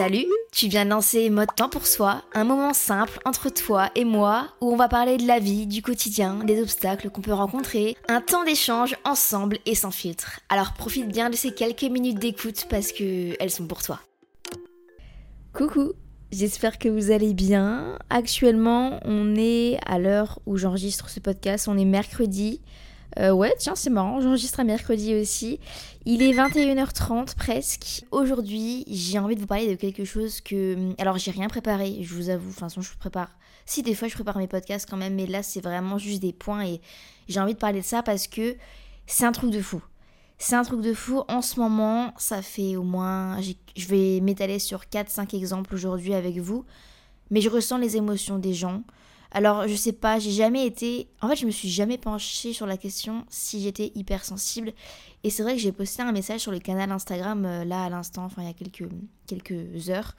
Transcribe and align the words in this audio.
Salut, 0.00 0.24
tu 0.50 0.68
viens 0.68 0.86
de 0.86 0.90
lancer 0.90 1.28
Mode 1.28 1.54
Temps 1.54 1.68
pour 1.68 1.86
Soi, 1.86 2.22
un 2.32 2.44
moment 2.44 2.72
simple 2.72 3.18
entre 3.26 3.50
toi 3.50 3.90
et 3.94 4.06
moi 4.06 4.48
où 4.62 4.72
on 4.72 4.76
va 4.76 4.88
parler 4.88 5.18
de 5.18 5.26
la 5.26 5.40
vie, 5.40 5.66
du 5.66 5.82
quotidien, 5.82 6.36
des 6.36 6.62
obstacles 6.62 7.10
qu'on 7.10 7.20
peut 7.20 7.34
rencontrer, 7.34 7.98
un 8.08 8.22
temps 8.22 8.42
d'échange 8.44 8.96
ensemble 9.04 9.58
et 9.66 9.74
sans 9.74 9.90
filtre. 9.90 10.40
Alors 10.48 10.72
profite 10.72 11.06
bien 11.06 11.28
de 11.28 11.36
ces 11.36 11.52
quelques 11.52 11.82
minutes 11.82 12.18
d'écoute 12.18 12.64
parce 12.70 12.92
que 12.92 13.36
elles 13.38 13.50
sont 13.50 13.66
pour 13.66 13.82
toi. 13.82 14.00
Coucou, 15.52 15.92
j'espère 16.32 16.78
que 16.78 16.88
vous 16.88 17.10
allez 17.10 17.34
bien. 17.34 17.98
Actuellement, 18.08 19.00
on 19.04 19.36
est 19.36 19.76
à 19.84 19.98
l'heure 19.98 20.38
où 20.46 20.56
j'enregistre 20.56 21.10
ce 21.10 21.20
podcast, 21.20 21.68
on 21.68 21.76
est 21.76 21.84
mercredi. 21.84 22.62
Euh, 23.18 23.32
ouais, 23.32 23.54
tiens, 23.58 23.74
c'est 23.74 23.90
marrant, 23.90 24.20
j'enregistre 24.20 24.60
un 24.60 24.64
mercredi 24.64 25.14
aussi. 25.14 25.58
Il 26.04 26.22
est 26.22 26.32
21h30 26.32 27.34
presque. 27.34 28.04
Aujourd'hui, 28.10 28.84
j'ai 28.88 29.18
envie 29.18 29.34
de 29.34 29.40
vous 29.40 29.46
parler 29.46 29.68
de 29.68 29.74
quelque 29.74 30.04
chose 30.04 30.40
que... 30.40 30.94
Alors, 31.00 31.18
j'ai 31.18 31.30
rien 31.30 31.48
préparé, 31.48 31.98
je 32.02 32.14
vous 32.14 32.28
avoue. 32.28 32.50
Enfin, 32.50 32.68
je 32.68 32.98
prépare... 32.98 33.30
Si, 33.66 33.82
des 33.82 33.94
fois, 33.94 34.08
je 34.08 34.14
prépare 34.14 34.38
mes 34.38 34.46
podcasts 34.46 34.88
quand 34.88 34.96
même, 34.96 35.14
mais 35.14 35.26
là, 35.26 35.42
c'est 35.42 35.60
vraiment 35.60 35.98
juste 35.98 36.22
des 36.22 36.32
points 36.32 36.64
et 36.64 36.80
j'ai 37.28 37.40
envie 37.40 37.54
de 37.54 37.58
parler 37.58 37.80
de 37.80 37.84
ça 37.84 38.02
parce 38.02 38.26
que 38.26 38.56
c'est 39.06 39.24
un 39.24 39.32
truc 39.32 39.50
de 39.50 39.60
fou. 39.60 39.82
C'est 40.38 40.56
un 40.56 40.62
truc 40.62 40.80
de 40.80 40.94
fou. 40.94 41.22
En 41.28 41.42
ce 41.42 41.60
moment, 41.60 42.14
ça 42.16 42.42
fait 42.42 42.76
au 42.76 42.82
moins... 42.82 43.38
Je 43.76 43.86
vais 43.88 44.20
m'étaler 44.20 44.58
sur 44.58 44.82
4-5 44.84 45.36
exemples 45.36 45.74
aujourd'hui 45.74 46.14
avec 46.14 46.38
vous. 46.38 46.64
Mais 47.30 47.40
je 47.40 47.50
ressens 47.50 47.78
les 47.78 47.96
émotions 47.96 48.38
des 48.38 48.54
gens. 48.54 48.82
Alors, 49.32 49.68
je 49.68 49.74
sais 49.74 49.92
pas, 49.92 50.18
j'ai 50.18 50.32
jamais 50.32 50.66
été. 50.66 51.08
En 51.20 51.28
fait, 51.28 51.36
je 51.36 51.46
me 51.46 51.50
suis 51.50 51.68
jamais 51.68 51.98
penchée 51.98 52.52
sur 52.52 52.66
la 52.66 52.76
question 52.76 53.24
si 53.28 53.62
j'étais 53.62 53.92
hypersensible. 53.94 54.72
Et 55.22 55.30
c'est 55.30 55.42
vrai 55.42 55.54
que 55.54 55.60
j'ai 55.60 55.72
posté 55.72 56.02
un 56.02 56.12
message 56.12 56.40
sur 56.40 56.50
le 56.50 56.58
canal 56.58 56.90
Instagram 56.90 57.44
euh, 57.44 57.64
là 57.64 57.84
à 57.84 57.90
l'instant, 57.90 58.24
enfin 58.24 58.42
il 58.42 58.48
y 58.48 58.50
a 58.50 58.54
quelques, 58.54 59.90
heures. 59.90 60.16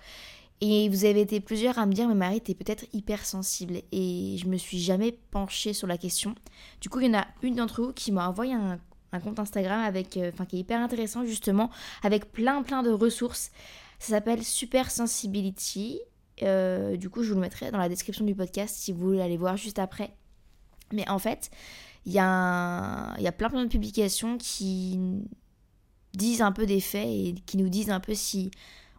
Et 0.61 0.89
vous 0.89 1.05
avez 1.05 1.21
été 1.21 1.39
plusieurs 1.39 1.79
à 1.79 1.85
me 1.88 1.94
dire, 1.94 2.07
mais 2.07 2.13
Marie, 2.16 2.39
t'es 2.39 2.53
peut-être 2.53 2.85
hypersensible. 2.94 3.81
Et 3.91 4.38
je 4.38 4.47
me 4.47 4.57
suis 4.57 4.79
jamais 4.79 5.17
penchée 5.31 5.73
sur 5.73 5.88
la 5.88 5.97
question. 5.97 6.35
Du 6.79 6.89
coup, 6.89 7.00
il 7.00 7.07
y 7.07 7.09
en 7.09 7.19
a 7.19 7.27
une 7.41 7.55
d'entre 7.55 7.81
vous 7.81 7.94
qui 7.94 8.11
m'a 8.11 8.29
envoyé 8.29 8.53
un, 8.53 8.79
compte 9.19 9.39
Instagram 9.39 9.81
avec, 9.81 10.16
euh, 10.17 10.31
enfin, 10.31 10.45
qui 10.45 10.57
est 10.57 10.59
hyper 10.59 10.79
intéressant 10.79 11.25
justement, 11.25 11.69
avec 12.03 12.31
plein 12.31 12.61
plein 12.61 12.83
de 12.83 12.91
ressources. 12.91 13.51
Ça 14.00 14.09
s'appelle 14.16 14.44
Super 14.44 14.89
Sensibility 14.89 16.00
euh, 16.44 16.97
du 16.97 17.09
coup, 17.09 17.24
je 17.24 17.29
vous 17.29 17.35
le 17.35 17.41
mettrai 17.41 17.72
dans 17.72 17.78
la 17.78 17.90
description 17.90 18.25
du 18.25 18.35
podcast 18.35 18.75
si 18.75 18.91
vous 18.91 19.00
voulez 19.00 19.22
aller 19.22 19.38
voir 19.38 19.57
juste 19.57 19.79
après. 19.79 20.12
Mais 20.91 21.07
en 21.09 21.19
fait, 21.19 21.50
il 22.06 22.13
y, 22.13 22.19
a 22.19 23.16
plein 23.38 23.50
plein 23.50 23.63
de 23.63 23.69
publications 23.69 24.38
qui 24.38 25.00
disent 26.13 26.41
un 26.41 26.51
peu 26.51 26.66
des 26.66 26.81
faits 26.81 27.07
et 27.07 27.35
qui 27.46 27.57
nous 27.57 27.69
disent 27.69 27.90
un 27.90 28.00
peu 28.00 28.13
si 28.13 28.51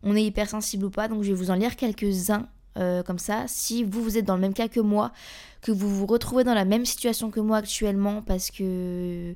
on 0.02 0.16
est 0.16 0.24
hypersensible 0.24 0.86
ou 0.86 0.90
pas. 0.90 1.08
Donc 1.08 1.22
je 1.22 1.28
vais 1.28 1.34
vous 1.34 1.50
en 1.50 1.54
lire 1.54 1.76
quelques-uns 1.76 2.48
euh, 2.78 3.02
comme 3.02 3.18
ça. 3.18 3.44
Si 3.48 3.84
vous, 3.84 4.02
vous 4.02 4.18
êtes 4.18 4.24
dans 4.24 4.36
le 4.36 4.40
même 4.40 4.54
cas 4.54 4.68
que 4.68 4.80
moi, 4.80 5.12
que 5.60 5.72
vous 5.72 5.94
vous 5.94 6.06
retrouvez 6.06 6.44
dans 6.44 6.54
la 6.54 6.64
même 6.64 6.86
situation 6.86 7.30
que 7.30 7.40
moi 7.40 7.58
actuellement 7.58 8.22
parce 8.22 8.50
que 8.50 9.34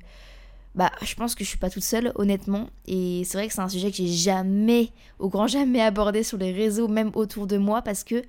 bah, 0.77 0.91
je 1.01 1.15
pense 1.15 1.33
que 1.33 1.43
je 1.43 1.49
suis 1.49 1.57
pas 1.57 1.71
toute 1.71 1.83
seule, 1.83 2.11
honnêtement. 2.15 2.69
Et 2.85 3.23
c'est 3.25 3.39
vrai 3.39 3.47
que 3.47 3.53
c'est 3.53 3.61
un 3.61 3.67
sujet 3.67 3.89
que 3.89 3.97
j'ai 3.97 4.07
jamais, 4.07 4.89
au 5.17 5.27
grand 5.27 5.47
jamais 5.47 5.81
abordé 5.81 6.21
sur 6.21 6.37
les 6.37 6.53
réseaux, 6.53 6.87
même 6.87 7.09
autour 7.15 7.47
de 7.47 7.57
moi, 7.57 7.81
parce 7.81 8.03
que 8.03 8.21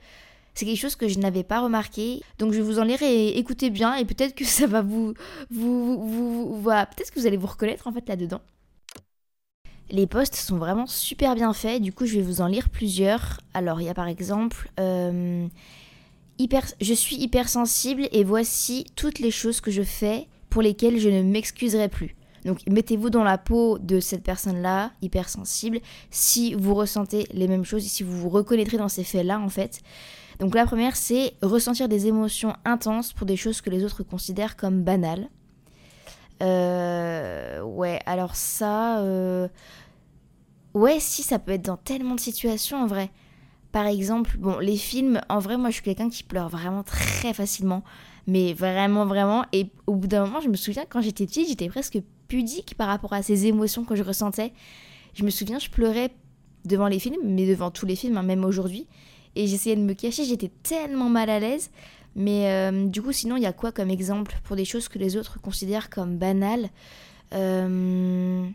c'est 0.54 0.64
quelque 0.64 0.80
chose 0.80 0.96
que 0.96 1.08
je 1.08 1.18
n'avais 1.18 1.44
pas 1.44 1.60
remarqué. 1.60 2.22
Donc 2.38 2.52
je 2.52 2.56
vais 2.56 2.64
vous 2.64 2.78
en 2.78 2.84
lire 2.84 3.02
et 3.02 3.36
écoutez 3.36 3.68
bien, 3.68 3.96
et 3.96 4.06
peut-être 4.06 4.34
que 4.34 4.46
ça 4.46 4.66
va 4.66 4.80
vous, 4.80 5.12
vous, 5.50 6.08
vous, 6.08 6.54
vous 6.56 6.62
peut-être 6.62 7.10
que 7.10 7.20
vous 7.20 7.26
allez 7.26 7.36
vous 7.36 7.46
reconnaître 7.46 7.86
en 7.86 7.92
fait 7.92 8.08
là-dedans. 8.08 8.40
Les 9.90 10.06
posts 10.06 10.34
sont 10.34 10.56
vraiment 10.56 10.86
super 10.86 11.34
bien 11.34 11.52
faits, 11.52 11.82
du 11.82 11.92
coup 11.92 12.06
je 12.06 12.16
vais 12.16 12.22
vous 12.22 12.40
en 12.40 12.46
lire 12.46 12.70
plusieurs. 12.70 13.40
Alors 13.52 13.82
il 13.82 13.84
y 13.84 13.90
a 13.90 13.94
par 13.94 14.08
exemple 14.08 14.70
euh, 14.80 15.46
je 16.80 16.94
suis 16.94 17.16
hypersensible 17.16 18.08
et 18.10 18.24
voici 18.24 18.86
toutes 18.96 19.18
les 19.18 19.30
choses 19.30 19.60
que 19.60 19.70
je 19.70 19.82
fais 19.82 20.28
pour 20.48 20.62
lesquelles 20.62 20.98
je 20.98 21.10
ne 21.10 21.22
m'excuserai 21.22 21.88
plus. 21.88 22.16
Donc 22.48 22.62
mettez-vous 22.66 23.10
dans 23.10 23.24
la 23.24 23.36
peau 23.36 23.78
de 23.78 24.00
cette 24.00 24.22
personne-là, 24.22 24.92
hypersensible, 25.02 25.80
si 26.10 26.54
vous 26.54 26.74
ressentez 26.74 27.26
les 27.34 27.46
mêmes 27.46 27.66
choses, 27.66 27.82
si 27.82 28.02
vous 28.02 28.16
vous 28.16 28.30
reconnaîtrez 28.30 28.78
dans 28.78 28.88
ces 28.88 29.04
faits-là 29.04 29.38
en 29.38 29.50
fait. 29.50 29.82
Donc 30.40 30.54
la 30.54 30.64
première, 30.64 30.96
c'est 30.96 31.34
ressentir 31.42 31.90
des 31.90 32.06
émotions 32.06 32.54
intenses 32.64 33.12
pour 33.12 33.26
des 33.26 33.36
choses 33.36 33.60
que 33.60 33.68
les 33.68 33.84
autres 33.84 34.02
considèrent 34.02 34.56
comme 34.56 34.82
banales. 34.82 35.28
Euh, 36.42 37.60
ouais, 37.60 38.00
alors 38.06 38.34
ça... 38.34 39.00
Euh, 39.00 39.48
ouais, 40.72 41.00
si, 41.00 41.22
ça 41.22 41.38
peut 41.38 41.52
être 41.52 41.66
dans 41.66 41.76
tellement 41.76 42.14
de 42.14 42.20
situations 42.20 42.82
en 42.82 42.86
vrai. 42.86 43.10
Par 43.72 43.84
exemple, 43.84 44.38
bon, 44.38 44.58
les 44.58 44.78
films, 44.78 45.20
en 45.28 45.38
vrai, 45.38 45.58
moi 45.58 45.68
je 45.68 45.74
suis 45.74 45.82
quelqu'un 45.82 46.08
qui 46.08 46.22
pleure 46.22 46.48
vraiment 46.48 46.82
très 46.82 47.34
facilement. 47.34 47.84
Mais 48.26 48.54
vraiment, 48.54 49.04
vraiment. 49.04 49.44
Et 49.52 49.70
au 49.86 49.96
bout 49.96 50.06
d'un 50.06 50.24
moment, 50.24 50.40
je 50.40 50.48
me 50.48 50.56
souviens, 50.56 50.84
quand 50.88 51.02
j'étais 51.02 51.26
petite, 51.26 51.48
j'étais 51.48 51.68
presque 51.68 51.98
pudique 52.28 52.74
par 52.76 52.88
rapport 52.88 53.12
à 53.12 53.22
ces 53.22 53.46
émotions 53.46 53.84
que 53.84 53.96
je 53.96 54.02
ressentais. 54.02 54.52
Je 55.14 55.24
me 55.24 55.30
souviens, 55.30 55.58
je 55.58 55.70
pleurais 55.70 56.10
devant 56.64 56.88
les 56.88 56.98
films, 56.98 57.20
mais 57.24 57.46
devant 57.46 57.70
tous 57.70 57.86
les 57.86 57.96
films, 57.96 58.16
hein, 58.16 58.22
même 58.22 58.44
aujourd'hui. 58.44 58.86
Et 59.34 59.46
j'essayais 59.46 59.76
de 59.76 59.82
me 59.82 59.94
cacher, 59.94 60.24
j'étais 60.24 60.50
tellement 60.62 61.08
mal 61.08 61.30
à 61.30 61.40
l'aise. 61.40 61.70
Mais 62.14 62.48
euh, 62.48 62.86
du 62.86 63.02
coup, 63.02 63.12
sinon, 63.12 63.36
il 63.36 63.42
y 63.42 63.46
a 63.46 63.52
quoi 63.52 63.72
comme 63.72 63.90
exemple 63.90 64.34
pour 64.44 64.56
des 64.56 64.64
choses 64.64 64.88
que 64.88 64.98
les 64.98 65.16
autres 65.16 65.40
considèrent 65.40 65.90
comme 65.90 66.16
banales 66.16 66.70
euh, 67.32 68.46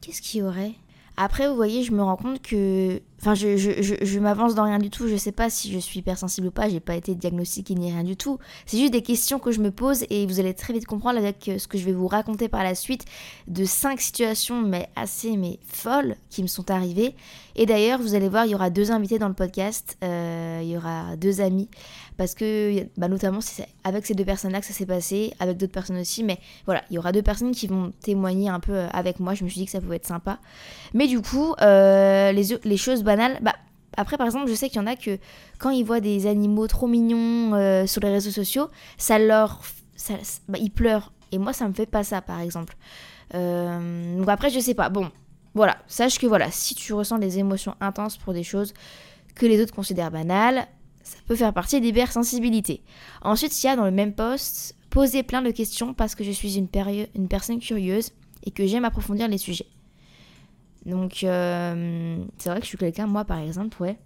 Qu'est-ce 0.00 0.22
qu'il 0.22 0.40
y 0.40 0.42
aurait? 0.42 0.72
Après, 1.16 1.48
vous 1.48 1.54
voyez, 1.54 1.84
je 1.84 1.92
me 1.92 2.02
rends 2.02 2.16
compte 2.16 2.42
que. 2.42 3.00
Enfin, 3.22 3.36
je, 3.36 3.56
je, 3.56 3.94
je, 4.02 4.18
m'avance 4.18 4.56
dans 4.56 4.64
rien 4.64 4.80
du 4.80 4.90
tout. 4.90 5.06
Je 5.06 5.14
sais 5.14 5.30
pas 5.30 5.48
si 5.48 5.70
je 5.70 5.78
suis 5.78 6.00
hypersensible 6.00 6.48
ou 6.48 6.50
pas. 6.50 6.68
J'ai 6.68 6.80
pas 6.80 6.96
été 6.96 7.14
diagnostiquée 7.14 7.76
ni 7.76 7.92
rien 7.92 8.02
du 8.02 8.16
tout. 8.16 8.40
C'est 8.66 8.78
juste 8.78 8.92
des 8.92 9.02
questions 9.02 9.38
que 9.38 9.52
je 9.52 9.60
me 9.60 9.70
pose 9.70 10.04
et 10.10 10.26
vous 10.26 10.40
allez 10.40 10.54
très 10.54 10.72
vite 10.72 10.86
comprendre 10.86 11.20
avec 11.20 11.48
euh, 11.48 11.56
ce 11.56 11.68
que 11.68 11.78
je 11.78 11.84
vais 11.84 11.92
vous 11.92 12.08
raconter 12.08 12.48
par 12.48 12.64
la 12.64 12.74
suite 12.74 13.04
de 13.46 13.64
cinq 13.64 14.00
situations, 14.00 14.60
mais 14.60 14.88
assez 14.96 15.36
mais 15.36 15.60
folles, 15.68 16.16
qui 16.30 16.42
me 16.42 16.48
sont 16.48 16.68
arrivées. 16.72 17.14
Et 17.54 17.64
d'ailleurs, 17.64 18.00
vous 18.00 18.16
allez 18.16 18.28
voir, 18.28 18.46
il 18.46 18.52
y 18.52 18.54
aura 18.56 18.70
deux 18.70 18.90
invités 18.90 19.20
dans 19.20 19.28
le 19.28 19.34
podcast. 19.34 19.96
Euh, 20.02 20.58
il 20.60 20.70
y 20.70 20.76
aura 20.76 21.14
deux 21.16 21.40
amis. 21.40 21.68
Parce 22.16 22.34
que, 22.34 22.86
bah, 22.96 23.08
notamment, 23.08 23.40
c'est 23.40 23.68
avec 23.84 24.04
ces 24.04 24.14
deux 24.14 24.24
personnes-là 24.24 24.60
que 24.60 24.66
ça 24.66 24.72
s'est 24.72 24.86
passé, 24.86 25.32
avec 25.38 25.58
d'autres 25.58 25.72
personnes 25.72 25.98
aussi. 25.98 26.24
Mais 26.24 26.38
voilà, 26.66 26.82
il 26.90 26.94
y 26.94 26.98
aura 26.98 27.12
deux 27.12 27.22
personnes 27.22 27.52
qui 27.52 27.68
vont 27.68 27.92
témoigner 28.02 28.48
un 28.48 28.58
peu 28.58 28.72
euh, 28.72 28.88
avec 28.92 29.20
moi. 29.20 29.34
Je 29.34 29.44
me 29.44 29.48
suis 29.48 29.60
dit 29.60 29.66
que 29.66 29.70
ça 29.70 29.80
pouvait 29.80 29.96
être 29.96 30.06
sympa. 30.06 30.40
Mais 30.92 31.06
du 31.06 31.22
coup, 31.22 31.54
les, 31.60 32.32
les 32.64 32.76
choses 32.76 33.04
banales, 33.16 33.38
bah, 33.42 33.54
après, 33.96 34.16
par 34.16 34.26
exemple, 34.26 34.48
je 34.48 34.54
sais 34.54 34.68
qu'il 34.68 34.80
y 34.80 34.84
en 34.84 34.86
a 34.86 34.96
que 34.96 35.18
quand 35.58 35.70
ils 35.70 35.84
voient 35.84 36.00
des 36.00 36.26
animaux 36.26 36.66
trop 36.66 36.86
mignons 36.86 37.86
sur 37.86 38.00
les 38.00 38.10
réseaux 38.10 38.30
sociaux, 38.30 38.68
ça 38.98 39.18
leur. 39.18 39.60
Bah, 40.48 40.58
ils 40.58 40.70
pleurent. 40.70 41.12
Et 41.30 41.38
moi, 41.38 41.52
ça 41.52 41.68
me 41.68 41.72
fait 41.72 41.86
pas 41.86 42.04
ça, 42.04 42.22
par 42.22 42.40
exemple. 42.40 42.74
donc 43.32 44.28
après, 44.28 44.50
je 44.50 44.60
sais 44.60 44.74
pas. 44.74 44.88
Bon, 44.88 45.10
voilà, 45.54 45.76
sache 45.86 46.18
que 46.18 46.26
voilà, 46.26 46.50
si 46.50 46.74
tu 46.74 46.94
ressens 46.94 47.18
des 47.18 47.38
émotions 47.38 47.74
intenses 47.80 48.16
pour 48.16 48.32
des 48.32 48.42
choses 48.42 48.72
que 49.34 49.46
les 49.46 49.60
autres 49.62 49.74
considèrent 49.74 50.10
banales, 50.10 50.66
ça 51.02 51.18
peut 51.26 51.36
faire 51.36 51.52
partie 51.52 51.80
des 51.80 51.88
l'hypersensibilité. 51.88 52.82
Ensuite, 53.22 53.62
il 53.62 53.66
y 53.66 53.68
a 53.68 53.76
dans 53.76 53.84
le 53.84 53.90
même 53.90 54.14
poste 54.14 54.76
poser 54.90 55.22
plein 55.22 55.42
de 55.42 55.50
questions 55.50 55.94
parce 55.94 56.14
que 56.14 56.24
je 56.24 56.30
suis 56.30 56.56
une, 56.56 56.68
une 57.14 57.28
personne 57.28 57.58
curieuse 57.58 58.10
et 58.44 58.50
que 58.50 58.66
j'aime 58.66 58.84
approfondir 58.84 59.28
les 59.28 59.38
sujets. 59.38 59.66
Donc, 60.86 61.22
euh, 61.22 62.24
c'est 62.38 62.50
vrai 62.50 62.58
que 62.58 62.64
je 62.64 62.68
suis 62.68 62.78
quelqu'un, 62.78 63.06
moi 63.06 63.24
par 63.24 63.38
exemple, 63.38 63.80
ouais. 63.82 63.98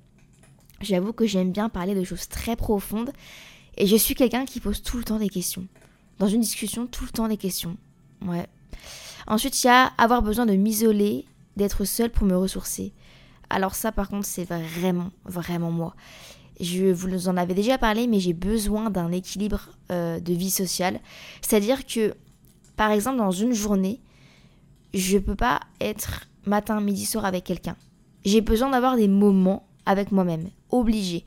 J'avoue 0.81 1.12
que 1.12 1.26
j'aime 1.26 1.52
bien 1.52 1.69
parler 1.69 1.94
de 1.94 2.05
choses 2.05 2.28
très 2.28 2.55
profondes 2.55 3.11
et 3.78 3.87
je 3.87 3.96
suis 3.96 4.14
quelqu'un 4.14 4.44
qui 4.44 4.61
pose 4.61 4.82
tout 4.82 4.99
le 4.99 5.05
temps 5.05 5.19
des 5.19 5.31
questions. 5.31 5.67
Dans 6.19 6.28
une 6.28 6.40
discussion, 6.40 6.87
tout 6.87 7.05
le 7.05 7.11
temps 7.11 7.28
des 7.28 7.38
questions. 7.38 7.76
Ouais. 8.26 8.46
Ensuite, 9.26 9.62
il 9.62 9.67
y 9.67 9.70
a 9.70 9.93
avoir 9.99 10.23
besoin 10.23 10.44
de 10.46 10.55
m'isoler, 10.55 11.25
d'être 11.56 11.84
seule 11.84 12.11
pour 12.11 12.26
me 12.26 12.37
ressourcer. 12.37 12.93
Alors 13.49 13.75
ça, 13.75 13.93
par 13.93 14.08
contre, 14.08 14.26
c'est 14.26 14.44
vraiment, 14.44 15.11
vraiment 15.25 15.70
moi. 15.70 15.94
Je 16.61 16.87
vous 16.87 17.28
en 17.28 17.37
avais 17.37 17.55
déjà 17.55 17.78
parlé, 17.78 18.06
mais 18.06 18.20
j'ai 18.20 18.32
besoin 18.32 18.90
d'un 18.90 19.12
équilibre 19.12 19.70
euh, 19.93 20.20
de 20.20 20.32
vie 20.32 20.50
sociale. 20.50 21.00
C'est-à-dire 21.43 21.87
que, 21.87 22.14
par 22.76 22.90
exemple, 22.90 23.19
dans 23.19 23.31
une 23.31 23.52
journée, 23.52 24.00
je 24.94 25.17
ne 25.17 25.23
peux 25.23 25.34
pas 25.34 25.61
être 25.81 26.28
matin, 26.47 26.81
midi, 26.81 27.05
soir 27.05 27.25
avec 27.25 27.45
quelqu'un. 27.45 27.77
J'ai 28.25 28.41
besoin 28.41 28.71
d'avoir 28.71 28.97
des 28.97 29.09
moments 29.09 29.67
avec 29.85 30.11
moi-même, 30.13 30.51
obligé. 30.71 31.25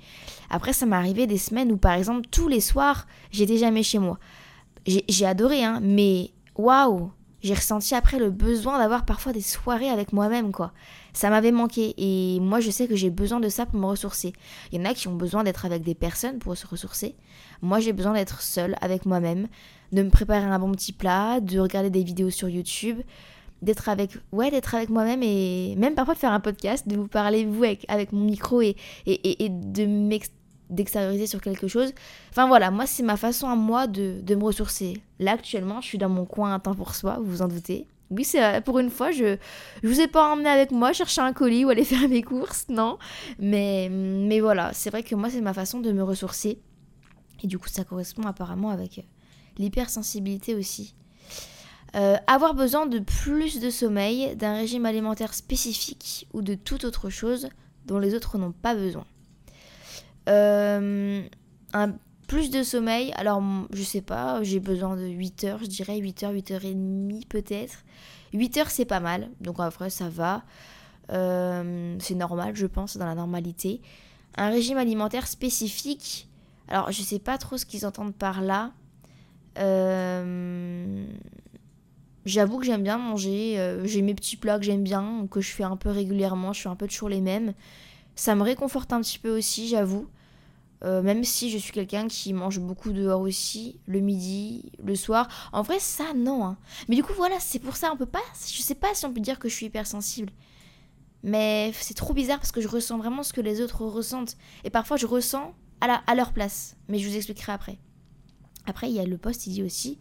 Après, 0.49 0.73
ça 0.73 0.85
m'est 0.85 0.95
arrivé 0.95 1.27
des 1.27 1.37
semaines 1.37 1.71
où, 1.71 1.77
par 1.77 1.93
exemple, 1.93 2.27
tous 2.29 2.47
les 2.47 2.59
soirs, 2.59 3.07
j'étais 3.31 3.57
jamais 3.57 3.83
chez 3.83 3.99
moi. 3.99 4.19
J'ai 4.85 5.25
adoré, 5.25 5.63
hein, 5.63 5.79
mais 5.81 6.31
waouh, 6.55 7.11
j'ai 7.41 7.53
ressenti 7.53 7.95
après 7.95 8.19
le 8.19 8.31
besoin 8.31 8.79
d'avoir 8.79 9.05
parfois 9.05 9.31
des 9.31 9.41
soirées 9.41 9.89
avec 9.89 10.11
moi-même, 10.11 10.51
quoi. 10.51 10.73
Ça 11.13 11.29
m'avait 11.29 11.51
manqué 11.51 11.93
et 11.97 12.39
moi 12.39 12.59
je 12.59 12.69
sais 12.69 12.87
que 12.87 12.95
j'ai 12.95 13.09
besoin 13.09 13.39
de 13.39 13.49
ça 13.49 13.65
pour 13.65 13.79
me 13.79 13.85
ressourcer. 13.85 14.33
Il 14.71 14.79
y 14.79 14.81
en 14.81 14.89
a 14.89 14.93
qui 14.93 15.07
ont 15.07 15.15
besoin 15.15 15.43
d'être 15.43 15.65
avec 15.65 15.83
des 15.83 15.95
personnes 15.95 16.39
pour 16.39 16.55
se 16.57 16.67
ressourcer. 16.67 17.15
Moi 17.61 17.79
j'ai 17.79 17.93
besoin 17.93 18.13
d'être 18.13 18.41
seule 18.41 18.75
avec 18.81 19.05
moi-même, 19.05 19.47
de 19.91 20.03
me 20.03 20.09
préparer 20.09 20.45
un 20.45 20.59
bon 20.59 20.71
petit 20.71 20.91
plat, 20.91 21.39
de 21.39 21.59
regarder 21.59 21.89
des 21.89 22.03
vidéos 22.03 22.29
sur 22.29 22.49
YouTube, 22.49 22.99
d'être 23.61 23.89
avec 23.89 24.11
ouais 24.31 24.51
d'être 24.51 24.73
avec 24.73 24.89
moi-même 24.89 25.21
et 25.23 25.75
même 25.77 25.95
parfois 25.95 26.13
de 26.13 26.19
faire 26.19 26.31
un 26.31 26.39
podcast, 26.39 26.87
de 26.87 26.95
vous 26.95 27.07
parler 27.07 27.45
vous 27.45 27.63
avec, 27.63 27.85
avec 27.87 28.11
mon 28.11 28.23
micro 28.23 28.61
et, 28.61 28.75
et, 29.05 29.45
et 29.45 29.49
de 29.49 29.85
d'extérioriser 30.69 31.25
sur 31.25 31.41
quelque 31.41 31.67
chose. 31.67 31.93
Enfin 32.29 32.47
voilà, 32.47 32.71
moi 32.71 32.85
c'est 32.85 33.03
ma 33.03 33.17
façon 33.17 33.47
à 33.47 33.55
moi 33.55 33.87
de, 33.87 34.21
me 34.35 34.43
ressourcer. 34.43 35.01
Là 35.19 35.33
actuellement, 35.33 35.81
je 35.81 35.87
suis 35.87 35.97
dans 35.97 36.09
mon 36.09 36.25
coin 36.25 36.53
un 36.53 36.59
temps 36.59 36.75
pour 36.75 36.95
soi, 36.95 37.17
vous 37.19 37.25
vous 37.25 37.41
en 37.41 37.47
doutez. 37.47 37.87
Oui, 38.11 38.23
c'est 38.23 38.63
pour 38.63 38.79
une 38.79 38.89
fois, 38.89 39.11
je 39.11 39.37
je 39.83 39.87
vous 39.87 39.99
ai 39.99 40.07
pas 40.07 40.31
emmené 40.31 40.49
avec 40.49 40.71
moi 40.71 40.93
chercher 40.93 41.21
un 41.21 41.33
colis 41.33 41.65
ou 41.65 41.69
aller 41.69 41.83
faire 41.85 42.07
mes 42.07 42.21
courses, 42.21 42.65
non. 42.69 42.97
Mais 43.39 43.89
mais 43.89 44.39
voilà, 44.39 44.71
c'est 44.73 44.89
vrai 44.89 45.03
que 45.03 45.15
moi 45.15 45.29
c'est 45.29 45.41
ma 45.41 45.53
façon 45.53 45.79
de 45.79 45.91
me 45.91 46.03
ressourcer. 46.03 46.59
Et 47.43 47.47
du 47.47 47.57
coup, 47.57 47.69
ça 47.69 47.83
correspond 47.83 48.23
apparemment 48.23 48.69
avec 48.69 48.99
euh, 48.99 49.03
l'hypersensibilité 49.57 50.55
aussi. 50.55 50.93
Euh, 51.95 52.17
avoir 52.27 52.53
besoin 52.53 52.85
de 52.85 52.99
plus 52.99 53.59
de 53.59 53.69
sommeil, 53.69 54.35
d'un 54.35 54.53
régime 54.53 54.85
alimentaire 54.85 55.33
spécifique 55.33 56.27
ou 56.33 56.41
de 56.41 56.53
toute 56.53 56.83
autre 56.83 57.09
chose 57.09 57.49
dont 57.85 57.97
les 57.97 58.13
autres 58.13 58.37
n'ont 58.37 58.51
pas 58.51 58.75
besoin. 58.75 59.05
Euh, 60.27 61.23
un 61.73 61.93
plus 62.27 62.51
de 62.51 62.61
sommeil, 62.61 63.11
alors 63.13 63.41
je 63.73 63.81
sais 63.81 64.01
pas, 64.01 64.43
j'ai 64.43 64.59
besoin 64.59 64.95
de 64.95 65.07
8 65.07 65.43
heures, 65.45 65.59
je 65.59 65.65
dirais 65.65 65.97
8 65.97 66.23
heures, 66.23 66.31
8 66.31 66.51
heures 66.51 66.65
et 66.65 66.75
demie 66.75 67.25
peut-être. 67.25 67.83
8 68.33 68.57
heures 68.57 68.69
c'est 68.69 68.85
pas 68.85 68.99
mal, 68.99 69.29
donc 69.41 69.59
en 69.59 69.69
vrai 69.69 69.89
ça 69.89 70.09
va. 70.09 70.43
Euh, 71.11 71.95
c'est 71.99 72.13
normal, 72.13 72.55
je 72.55 72.67
pense, 72.67 72.97
dans 72.97 73.07
la 73.07 73.15
normalité. 73.15 73.81
Un 74.37 74.49
régime 74.49 74.77
alimentaire 74.77 75.25
spécifique, 75.25 76.29
alors 76.67 76.91
je 76.91 77.01
sais 77.01 77.17
pas 77.17 77.39
trop 77.39 77.57
ce 77.57 77.65
qu'ils 77.65 77.87
entendent 77.87 78.15
par 78.15 78.41
là. 78.41 78.73
Euh, 79.57 81.07
j'avoue 82.29 82.59
que 82.59 82.65
j'aime 82.65 82.83
bien 82.83 82.97
manger, 82.97 83.79
j'ai 83.83 84.01
mes 84.01 84.13
petits 84.13 84.37
plats 84.37 84.59
que 84.59 84.65
j'aime 84.65 84.83
bien, 84.83 85.27
que 85.29 85.41
je 85.41 85.51
fais 85.51 85.63
un 85.63 85.77
peu 85.77 85.89
régulièrement, 85.89 86.53
je 86.53 86.61
fais 86.61 86.69
un 86.69 86.75
peu 86.75 86.87
toujours 86.87 87.09
les 87.09 87.21
mêmes. 87.21 87.53
Ça 88.15 88.35
me 88.35 88.43
réconforte 88.43 88.91
un 88.93 89.01
petit 89.01 89.19
peu 89.19 89.37
aussi, 89.37 89.67
j'avoue. 89.67 90.07
Euh, 90.85 91.01
même 91.01 91.23
si 91.23 91.49
je 91.49 91.57
suis 91.57 91.73
quelqu'un 91.73 92.07
qui 92.07 92.31
mange 92.33 92.59
beaucoup 92.59 92.91
dehors 92.91 93.21
aussi, 93.21 93.79
le 93.85 93.99
midi, 93.99 94.71
le 94.83 94.95
soir. 94.95 95.27
En 95.51 95.61
vrai, 95.61 95.79
ça, 95.79 96.13
non. 96.15 96.45
Hein. 96.45 96.57
Mais 96.87 96.95
du 96.95 97.03
coup, 97.03 97.13
voilà, 97.15 97.35
c'est 97.39 97.59
pour 97.59 97.75
ça, 97.75 97.91
on 97.93 97.97
peut 97.97 98.05
pas. 98.05 98.23
Je 98.33 98.61
sais 98.61 98.75
pas 98.75 98.93
si 98.93 99.05
on 99.05 99.13
peut 99.13 99.19
dire 99.19 99.39
que 99.39 99.49
je 99.49 99.55
suis 99.55 99.65
hypersensible. 99.65 100.31
Mais 101.21 101.73
c'est 101.73 101.95
trop 101.95 102.13
bizarre 102.13 102.39
parce 102.39 102.53
que 102.53 102.61
je 102.61 102.69
ressens 102.69 102.97
vraiment 102.97 103.23
ce 103.23 103.33
que 103.33 103.41
les 103.41 103.59
autres 103.61 103.83
ressentent. 103.83 104.37
Et 104.63 104.69
parfois, 104.69 104.95
je 104.95 105.05
ressens 105.05 105.53
à, 105.81 106.01
à 106.07 106.15
leur 106.15 106.31
place. 106.31 106.77
Mais 106.87 106.97
je 106.97 107.09
vous 107.09 107.15
expliquerai 107.15 107.51
après. 107.51 107.77
Après, 108.65 108.89
il 108.89 108.95
y 108.95 108.99
a 108.99 109.05
le 109.05 109.17
poste, 109.17 109.47
il 109.47 109.53
dit 109.53 109.63
aussi 109.63 109.97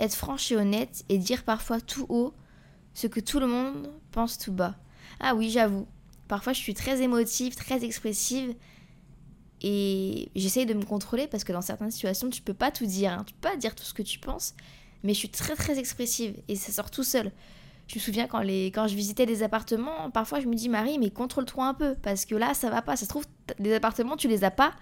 être 0.00 0.14
franche 0.14 0.50
et 0.50 0.56
honnête 0.56 1.04
et 1.08 1.18
dire 1.18 1.44
parfois 1.44 1.80
tout 1.80 2.06
haut 2.08 2.34
ce 2.94 3.06
que 3.06 3.20
tout 3.20 3.38
le 3.38 3.46
monde 3.46 3.90
pense 4.10 4.38
tout 4.38 4.52
bas. 4.52 4.76
Ah 5.20 5.34
oui, 5.34 5.50
j'avoue. 5.50 5.86
Parfois, 6.28 6.52
je 6.52 6.58
suis 6.58 6.74
très 6.74 7.02
émotive, 7.02 7.54
très 7.54 7.84
expressive. 7.84 8.54
Et 9.62 10.30
j'essaye 10.34 10.64
de 10.64 10.74
me 10.74 10.84
contrôler 10.84 11.26
parce 11.26 11.44
que 11.44 11.52
dans 11.52 11.60
certaines 11.60 11.90
situations, 11.90 12.30
tu 12.30 12.40
peux 12.40 12.54
pas 12.54 12.70
tout 12.70 12.86
dire. 12.86 13.12
Hein. 13.12 13.24
Tu 13.26 13.34
peux 13.34 13.48
pas 13.48 13.56
dire 13.56 13.74
tout 13.74 13.84
ce 13.84 13.92
que 13.92 14.02
tu 14.02 14.18
penses. 14.18 14.54
Mais 15.02 15.12
je 15.12 15.18
suis 15.18 15.28
très 15.28 15.54
très 15.54 15.78
expressive 15.78 16.36
et 16.48 16.56
ça 16.56 16.72
sort 16.72 16.90
tout 16.90 17.04
seul. 17.04 17.30
Je 17.86 17.96
me 17.96 18.00
souviens 18.00 18.26
quand, 18.26 18.40
les, 18.40 18.66
quand 18.66 18.86
je 18.86 18.94
visitais 18.94 19.26
des 19.26 19.42
appartements, 19.42 20.10
parfois 20.10 20.40
je 20.40 20.46
me 20.46 20.54
dis 20.54 20.68
Marie, 20.68 20.98
mais 20.98 21.10
contrôle-toi 21.10 21.66
un 21.66 21.74
peu 21.74 21.96
parce 22.00 22.24
que 22.24 22.36
là 22.36 22.54
ça 22.54 22.70
va 22.70 22.82
pas. 22.82 22.96
Ça 22.96 23.04
se 23.04 23.08
trouve, 23.08 23.26
des 23.58 23.74
appartements 23.74 24.16
tu 24.16 24.28
les 24.28 24.44
as 24.44 24.50
pas 24.50 24.72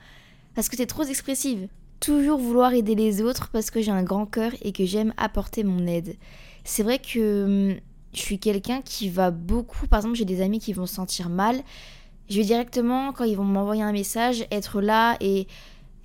parce 0.54 0.68
que 0.68 0.76
tu 0.76 0.82
es 0.82 0.86
trop 0.86 1.04
expressive. 1.04 1.68
Toujours 2.00 2.38
vouloir 2.38 2.72
aider 2.72 2.94
les 2.94 3.22
autres 3.22 3.48
parce 3.52 3.70
que 3.70 3.80
j'ai 3.82 3.90
un 3.90 4.02
grand 4.02 4.26
cœur 4.26 4.52
et 4.62 4.72
que 4.72 4.84
j'aime 4.84 5.12
apporter 5.16 5.64
mon 5.64 5.86
aide. 5.86 6.16
C'est 6.64 6.82
vrai 6.82 6.98
que 6.98 7.72
hum, 7.72 7.76
je 8.12 8.20
suis 8.20 8.38
quelqu'un 8.38 8.82
qui 8.82 9.08
va 9.08 9.30
beaucoup. 9.30 9.86
Par 9.86 10.00
exemple, 10.00 10.16
j'ai 10.16 10.24
des 10.24 10.40
amis 10.40 10.60
qui 10.60 10.72
vont 10.72 10.86
se 10.86 10.94
sentir 10.94 11.28
mal 11.28 11.62
je 12.28 12.36
vais 12.38 12.44
directement, 12.44 13.12
quand 13.12 13.24
ils 13.24 13.36
vont 13.36 13.44
m'envoyer 13.44 13.82
un 13.82 13.92
message, 13.92 14.46
être 14.50 14.80
là 14.80 15.16
et, 15.20 15.46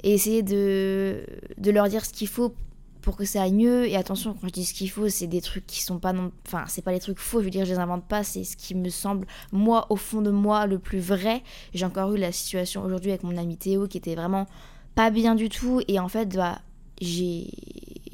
essayer 0.04 0.44
de, 0.44 1.26
leur 1.66 1.88
dire 1.88 2.06
ce 2.06 2.12
qu'il 2.12 2.28
faut 2.28 2.54
pour 3.02 3.16
que 3.16 3.26
ça 3.26 3.44
aille 3.44 3.54
mieux. 3.54 3.88
Et 3.88 3.96
attention, 3.96 4.34
quand 4.34 4.48
je 4.48 4.54
dis 4.54 4.66
ce 4.66 4.74
qu'il 4.74 4.90
faut, 4.90 5.08
c'est 5.10 5.28
des 5.28 5.42
trucs 5.42 5.66
qui 5.66 5.82
sont 5.82 6.00
pas 6.00 6.14
non. 6.14 6.32
Enfin, 6.46 6.66
c'est 6.68 6.82
pas 6.82 6.92
les 6.92 7.00
trucs 7.00 7.20
faux, 7.20 7.40
je 7.40 7.46
veux 7.46 7.50
dire, 7.50 7.66
je 7.66 7.72
les 7.72 7.80
invente 7.80 8.06
pas, 8.06 8.24
c'est 8.24 8.44
ce 8.44 8.58
qui 8.58 8.76
me 8.76 8.90
semble, 8.90 9.28
moi, 9.52 9.86
au 9.90 9.96
fond 9.96 10.22
de 10.22 10.32
moi, 10.32 10.66
le 10.66 10.80
plus 10.80 11.00
vrai. 11.00 11.42
J'ai 11.74 11.86
encore 11.86 12.14
eu 12.14 12.18
la 12.18 12.32
situation 12.32 12.84
aujourd'hui 12.84 13.12
avec 13.12 13.24
mon 13.24 13.38
ami 13.38 13.58
Théo 13.58 13.88
qui 13.88 13.98
était 13.98 14.16
vraiment 14.16 14.46
pas 14.96 15.10
bien 15.10 15.36
du 15.36 15.50
tout. 15.50 15.82
Et 15.88 16.00
en 16.00 16.08
fait, 16.08 16.36
bah, 16.36 16.60
j'ai. 17.02 17.48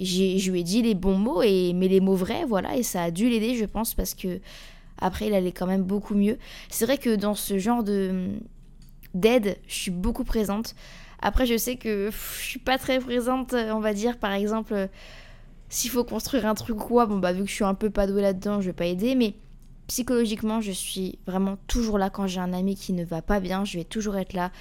Je 0.01 0.51
lui 0.51 0.61
ai 0.61 0.63
dit 0.63 0.81
les 0.81 0.95
bons 0.95 1.17
mots, 1.17 1.41
et, 1.41 1.73
mais 1.73 1.89
les 1.89 1.99
mots 1.99 2.15
vrais, 2.15 2.45
voilà, 2.45 2.77
et 2.77 2.83
ça 2.83 3.03
a 3.03 3.11
dû 3.11 3.27
l'aider, 3.27 3.55
je 3.55 3.65
pense, 3.65 3.93
parce 3.93 4.13
que 4.13 4.39
après, 4.97 5.27
il 5.27 5.33
allait 5.33 5.51
quand 5.51 5.67
même 5.67 5.83
beaucoup 5.83 6.15
mieux. 6.15 6.37
C'est 6.69 6.85
vrai 6.85 6.97
que 6.97 7.15
dans 7.15 7.35
ce 7.35 7.57
genre 7.57 7.83
de 7.83 8.29
d'aide, 9.13 9.57
je 9.67 9.73
suis 9.73 9.91
beaucoup 9.91 10.23
présente. 10.23 10.75
Après, 11.21 11.45
je 11.45 11.57
sais 11.57 11.75
que 11.75 12.11
je 12.11 12.45
suis 12.45 12.59
pas 12.59 12.77
très 12.77 12.99
présente, 12.99 13.53
on 13.53 13.79
va 13.79 13.93
dire, 13.93 14.17
par 14.17 14.31
exemple, 14.31 14.87
s'il 15.69 15.91
faut 15.91 16.03
construire 16.03 16.45
un 16.45 16.55
truc 16.55 16.77
quoi, 16.77 17.05
bon, 17.05 17.17
bah, 17.17 17.33
vu 17.33 17.43
que 17.43 17.49
je 17.49 17.55
suis 17.55 17.65
un 17.65 17.73
peu 17.73 17.89
pas 17.89 18.07
douée 18.07 18.21
là-dedans, 18.21 18.61
je 18.61 18.67
vais 18.67 18.73
pas 18.73 18.85
aider, 18.85 19.15
mais 19.15 19.35
psychologiquement, 19.87 20.61
je 20.61 20.71
suis 20.71 21.19
vraiment 21.25 21.57
toujours 21.67 21.97
là 21.97 22.09
quand 22.09 22.27
j'ai 22.27 22.39
un 22.39 22.53
ami 22.53 22.75
qui 22.75 22.93
ne 22.93 23.03
va 23.03 23.21
pas 23.21 23.39
bien, 23.39 23.65
je 23.65 23.77
vais 23.77 23.83
toujours 23.83 24.15
être 24.17 24.33
là, 24.33 24.51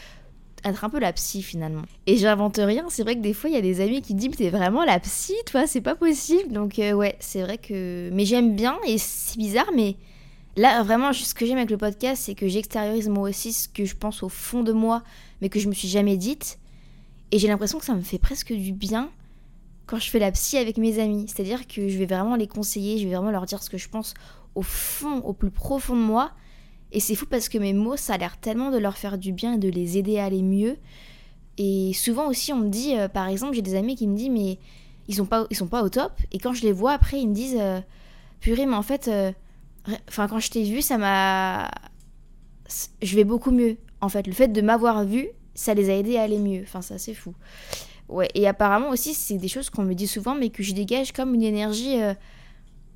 être 0.64 0.84
un 0.84 0.90
peu 0.90 0.98
la 0.98 1.12
psy 1.12 1.42
finalement. 1.42 1.82
Et 2.06 2.16
j'invente 2.16 2.56
rien, 2.56 2.84
c'est 2.88 3.02
vrai 3.02 3.16
que 3.16 3.20
des 3.20 3.32
fois 3.32 3.50
il 3.50 3.54
y 3.54 3.58
a 3.58 3.62
des 3.62 3.80
amis 3.80 4.02
qui 4.02 4.14
disent 4.14 4.36
t'es 4.36 4.50
vraiment 4.50 4.84
la 4.84 4.98
psy, 5.00 5.34
toi, 5.46 5.66
c'est 5.66 5.80
pas 5.80 5.94
possible. 5.94 6.52
Donc 6.52 6.78
euh, 6.78 6.92
ouais, 6.92 7.16
c'est 7.20 7.42
vrai 7.42 7.58
que... 7.58 8.10
Mais 8.12 8.24
j'aime 8.24 8.54
bien 8.56 8.76
et 8.86 8.98
c'est 8.98 9.38
bizarre, 9.38 9.70
mais 9.74 9.96
Là, 10.58 10.82
vraiment, 10.82 11.12
ce 11.12 11.34
que 11.34 11.46
j'aime 11.46 11.58
avec 11.58 11.70
le 11.70 11.76
podcast, 11.76 12.24
c'est 12.26 12.34
que 12.34 12.48
j'extériorise 12.48 13.08
moi 13.08 13.28
aussi 13.28 13.52
ce 13.52 13.68
que 13.68 13.84
je 13.84 13.94
pense 13.94 14.24
au 14.24 14.28
fond 14.28 14.64
de 14.64 14.72
moi, 14.72 15.04
mais 15.40 15.50
que 15.50 15.60
je 15.60 15.68
me 15.68 15.72
suis 15.72 15.86
jamais 15.86 16.16
dite. 16.16 16.58
Et 17.30 17.38
j'ai 17.38 17.46
l'impression 17.46 17.78
que 17.78 17.84
ça 17.84 17.94
me 17.94 18.00
fait 18.00 18.18
presque 18.18 18.52
du 18.52 18.72
bien 18.72 19.08
quand 19.86 20.00
je 20.00 20.10
fais 20.10 20.18
la 20.18 20.32
psy 20.32 20.58
avec 20.58 20.76
mes 20.76 20.98
amis. 20.98 21.26
C'est-à-dire 21.28 21.68
que 21.68 21.88
je 21.88 21.96
vais 21.96 22.06
vraiment 22.06 22.34
les 22.34 22.48
conseiller, 22.48 22.98
je 22.98 23.06
vais 23.06 23.14
vraiment 23.14 23.30
leur 23.30 23.46
dire 23.46 23.62
ce 23.62 23.70
que 23.70 23.78
je 23.78 23.88
pense 23.88 24.14
au 24.56 24.62
fond, 24.62 25.18
au 25.18 25.32
plus 25.32 25.52
profond 25.52 25.94
de 25.94 26.02
moi. 26.02 26.32
Et 26.92 27.00
c'est 27.00 27.14
fou 27.14 27.26
parce 27.26 27.48
que 27.48 27.58
mes 27.58 27.72
mots, 27.72 27.96
ça 27.96 28.14
a 28.14 28.18
l'air 28.18 28.38
tellement 28.38 28.70
de 28.70 28.78
leur 28.78 28.96
faire 28.96 29.18
du 29.18 29.32
bien 29.32 29.54
et 29.54 29.58
de 29.58 29.68
les 29.68 29.98
aider 29.98 30.18
à 30.18 30.24
aller 30.24 30.42
mieux. 30.42 30.76
Et 31.58 31.92
souvent 31.92 32.28
aussi, 32.28 32.52
on 32.52 32.58
me 32.58 32.68
dit, 32.68 32.96
euh, 32.96 33.08
par 33.08 33.26
exemple, 33.28 33.54
j'ai 33.54 33.62
des 33.62 33.74
amis 33.74 33.96
qui 33.96 34.06
me 34.06 34.16
disent, 34.16 34.30
mais 34.30 34.58
ils 35.08 35.16
sont 35.16 35.26
pas, 35.26 35.46
ils 35.50 35.56
sont 35.56 35.66
pas 35.66 35.82
au 35.82 35.88
top. 35.88 36.12
Et 36.32 36.38
quand 36.38 36.54
je 36.54 36.62
les 36.62 36.72
vois 36.72 36.92
après, 36.92 37.20
ils 37.20 37.28
me 37.28 37.34
disent, 37.34 37.58
euh, 37.58 37.80
purée, 38.40 38.64
mais 38.66 38.76
en 38.76 38.82
fait, 38.82 39.08
euh, 39.08 39.32
Enfin, 40.06 40.28
quand 40.28 40.38
je 40.38 40.50
t'ai 40.50 40.64
vu, 40.64 40.82
ça 40.82 40.98
m'a. 40.98 41.70
Je 43.00 43.16
vais 43.16 43.24
beaucoup 43.24 43.50
mieux. 43.50 43.78
En 44.02 44.10
fait, 44.10 44.26
le 44.26 44.34
fait 44.34 44.48
de 44.48 44.60
m'avoir 44.60 45.02
vu, 45.04 45.28
ça 45.54 45.72
les 45.72 45.88
a 45.88 45.94
aidés 45.94 46.18
à 46.18 46.24
aller 46.24 46.38
mieux. 46.38 46.60
Enfin, 46.62 46.82
ça, 46.82 46.98
c'est 46.98 47.14
fou. 47.14 47.32
Ouais, 48.10 48.28
et 48.34 48.46
apparemment 48.46 48.90
aussi, 48.90 49.14
c'est 49.14 49.38
des 49.38 49.48
choses 49.48 49.70
qu'on 49.70 49.84
me 49.84 49.94
dit 49.94 50.06
souvent, 50.06 50.34
mais 50.34 50.50
que 50.50 50.62
je 50.62 50.74
dégage 50.74 51.12
comme 51.12 51.32
une 51.32 51.42
énergie 51.42 51.96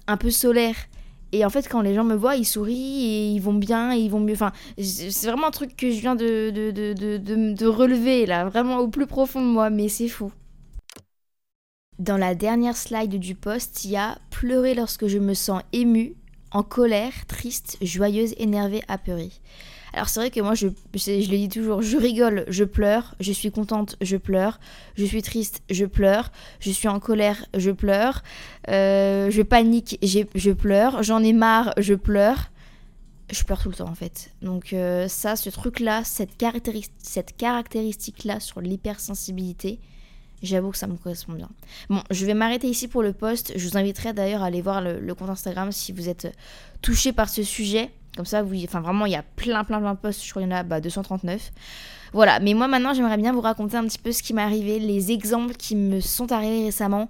un 0.07 0.17
peu 0.19 0.31
solaire. 0.31 0.77
Et 1.33 1.45
en 1.45 1.51
fait, 1.51 1.67
quand 1.67 1.81
les 1.81 1.95
gens 1.95 2.05
me 2.05 2.15
voient, 2.15 2.37
ils 2.37 2.45
sourient 2.45 3.07
et 3.07 3.31
ils 3.33 3.41
vont 3.41 3.55
bien, 3.55 3.95
et 3.95 3.99
ils 3.99 4.11
vont 4.11 4.21
mieux. 4.21 4.35
Enfin, 4.35 4.53
c'est 4.79 5.27
vraiment 5.27 5.47
un 5.47 5.51
truc 5.51 5.77
que 5.77 5.91
je 5.91 6.01
viens 6.01 6.15
de, 6.15 6.51
de, 6.51 6.71
de, 6.71 6.93
de, 6.93 7.55
de 7.55 7.67
relever, 7.67 8.27
là, 8.27 8.45
vraiment 8.49 8.79
au 8.79 8.89
plus 8.89 9.07
profond 9.07 9.41
de 9.41 9.47
moi, 9.47 9.71
mais 9.71 9.89
c'est 9.89 10.09
fou. 10.09 10.31
Dans 11.99 12.17
la 12.19 12.35
dernière 12.35 12.77
slide 12.77 13.19
du 13.19 13.35
post, 13.35 13.85
il 13.85 13.93
y 13.93 13.97
a 13.97 14.19
pleurer 14.31 14.75
lorsque 14.75 15.07
je 15.07 15.19
me 15.19 15.35
sens 15.35 15.63
émue, 15.73 16.17
en 16.51 16.63
colère, 16.63 17.13
triste, 17.27 17.79
joyeuse, 17.81 18.35
énervée, 18.37 18.83
apeurée. 18.89 19.31
Alors 19.93 20.09
c'est 20.09 20.21
vrai 20.21 20.31
que 20.31 20.41
moi, 20.41 20.55
je, 20.55 20.69
je, 20.95 21.11
le 21.31 21.37
dis 21.37 21.49
toujours, 21.49 21.83
je 21.83 21.97
rigole, 21.97 22.45
je 22.49 22.65
pleure, 22.65 23.15
je 23.21 23.33
suis 23.33 23.51
contente, 23.51 23.97
je 24.01 24.17
pleure, 24.17 24.59
je 24.97 25.05
suis 25.05 25.23
triste, 25.23 25.63
je 25.71 25.85
pleure, 25.85 26.33
je 26.61 26.71
suis 26.71 26.89
en 26.89 26.99
colère, 26.99 27.45
je 27.57 27.71
pleure, 27.71 28.23
euh, 28.69 29.31
je 29.31 29.43
panique, 29.43 29.99
je 30.03 30.51
pleure, 30.53 31.03
j'en 31.03 31.23
ai 31.23 31.33
marre, 31.33 31.75
je 31.79 31.95
pleure. 31.95 32.49
Je 33.31 33.45
pleure 33.45 33.63
tout 33.63 33.71
le 33.71 33.75
temps 33.75 33.89
en 33.89 33.95
fait. 33.95 34.31
Donc 34.43 34.75
euh, 34.75 35.09
ça, 35.09 35.37
ce 35.37 35.49
truc-là, 35.49 36.05
cette, 36.05 36.33
cette 36.99 37.35
caractéristique-là 37.35 38.41
sur 38.41 38.61
l'hypersensibilité, 38.61 39.81
J'avoue 40.43 40.73
que 40.73 40.77
ça 40.77 40.89
me 40.89 40.97
correspond 40.97 41.35
bien. 41.35 41.49
Bon, 41.89 42.03
je 42.11 42.27
vais 42.27 42.35
m'arrêter 42.35 42.67
ici 42.67 42.89
pour 42.89 43.03
le 43.03 43.13
post. 43.13 43.53
Je 43.57 43.69
vous 43.69 43.77
inviterai 43.77 44.13
d'ailleurs 44.13 44.43
à 44.43 44.47
aller 44.47 44.61
voir 44.61 44.81
le, 44.81 45.15
compte 45.15 45.31
Instagram 45.31 45.71
si 45.71 45.93
vous 45.93 46.09
êtes 46.09 46.37
touché 46.83 47.13
par 47.13 47.29
ce 47.29 47.45
sujet. 47.45 47.91
Comme 48.17 48.27
ça, 48.27 48.43
vous, 48.43 48.55
enfin 48.65 48.81
vraiment, 48.81 49.07
il 49.07 49.13
y 49.13 49.17
a 49.17 49.23
plein, 49.23 49.65
plein, 49.65 49.81
plein 49.81 49.95
de 49.95 49.99
posts. 49.99 50.25
Je 50.25 50.31
crois 50.31 50.43
qu'il 50.43 50.51
y 50.51 50.55
en 50.55 50.57
a 50.57 50.63
bah, 50.63 50.81
239. 50.81 51.51
Voilà, 52.13 52.41
mais 52.41 52.53
moi 52.53 52.69
maintenant, 52.69 52.93
j'aimerais 52.93 53.17
bien 53.17 53.33
vous 53.33 53.41
raconter 53.41 53.77
un 53.77 53.85
petit 53.85 53.99
peu 53.99 54.13
ce 54.13 54.23
qui 54.23 54.35
m'est 54.35 54.43
arrivé, 54.43 54.79
les 54.79 55.13
exemples 55.13 55.55
qui 55.55 55.77
me 55.77 56.01
sont 56.01 56.31
arrivés 56.31 56.65
récemment. 56.65 57.09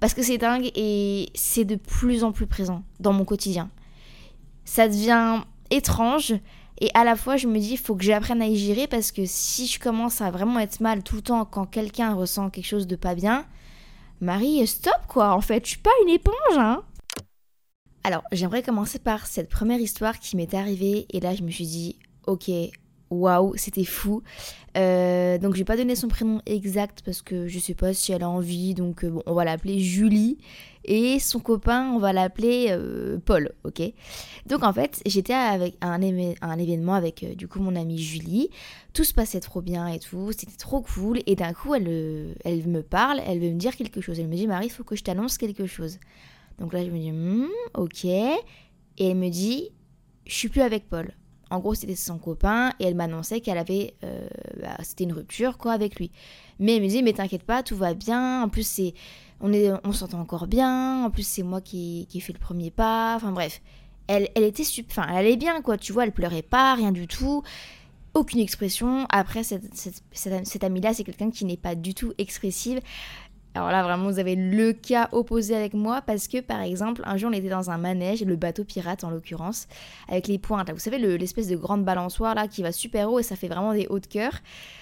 Parce 0.00 0.12
que 0.12 0.22
c'est 0.22 0.38
dingue 0.38 0.70
et 0.74 1.30
c'est 1.34 1.64
de 1.64 1.76
plus 1.76 2.24
en 2.24 2.32
plus 2.32 2.46
présent 2.46 2.82
dans 2.98 3.12
mon 3.12 3.24
quotidien. 3.24 3.70
Ça 4.64 4.88
devient 4.88 5.42
étrange 5.70 6.34
et 6.80 6.90
à 6.94 7.04
la 7.04 7.14
fois, 7.14 7.36
je 7.36 7.46
me 7.46 7.58
dis, 7.58 7.72
il 7.72 7.78
faut 7.78 7.94
que 7.94 8.02
j'apprenne 8.02 8.42
à 8.42 8.46
y 8.46 8.56
gérer 8.56 8.88
parce 8.88 9.12
que 9.12 9.22
si 9.24 9.66
je 9.66 9.78
commence 9.78 10.20
à 10.20 10.30
vraiment 10.30 10.58
être 10.58 10.80
mal 10.80 11.02
tout 11.02 11.16
le 11.16 11.22
temps 11.22 11.44
quand 11.44 11.66
quelqu'un 11.66 12.14
ressent 12.14 12.50
quelque 12.50 12.66
chose 12.66 12.86
de 12.86 12.96
pas 12.96 13.14
bien, 13.14 13.46
Marie, 14.20 14.66
stop 14.66 14.92
quoi, 15.06 15.32
en 15.34 15.40
fait, 15.40 15.64
je 15.64 15.70
suis 15.70 15.78
pas 15.78 15.90
une 16.02 16.10
éponge, 16.12 16.56
hein. 16.56 16.82
Alors, 18.06 18.22
j'aimerais 18.32 18.62
commencer 18.62 18.98
par 18.98 19.24
cette 19.24 19.48
première 19.48 19.80
histoire 19.80 20.18
qui 20.18 20.36
m'est 20.36 20.52
arrivée 20.52 21.06
et 21.08 21.20
là, 21.20 21.34
je 21.34 21.42
me 21.42 21.50
suis 21.50 21.64
dit, 21.64 21.96
ok, 22.26 22.50
waouh, 23.08 23.54
c'était 23.56 23.86
fou. 23.86 24.22
Euh, 24.76 25.38
donc, 25.38 25.54
je 25.54 25.60
vais 25.60 25.64
pas 25.64 25.78
donner 25.78 25.96
son 25.96 26.08
prénom 26.08 26.42
exact 26.44 27.00
parce 27.02 27.22
que 27.22 27.48
je 27.48 27.58
sais 27.58 27.72
pas 27.72 27.94
si 27.94 28.12
elle 28.12 28.22
a 28.22 28.28
envie, 28.28 28.74
donc 28.74 29.04
euh, 29.04 29.08
bon, 29.08 29.22
on 29.24 29.32
va 29.32 29.44
l'appeler 29.46 29.80
Julie 29.80 30.36
et 30.84 31.18
son 31.18 31.40
copain, 31.40 31.92
on 31.94 31.98
va 31.98 32.12
l'appeler 32.12 32.66
euh, 32.68 33.16
Paul, 33.24 33.52
ok? 33.64 33.80
Donc 34.44 34.64
en 34.64 34.72
fait, 34.74 35.00
j'étais 35.06 35.32
avec 35.32 35.76
un, 35.80 36.02
événement 36.02 36.92
avec 36.92 37.24
du 37.38 37.48
coup 37.48 37.60
mon 37.60 37.74
amie 37.74 37.96
Julie, 37.96 38.50
tout 38.92 39.04
se 39.04 39.14
passait 39.14 39.40
trop 39.40 39.62
bien 39.62 39.88
et 39.88 39.98
tout, 39.98 40.30
c'était 40.32 40.58
trop 40.58 40.82
cool, 40.82 41.20
et 41.24 41.36
d'un 41.36 41.54
coup 41.54 41.74
elle, 41.74 42.34
elle 42.44 42.66
me 42.66 42.82
parle, 42.82 43.22
elle 43.26 43.40
veut 43.40 43.48
me 43.48 43.58
dire 43.58 43.76
quelque 43.76 44.02
chose, 44.02 44.20
elle 44.20 44.28
me 44.28 44.36
dit 44.36 44.46
Marie, 44.46 44.66
il 44.66 44.72
faut 44.72 44.84
que 44.84 44.94
je 44.94 45.04
t'annonce 45.04 45.38
quelque 45.38 45.64
chose. 45.64 45.98
Donc 46.58 46.72
là 46.72 46.84
je 46.84 46.90
me 46.90 46.98
dis 46.98 47.12
hmm, 47.12 47.48
ok, 47.74 48.04
et 48.04 48.40
elle 48.98 49.16
me 49.16 49.28
dit 49.28 49.70
je 50.26 50.34
suis 50.34 50.48
plus 50.48 50.62
avec 50.62 50.88
Paul. 50.88 51.12
En 51.50 51.60
gros, 51.60 51.74
c'était 51.74 51.94
son 51.94 52.18
copain 52.18 52.70
et 52.80 52.84
elle 52.84 52.94
m'annonçait 52.94 53.40
qu'elle 53.40 53.58
avait. 53.58 53.94
Bah, 54.60 54.76
c'était 54.82 55.04
une 55.04 55.12
rupture, 55.12 55.58
quoi, 55.58 55.72
avec 55.72 55.96
lui. 55.96 56.10
Mais 56.58 56.76
elle 56.76 56.82
me 56.82 56.88
dit 56.88 57.02
Mais 57.02 57.12
t'inquiète 57.12 57.42
pas, 57.42 57.62
tout 57.62 57.76
va 57.76 57.92
bien. 57.92 58.42
En 58.42 58.48
plus, 58.48 58.66
c'est 58.66 58.94
on, 59.40 59.52
est, 59.52 59.70
on 59.84 59.92
s'entend 59.92 60.20
encore 60.20 60.46
bien, 60.46 61.04
en 61.04 61.10
plus 61.10 61.26
c'est 61.26 61.42
moi 61.42 61.60
qui, 61.60 62.06
qui 62.08 62.18
ai 62.18 62.20
fait 62.20 62.32
le 62.32 62.38
premier 62.38 62.70
pas, 62.70 63.14
enfin 63.16 63.32
bref. 63.32 63.60
Elle, 64.06 64.28
elle 64.34 64.44
était 64.44 64.64
enfin 64.88 65.06
elle 65.08 65.16
allait 65.16 65.36
bien 65.36 65.60
quoi, 65.62 65.76
tu 65.76 65.92
vois, 65.92 66.04
elle 66.04 66.12
pleurait 66.12 66.42
pas, 66.42 66.74
rien 66.74 66.92
du 66.92 67.06
tout, 67.06 67.42
aucune 68.14 68.40
expression. 68.40 69.06
Après, 69.10 69.42
cette, 69.42 69.74
cette, 69.74 70.46
cette 70.46 70.64
amie-là, 70.64 70.94
c'est 70.94 71.04
quelqu'un 71.04 71.30
qui 71.30 71.44
n'est 71.44 71.56
pas 71.56 71.74
du 71.74 71.94
tout 71.94 72.12
expressive. 72.18 72.80
Alors 73.54 73.70
là, 73.70 73.84
vraiment, 73.84 74.10
vous 74.10 74.18
avez 74.18 74.34
le 74.34 74.72
cas 74.72 75.08
opposé 75.12 75.54
avec 75.54 75.74
moi 75.74 76.02
parce 76.02 76.26
que, 76.26 76.40
par 76.40 76.60
exemple, 76.60 77.02
un 77.04 77.16
jour, 77.16 77.30
on 77.30 77.32
était 77.32 77.48
dans 77.48 77.70
un 77.70 77.78
manège, 77.78 78.24
le 78.24 78.34
bateau 78.34 78.64
pirate 78.64 79.04
en 79.04 79.10
l'occurrence, 79.10 79.68
avec 80.08 80.26
les 80.26 80.38
pointes. 80.38 80.72
Vous 80.72 80.80
savez, 80.80 80.98
l'espèce 80.98 81.46
de 81.46 81.56
grande 81.56 81.84
balançoire 81.84 82.34
là 82.34 82.48
qui 82.48 82.62
va 82.62 82.72
super 82.72 83.12
haut 83.12 83.20
et 83.20 83.22
ça 83.22 83.36
fait 83.36 83.46
vraiment 83.48 83.72
des 83.72 83.86
hauts 83.88 84.00
de 84.00 84.06
cœur. 84.06 84.32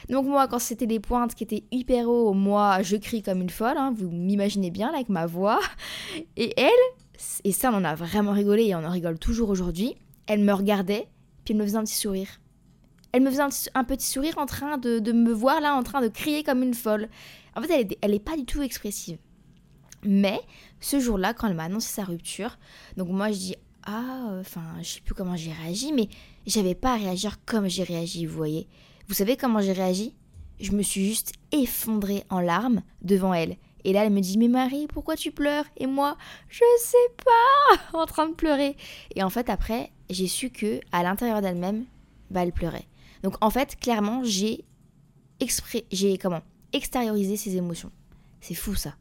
Donc, 0.08 0.26
moi, 0.26 0.48
quand 0.48 0.58
c'était 0.58 0.86
les 0.86 1.00
pointes 1.00 1.34
qui 1.34 1.44
étaient 1.44 1.64
hyper 1.70 2.08
haut, 2.08 2.32
moi, 2.32 2.82
je 2.82 2.96
crie 2.96 3.22
comme 3.22 3.42
une 3.42 3.50
folle. 3.50 3.76
Hein, 3.76 3.92
vous 3.94 4.10
m'imaginez 4.10 4.70
bien 4.70 4.88
là 4.88 4.96
avec 4.96 5.10
ma 5.10 5.26
voix. 5.26 5.60
Et 6.36 6.58
elle, 6.58 6.70
et 7.44 7.52
ça, 7.52 7.70
on 7.72 7.76
en 7.76 7.84
a 7.84 7.94
vraiment 7.94 8.32
rigolé 8.32 8.64
et 8.64 8.74
on 8.74 8.84
en 8.84 8.90
rigole 8.90 9.18
toujours 9.18 9.50
aujourd'hui, 9.50 9.94
elle 10.26 10.40
me 10.40 10.52
regardait, 10.52 11.08
puis 11.44 11.54
elle 11.54 11.60
me 11.60 11.64
faisait 11.64 11.76
un 11.76 11.84
petit 11.84 11.94
sourire. 11.94 12.28
Elle 13.12 13.22
me 13.22 13.30
faisait 13.30 13.68
un, 13.74 13.84
petit 13.84 14.06
sourire 14.06 14.38
en 14.38 14.46
train 14.46 14.78
de, 14.78 15.12
me 15.12 15.32
voir 15.32 15.60
là, 15.60 15.74
en 15.74 15.82
train 15.82 16.00
de 16.00 16.08
crier 16.08 16.42
comme 16.42 16.62
une 16.62 16.74
folle. 16.74 17.08
En 17.54 17.62
fait, 17.62 17.96
elle 18.00 18.10
n'est 18.10 18.18
pas 18.18 18.36
du 18.36 18.46
tout 18.46 18.62
expressive. 18.62 19.18
Mais 20.04 20.40
ce 20.80 20.98
jour-là, 20.98 21.34
quand 21.34 21.46
elle 21.46 21.54
m'a 21.54 21.64
annoncé 21.64 21.92
sa 21.92 22.04
rupture, 22.04 22.58
donc 22.96 23.08
moi 23.08 23.30
je 23.30 23.38
dis 23.38 23.56
ah, 23.84 24.38
enfin, 24.40 24.62
je 24.80 24.88
sais 24.88 25.00
plus 25.00 25.14
comment 25.14 25.36
j'ai 25.36 25.52
réagi, 25.52 25.92
mais 25.92 26.08
j'avais 26.46 26.74
pas 26.74 26.94
à 26.94 26.96
réagir 26.96 27.38
comme 27.44 27.68
j'ai 27.68 27.82
réagi, 27.82 28.26
vous 28.26 28.36
voyez. 28.36 28.68
Vous 29.08 29.14
savez 29.14 29.36
comment 29.36 29.60
j'ai 29.60 29.72
réagi? 29.72 30.14
Je 30.60 30.72
me 30.72 30.82
suis 30.82 31.06
juste 31.06 31.32
effondrée 31.50 32.24
en 32.30 32.40
larmes 32.40 32.82
devant 33.02 33.34
elle. 33.34 33.56
Et 33.84 33.92
là, 33.92 34.04
elle 34.04 34.12
me 34.12 34.20
dit 34.20 34.38
Mais 34.38 34.48
Marie, 34.48 34.86
pourquoi 34.86 35.16
tu 35.16 35.32
pleures? 35.32 35.64
Et 35.76 35.86
moi, 35.86 36.16
je 36.48 36.62
sais 36.78 36.96
pas, 37.24 37.98
en 37.98 38.06
train 38.06 38.28
de 38.28 38.34
pleurer. 38.34 38.76
Et 39.16 39.22
en 39.22 39.30
fait, 39.30 39.50
après, 39.50 39.90
j'ai 40.08 40.28
su 40.28 40.50
que 40.50 40.80
à 40.92 41.02
l'intérieur 41.02 41.42
d'elle-même, 41.42 41.84
bah, 42.30 42.42
elle 42.42 42.52
pleurait. 42.52 42.86
Donc 43.22 43.36
en 43.40 43.50
fait, 43.50 43.76
clairement, 43.76 44.22
j'ai 44.24 44.64
exprès, 45.40 45.84
j'ai 45.90 46.18
comment 46.18 46.42
extérioriser 46.72 47.36
ses 47.36 47.56
émotions. 47.56 47.90
C'est 48.40 48.54
fou 48.54 48.74
ça. 48.74 48.94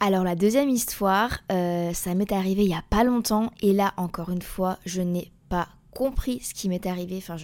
Alors 0.00 0.22
la 0.22 0.36
deuxième 0.36 0.68
histoire, 0.68 1.40
euh, 1.50 1.92
ça 1.92 2.14
m'est 2.14 2.32
arrivé 2.32 2.62
il 2.64 2.70
y 2.70 2.74
a 2.74 2.84
pas 2.88 3.02
longtemps 3.04 3.50
et 3.60 3.72
là 3.72 3.94
encore 3.96 4.30
une 4.30 4.42
fois, 4.42 4.78
je 4.86 5.02
n'ai 5.02 5.32
pas 5.48 5.68
compris 5.92 6.40
ce 6.40 6.54
qui 6.54 6.68
m'est 6.68 6.86
arrivé. 6.86 7.16
Enfin, 7.16 7.36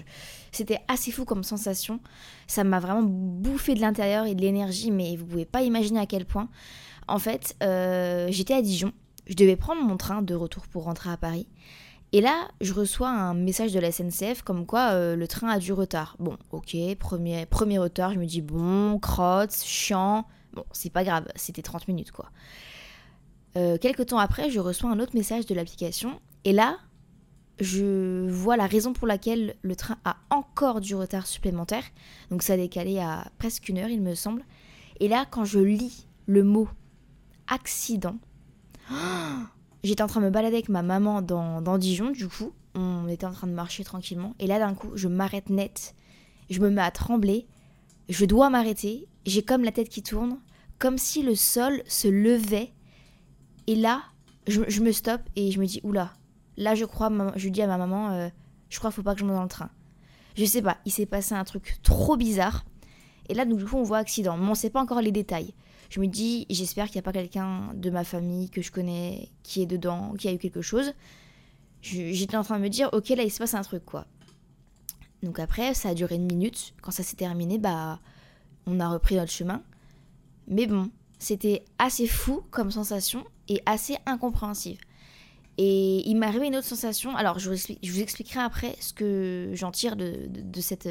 c'était 0.53 0.79
assez 0.87 1.11
fou 1.11 1.25
comme 1.25 1.43
sensation. 1.43 1.99
Ça 2.47 2.63
m'a 2.63 2.79
vraiment 2.79 3.03
bouffé 3.03 3.75
de 3.75 3.81
l'intérieur 3.81 4.27
et 4.27 4.35
de 4.35 4.41
l'énergie, 4.41 4.93
mais 4.93 5.17
vous 5.17 5.27
pouvez 5.27 5.45
pas 5.45 5.63
imaginer 5.63 5.99
à 5.99 6.07
quel 6.07 6.25
point. 6.25 6.49
En 7.09 7.19
fait, 7.19 7.57
euh, 7.63 8.29
j'étais 8.31 8.55
à 8.55 8.63
Dijon. 8.63 8.93
Je 9.27 9.35
devais 9.35 9.57
prendre 9.57 9.83
mon 9.83 9.97
train 9.97 10.23
de 10.23 10.35
retour 10.35 10.67
pour 10.69 10.85
rentrer 10.85 11.11
à 11.11 11.17
Paris. 11.17 11.49
Et 12.15 12.21
là, 12.21 12.47
je 12.61 12.73
reçois 12.73 13.09
un 13.09 13.35
message 13.35 13.73
de 13.73 13.81
la 13.81 13.91
SNCF 13.91 14.43
comme 14.43 14.67
quoi 14.67 14.93
euh, 14.93 15.17
le 15.17 15.27
train 15.27 15.49
a 15.49 15.59
du 15.59 15.73
retard. 15.73 16.15
Bon, 16.21 16.39
ok, 16.53 16.77
premier, 17.01 17.45
retard, 17.77 18.13
je 18.13 18.21
me 18.21 18.25
dis 18.25 18.41
bon, 18.41 19.01
crotte, 19.01 19.53
chiant. 19.65 20.25
Bon, 20.53 20.65
c'est 20.71 20.91
pas 20.91 21.03
grave, 21.03 21.27
c'était 21.35 21.61
30 21.61 21.89
minutes 21.89 22.13
quoi. 22.13 22.31
Euh, 23.57 23.79
quelques 23.79 24.07
temps 24.07 24.19
après, 24.19 24.49
je 24.49 24.61
reçois 24.61 24.91
un 24.91 25.01
autre 25.01 25.17
message 25.17 25.45
de 25.47 25.57
l'application. 25.57 26.21
Et 26.45 26.53
là, 26.53 26.79
je 27.59 28.29
vois 28.31 28.57
la 28.57 28.69
raison 28.69 28.93
pour 28.93 29.09
laquelle 29.09 29.57
le 29.63 29.75
train 29.75 29.99
a 30.05 30.19
encore 30.31 30.81
du 30.81 30.95
retard 30.95 31.27
supplémentaire. 31.27 31.83
Donc 32.31 32.45
ça 32.45 32.53
a 32.53 32.57
décalé 32.57 33.01
à 33.01 33.27
presque 33.41 33.69
une 33.69 33.79
heure, 33.79 33.89
il 33.89 34.01
me 34.01 34.15
semble. 34.15 34.45
Et 35.01 35.09
là, 35.09 35.27
quand 35.29 35.45
je 35.45 35.59
lis 35.59 36.07
le 36.27 36.45
mot 36.45 36.69
accident, 37.49 38.15
J'étais 39.85 40.03
en 40.03 40.07
train 40.07 40.21
de 40.21 40.25
me 40.25 40.31
balader 40.31 40.57
avec 40.57 40.71
ma 40.71 40.83
maman 40.83 41.21
dans, 41.21 41.79
Dijon, 41.79 42.11
du 42.11 42.27
coup. 42.27 42.53
On 42.75 43.07
était 43.07 43.27
en 43.27 43.33
train 43.33 43.47
de 43.47 43.53
marcher 43.53 43.85
tranquillement. 43.85 44.35
Et 44.39 44.47
là, 44.47 44.59
d'un 44.59 44.73
coup, 44.75 44.89
je 44.95 45.09
m'arrête 45.09 45.51
net. 45.51 45.95
Je 46.49 46.61
me 46.61 46.71
mets 46.71 46.81
à 46.81 46.91
trembler. 46.91 47.47
Je 48.09 48.25
dois 48.25 48.49
m'arrêter. 48.49 49.07
J'ai 49.27 49.43
comme 49.43 49.63
la 49.63 49.73
tête 49.73 49.91
qui 49.91 50.03
tourne. 50.03 50.39
Comme 50.79 50.97
si 50.97 51.23
le 51.23 51.35
sol 51.35 51.83
se 51.87 52.09
levait. 52.09 52.73
Et 53.67 53.77
là, 53.77 54.03
je, 54.47 54.81
me 54.81 54.91
stoppe 54.91 55.23
et 55.37 55.51
je 55.51 55.61
me 55.61 55.67
dis, 55.67 55.81
oula. 55.85 56.15
Là, 56.57 56.75
je 56.75 56.87
crois, 56.87 57.13
je 57.37 57.51
dis 57.51 57.61
à 57.61 57.67
ma 57.67 57.77
maman, 57.77 58.13
euh, 58.13 58.29
je 58.71 58.79
crois 58.79 58.91
qu'il 58.91 58.97
faut 58.97 59.03
pas 59.03 59.13
que 59.15 59.21
je 59.21 59.27
monte 59.27 59.37
dans 59.37 59.43
le 59.43 59.49
train. 59.49 59.71
Je 60.35 60.47
sais 60.47 60.63
pas, 60.63 60.79
il 60.87 60.93
s'est 60.93 61.07
passé 61.07 61.35
un 61.35 61.45
truc 61.45 61.77
trop 61.83 62.17
bizarre. 62.17 62.65
Et 63.29 63.35
là, 63.35 63.45
du 63.45 63.63
coup, 63.63 63.77
on 63.77 63.83
voit 63.83 63.99
accident. 63.99 64.39
Mais 64.39 64.49
on 64.49 64.55
sait 64.55 64.71
pas 64.71 64.81
encore 64.81 65.03
les 65.03 65.13
détails 65.13 65.53
je 65.95 66.01
me 66.01 66.09
dis, 66.09 66.45
j'espère 66.51 66.87
qu'il 66.87 66.97
n'y 66.97 67.01
a 67.01 67.03
pas 67.03 67.13
quelqu'un 67.13 67.73
de 67.73 67.89
ma 67.89 68.03
famille 68.03 68.51
que 68.51 68.63
je 68.63 68.73
connais 68.73 69.29
qui 69.45 69.63
est 69.63 69.67
dedans, 69.67 70.15
qui 70.19 70.27
a 70.27 70.33
eu 70.33 70.39
quelque 70.39 70.61
chose. 70.61 70.93
J'étais 71.83 72.37
en 72.37 72.43
train 72.43 72.59
de 72.59 72.65
me 72.65 72.69
dire, 72.69 72.89
ok, 72.93 73.11
là, 73.11 73.23
il 73.23 73.31
se 73.31 73.39
passe 73.39 73.55
un 73.55 73.63
truc, 73.63 73.85
quoi. 73.85 74.05
Donc 75.23 75.39
après, 75.39 75.73
ça 75.73 75.91
a 75.91 75.95
duré 75.95 76.17
une 76.17 76.27
minute. 76.27 76.75
Quand 76.83 76.91
ça 76.91 77.05
s'est 77.05 77.15
terminé, 77.15 77.59
bah, 77.59 78.01
on 78.67 78.81
a 78.81 78.89
repris 78.89 79.15
notre 79.15 79.31
chemin. 79.31 79.63
Mais 80.49 80.67
bon, 80.67 80.91
c'était 81.21 81.65
assez 81.79 82.09
fou 82.09 82.43
comme 82.51 82.73
sensation 82.73 83.23
et 83.47 83.63
assez 83.65 83.97
incompréhensive. 84.05 84.81
Et 85.59 86.09
il 86.09 86.17
m'est 86.17 86.27
arrivé 86.27 86.49
une 86.49 86.57
autre 86.57 86.67
sensation. 86.67 87.15
Alors, 87.15 87.39
je 87.39 87.49
vous, 87.49 88.01
expliquerai 88.01 88.41
après 88.41 88.75
ce 88.81 88.93
que 88.93 89.53
j'en 89.55 89.71
tire 89.71 89.95
de, 89.95 90.29
cette, 90.61 90.89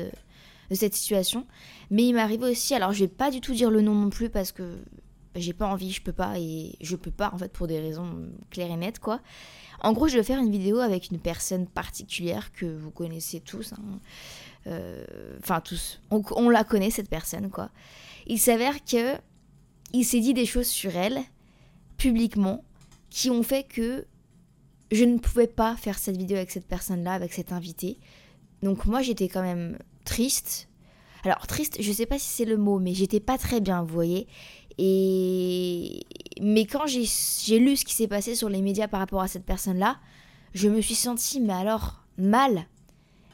de 0.74 0.77
cette 0.77 0.96
situation. 0.96 1.46
Mais 1.92 2.03
il 2.03 2.13
m'est 2.13 2.22
arrivé 2.22 2.50
aussi, 2.50 2.74
alors 2.74 2.92
je 2.92 3.00
vais 3.01 3.08
pas 3.08 3.32
du 3.32 3.39
tout 3.39 3.53
dire 3.53 3.70
le 3.70 3.82
nom 3.82 3.94
non 3.94 4.10
plus 4.10 4.30
parce 4.30 4.51
que 4.51 4.80
j'ai 5.36 5.53
pas 5.53 5.68
envie, 5.68 5.92
je 5.92 6.01
peux 6.01 6.13
pas 6.13 6.38
et 6.38 6.75
je 6.82 6.96
peux 6.96 7.12
pas 7.12 7.32
en 7.34 7.38
fait 7.38 7.51
pour 7.51 7.68
des 7.68 7.80
raisons 7.80 8.30
claires 8.50 8.72
et 8.72 8.75
nettes 8.75 9.00
quoi. 9.00 9.22
En 9.82 9.94
gros, 9.94 10.08
je 10.08 10.18
vais 10.18 10.24
faire 10.24 10.39
une 10.39 10.51
vidéo 10.51 10.80
avec 10.80 11.12
une 11.12 11.20
personne 11.20 11.68
particulière 11.68 12.51
que 12.53 12.65
vous 12.65 12.92
connaissez 12.92 13.39
tous. 13.39 13.74
Hein. 13.74 14.00
Euh, 14.68 15.06
enfin, 15.39 15.62
tous. 15.62 16.01
On, 16.10 16.22
on, 16.36 16.50
la 16.50 16.63
connaît 16.63 16.89
cette 16.89 17.10
personne 17.10 17.50
quoi. 17.50 17.70
Il 18.27 18.39
s'avère 18.39 18.84
que 18.84 19.18
il 19.92 20.06
s'est 20.06 20.22
dit 20.22 20.34
des 20.34 20.46
choses 20.46 20.68
sur 20.68 20.96
elle, 20.96 21.20
publiquement, 21.98 22.63
qui 23.12 23.30
ont 23.30 23.44
fait 23.44 23.63
que 23.63 24.08
je 24.92 25.03
ne 25.03 25.20
pouvais 25.20 25.48
pas 25.48 25.75
faire 25.75 26.00
cette 26.00 26.18
vidéo 26.18 26.38
avec 26.38 26.50
cette 26.50 26.68
personne-là, 26.68 27.13
avec 27.13 27.34
cet 27.34 27.51
invité. 27.51 28.00
Donc 28.63 28.86
moi, 28.86 29.01
j'étais 29.01 29.27
quand 29.27 29.44
même 29.44 29.77
triste. 30.04 30.70
Alors 31.24 31.48
triste, 31.48 31.78
je 31.80 31.92
sais 31.92 32.06
pas 32.06 32.20
si 32.20 32.28
c'est 32.28 32.46
le 32.46 32.58
mot, 32.58 32.80
mais 32.80 32.94
j'étais 32.94 33.20
pas 33.20 33.38
très 33.38 33.62
bien, 33.62 33.84
vous 33.84 33.94
voyez. 33.94 34.28
Et 34.78 36.06
mais 36.42 36.66
quand 36.66 36.88
j'ai 36.88 37.60
lu 37.60 37.76
ce 37.78 37.86
qui 37.86 37.94
s'est 37.94 38.08
passé 38.08 38.36
sur 38.36 38.50
les 38.50 38.62
médias 38.62 38.88
par 38.88 39.00
rapport 39.00 39.22
à 39.22 39.28
cette 39.28 39.46
personne-là, 39.46 40.00
je 40.54 40.68
me 40.68 40.82
suis 40.82 40.96
sentie, 40.96 41.40
mais 41.40 41.54
alors 41.54 42.04
mal, 42.18 42.68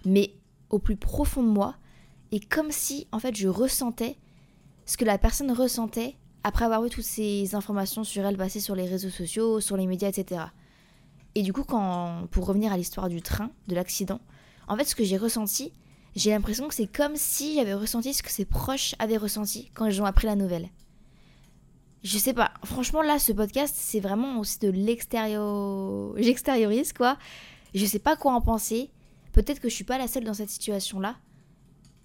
mais 0.06 0.34
au 0.70 0.80
plus 0.80 0.96
profond 0.96 1.44
de 1.44 1.50
moi, 1.50 1.76
et 2.32 2.40
comme 2.40 2.72
si 2.72 3.08
en 3.12 3.20
fait 3.20 3.36
je 3.36 3.48
ressentais 3.48 4.18
ce 4.86 4.98
que 4.98 5.06
la 5.06 5.18
personne 5.18 5.52
ressentait 5.52 6.16
après 6.44 6.66
avoir 6.66 6.82
vu 6.82 6.90
toutes 6.90 7.04
ces 7.04 7.56
informations 7.56 8.04
sur 8.04 8.26
elle 8.26 8.38
passer 8.38 8.60
sur 8.60 8.76
les 8.76 8.86
réseaux 8.86 9.10
sociaux, 9.10 9.60
sur 9.60 9.78
les 9.78 9.88
médias, 9.88 10.10
etc. 10.10 10.42
Et 11.36 11.44
du 11.44 11.54
coup, 11.54 11.64
quand, 11.64 12.28
pour 12.32 12.46
revenir 12.46 12.72
à 12.72 12.78
l'histoire 12.78 13.10
du 13.10 13.22
train, 13.22 13.52
de 13.68 13.76
l'accident, 13.76 14.20
en 14.68 14.76
fait, 14.76 14.86
ce 14.86 14.96
que 14.96 15.04
j'ai 15.04 15.18
ressenti, 15.18 15.74
j'ai 16.16 16.32
l'impression 16.32 16.68
que 16.68 16.74
c'est 16.74 16.92
comme 16.92 17.16
si 17.16 17.56
j'avais 17.56 17.74
ressenti 17.74 18.14
ce 18.14 18.24
que 18.24 18.32
ses 18.32 18.46
proches 18.46 18.96
avaient 19.00 19.18
ressenti 19.18 19.70
quand 19.74 19.86
ils 19.86 20.02
ont 20.02 20.06
appris 20.06 20.28
la 20.28 20.36
nouvelle. 20.36 20.70
Je 22.04 22.18
sais 22.18 22.34
pas, 22.34 22.52
franchement, 22.64 23.02
là, 23.02 23.20
ce 23.20 23.34
podcast, 23.34 23.76
c'est 23.78 24.00
vraiment 24.00 24.40
aussi 24.40 24.60
de 24.60 24.70
l'extérieur. 24.70 26.14
J'extériorise, 26.18 26.94
quoi. 26.94 27.18
Je 27.74 27.86
sais 27.86 28.00
pas 28.00 28.16
quoi 28.16 28.34
en 28.34 28.42
penser. 28.42 28.90
Peut-être 29.34 29.60
que 29.60 29.70
je 29.70 29.76
suis 29.76 29.84
pas 29.84 29.98
la 29.98 30.08
seule 30.08 30.24
dans 30.24 30.34
cette 30.34 30.50
situation-là. 30.50 31.18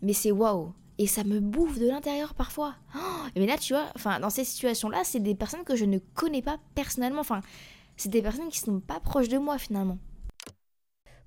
Mais 0.03 0.13
c'est 0.13 0.33
waouh. 0.33 0.73
Et 0.99 1.07
ça 1.07 1.25
me 1.25 1.41
bouffe 1.41 1.79
de 1.79 1.87
l'intérieur 1.89 2.35
parfois. 2.35 2.75
Oh, 2.97 3.29
mais 3.37 3.47
là, 3.47 3.57
tu 3.57 3.73
vois, 3.73 3.87
enfin, 3.97 4.21
dans 4.21 4.31
ces 4.31 4.45
situations-là, 4.45 5.03
c'est 5.05 5.21
des 5.21 5.35
personnes 5.35 5.65
que 5.65 5.77
je 5.77 5.85
ne 5.85 5.99
connais 6.15 6.43
pas 6.43 6.59
personnellement. 6.75 7.21
Enfin, 7.21 7.41
c'est 7.97 8.09
des 8.09 8.23
personnes 8.23 8.49
qui 8.49 8.59
sont 8.59 8.81
pas 8.81 9.01
proches 9.01 9.29
de 9.29 9.39
moi 9.39 9.59
finalement. 9.59 9.99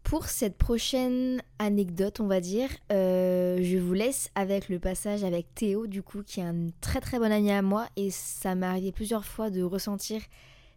Pour 0.08 0.28
cette 0.28 0.58
prochaine 0.58 1.42
anecdote, 1.60 2.22
on 2.22 2.28
va 2.28 2.40
dire, 2.40 2.70
euh, 2.94 3.60
je 3.62 3.78
vous 3.78 3.92
laisse 3.92 4.30
avec 4.36 4.70
le 4.70 4.80
passage 4.80 5.26
avec 5.26 5.54
Théo, 5.54 5.86
du 5.86 6.02
coup, 6.02 6.24
qui 6.26 6.40
est 6.40 6.44
un 6.44 6.70
très 6.80 7.02
très 7.02 7.20
bon 7.20 7.30
ami 7.30 7.52
à 7.52 7.62
moi, 7.62 7.88
et 7.98 8.10
ça 8.10 8.56
m'est 8.56 8.68
arrivé 8.68 8.94
plusieurs 8.94 9.26
fois 9.26 9.50
de 9.50 9.62
ressentir 9.64 10.22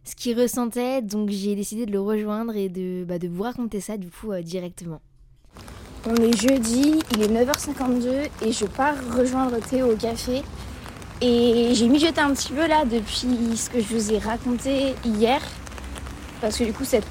ce 0.03 0.15
qu'il 0.17 0.37
ressentait, 0.37 1.01
donc 1.01 1.29
j'ai 1.29 1.55
décidé 1.55 1.85
de 1.85 1.93
le 1.93 2.01
rejoindre 2.01 2.57
et 2.57 2.67
de, 2.67 3.05
bah, 3.05 3.19
de 3.19 3.29
vous 3.29 3.43
raconter 3.43 3.79
ça, 3.79 3.95
du 3.95 4.09
coup, 4.09 4.33
euh, 4.33 4.41
directement. 4.41 4.99
On 6.05 6.15
est 6.15 6.35
jeudi, 6.35 6.99
il 7.13 7.21
est 7.21 7.29
9h52 7.29 8.27
et 8.45 8.51
je 8.51 8.65
pars 8.65 8.97
rejoindre 9.17 9.61
Théo 9.61 9.93
au 9.93 9.95
café. 9.95 10.41
Et 11.21 11.73
j'ai 11.73 11.87
mijoté 11.87 12.19
un 12.19 12.33
petit 12.33 12.51
peu 12.51 12.67
là 12.67 12.83
depuis 12.83 13.55
ce 13.55 13.69
que 13.69 13.79
je 13.79 13.95
vous 13.95 14.11
ai 14.11 14.17
raconté 14.17 14.93
hier. 15.05 15.39
Parce 16.41 16.57
que 16.57 16.63
du 16.63 16.73
coup, 16.73 16.85
cette 16.85 17.05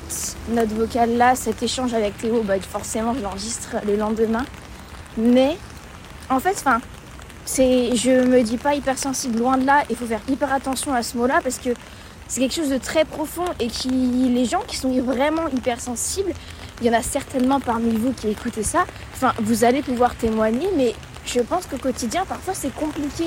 note 0.49 0.71
vocale 0.71 1.17
là, 1.17 1.37
cet 1.37 1.63
échange 1.63 1.95
avec 1.95 2.19
Théo, 2.19 2.43
bah, 2.43 2.55
forcément, 2.61 3.15
je 3.15 3.21
l'enregistre 3.21 3.77
le 3.87 3.97
lendemain. 3.97 4.45
Mais 5.17 5.57
en 6.29 6.41
fait, 6.41 6.57
enfin, 6.59 6.81
c'est, 7.45 7.95
je 7.95 8.11
me 8.11 8.43
dis 8.43 8.57
pas 8.57 8.75
hypersensible, 8.75 9.39
loin 9.39 9.57
de 9.57 9.67
là. 9.67 9.85
Il 9.89 9.97
faut 9.97 10.07
faire 10.07 10.21
hyper 10.29 10.53
attention 10.53 10.93
à 10.93 11.03
ce 11.03 11.17
mot-là 11.17 11.41
parce 11.43 11.59
que 11.59 11.71
c'est 12.27 12.41
quelque 12.41 12.55
chose 12.55 12.71
de 12.71 12.79
très 12.79 13.05
profond 13.05 13.45
et 13.59 13.69
qui, 13.69 13.89
les 13.89 14.45
gens 14.45 14.63
qui 14.67 14.77
sont 14.77 14.93
vraiment 15.01 15.49
hypersensibles, 15.49 16.33
il 16.81 16.87
y 16.87 16.91
en 16.91 16.99
a 16.99 17.03
certainement 17.03 17.61
parmi 17.61 17.91
vous 17.97 18.13
qui 18.13 18.29
écoutez 18.29 18.63
ça. 18.63 18.85
Enfin, 19.15 19.33
vous 19.41 19.65
allez 19.65 19.83
pouvoir 19.83 20.15
témoigner, 20.15 20.69
mais 20.77 20.95
je 21.27 21.41
pense 21.41 21.67
qu'au 21.67 21.77
quotidien, 21.77 22.25
parfois, 22.27 22.55
c'est 22.55 22.75
compliqué 22.75 23.27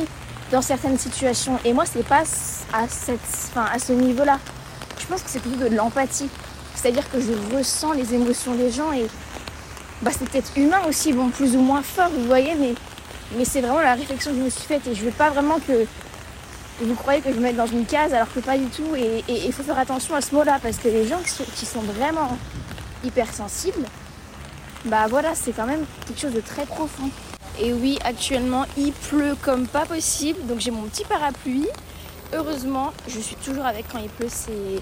dans 0.52 0.62
certaines 0.62 0.98
situations. 0.98 1.60
Et 1.66 1.74
moi, 1.74 1.86
c'est 1.86 2.08
pas 2.08 2.24
à, 2.74 2.88
cette, 2.88 3.20
enfin, 3.50 3.66
à 3.74 3.80
ce 3.80 3.94
niveau-là. 3.94 4.40
Je 5.04 5.08
pense 5.08 5.22
que 5.22 5.30
c'est 5.30 5.42
plutôt 5.42 5.58
de 5.58 5.76
l'empathie. 5.76 6.30
C'est-à-dire 6.76 7.10
que 7.12 7.20
je 7.20 7.56
ressens 7.56 7.92
les 7.92 8.14
émotions 8.14 8.56
des 8.56 8.72
gens 8.72 8.92
et 8.94 9.06
bah, 10.02 10.12
c'est 10.18 10.28
peut-être 10.28 10.58
humain 10.58 10.82
aussi, 10.88 11.14
bon, 11.14 11.30
plus 11.30 11.56
ou 11.56 11.62
moins 11.62 11.82
fort, 11.82 12.10
vous 12.10 12.26
voyez, 12.26 12.56
mais, 12.56 12.74
mais 13.38 13.46
c'est 13.46 13.62
vraiment 13.62 13.82
la 13.82 13.96
réflexion 13.96 14.32
que 14.32 14.38
je 14.38 14.44
me 14.44 14.50
suis 14.50 14.64
faite 14.64 14.88
et 14.88 14.96
je 14.96 15.04
veux 15.04 15.12
pas 15.12 15.30
vraiment 15.30 15.60
que 15.60 15.86
vous 16.82 16.96
croyez 16.96 17.22
que 17.22 17.32
je 17.32 17.38
me 17.38 17.42
mette 17.42 17.56
dans 17.56 17.68
une 17.68 17.86
case 17.86 18.14
alors 18.14 18.32
que 18.34 18.40
pas 18.40 18.58
du 18.58 18.66
tout. 18.66 18.96
Et 18.96 19.24
il 19.28 19.54
faut 19.54 19.64
faire 19.64 19.78
attention 19.78 20.16
à 20.16 20.22
ce 20.22 20.34
mot-là 20.34 20.60
parce 20.62 20.78
que 20.78 20.88
les 20.88 21.08
gens 21.08 21.20
qui 21.56 21.66
sont 21.66 21.82
vraiment 21.82 22.38
hypersensible, 23.04 23.86
bah 24.86 25.08
voilà, 25.10 25.36
c'est 25.36 25.52
quand 25.52 25.68
même 25.68 25.86
quelque 26.08 26.20
chose 26.20 26.34
de 26.34 26.42
très 26.42 26.66
profond. 26.66 27.10
Et 27.62 27.72
oui, 27.72 28.00
actuellement, 28.04 28.66
il 28.78 28.92
pleut 28.94 29.36
comme 29.42 29.68
pas 29.68 29.86
possible, 29.86 30.46
donc 30.48 30.60
j'ai 30.60 30.72
mon 30.72 30.84
petit 30.84 31.06
parapluie. 31.06 31.68
Heureusement, 32.36 32.94
je 33.08 33.20
suis 33.20 33.36
toujours 33.36 33.66
avec 33.66 33.86
quand 33.92 34.00
il 34.00 34.10
pleut. 34.10 34.28
C'est 34.30 34.82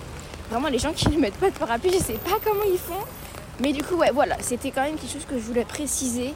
vraiment 0.49 0.69
les 0.69 0.79
gens 0.79 0.93
qui 0.93 1.09
ne 1.09 1.19
mettent 1.19 1.35
pas 1.35 1.49
de 1.49 1.57
parapluie, 1.57 1.91
je 1.91 1.97
sais 1.97 2.13
pas 2.13 2.37
comment 2.43 2.63
ils 2.71 2.79
font. 2.79 3.03
Mais 3.59 3.73
du 3.73 3.83
coup, 3.83 3.95
ouais, 3.95 4.11
voilà, 4.11 4.37
c'était 4.41 4.71
quand 4.71 4.83
même 4.83 4.95
quelque 4.95 5.11
chose 5.11 5.25
que 5.29 5.37
je 5.37 5.43
voulais 5.43 5.65
préciser. 5.65 6.33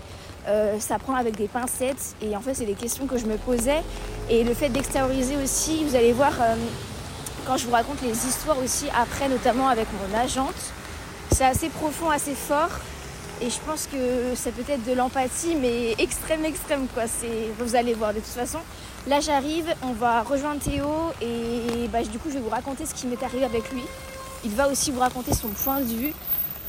Euh, 0.47 0.79
ça 0.79 0.99
prend 0.99 1.15
avec 1.15 1.37
des 1.37 1.47
pincettes 1.47 2.15
et 2.21 2.35
en 2.35 2.41
fait, 2.41 2.53
c'est 2.53 2.65
des 2.65 2.73
questions 2.73 3.07
que 3.07 3.17
je 3.17 3.25
me 3.25 3.37
posais. 3.37 3.81
Et 4.29 4.43
le 4.43 4.53
fait 4.53 4.69
d'extérioriser 4.69 5.37
aussi, 5.37 5.83
vous 5.85 5.95
allez 5.95 6.11
voir, 6.11 6.33
euh, 6.39 6.55
quand 7.47 7.57
je 7.57 7.65
vous 7.65 7.71
raconte 7.71 8.01
les 8.01 8.27
histoires 8.27 8.57
aussi 8.63 8.85
après, 8.95 9.29
notamment 9.29 9.69
avec 9.69 9.87
mon 9.93 10.17
agente, 10.17 10.53
c'est 11.31 11.45
assez 11.45 11.69
profond, 11.69 12.09
assez 12.09 12.35
fort. 12.35 12.69
Et 13.41 13.49
je 13.49 13.59
pense 13.65 13.87
que 13.91 14.35
ça 14.35 14.51
peut 14.51 14.63
être 14.71 14.85
de 14.85 14.93
l'empathie, 14.93 15.55
mais 15.55 15.93
extrême, 15.97 16.45
extrême, 16.45 16.87
quoi. 16.93 17.03
C'est, 17.07 17.51
vous 17.57 17.75
allez 17.75 17.93
voir 17.93 18.13
de 18.13 18.19
toute 18.19 18.27
façon. 18.27 18.59
Là, 19.07 19.19
j'arrive, 19.19 19.73
on 19.83 19.93
va 19.93 20.23
rejoindre 20.23 20.59
Théo 20.61 21.11
et 21.21 21.87
bah, 21.89 22.01
du 22.01 22.17
coup, 22.17 22.29
je 22.29 22.35
vais 22.35 22.39
vous 22.39 22.49
raconter 22.49 22.85
ce 22.85 22.93
qui 22.93 23.05
m'est 23.07 23.21
arrivé 23.21 23.45
avec 23.45 23.71
lui. 23.71 23.83
Il 24.43 24.51
va 24.51 24.67
aussi 24.67 24.91
vous 24.91 24.99
raconter 24.99 25.33
son 25.33 25.49
point 25.49 25.79
de 25.79 25.85
vue. 25.85 26.13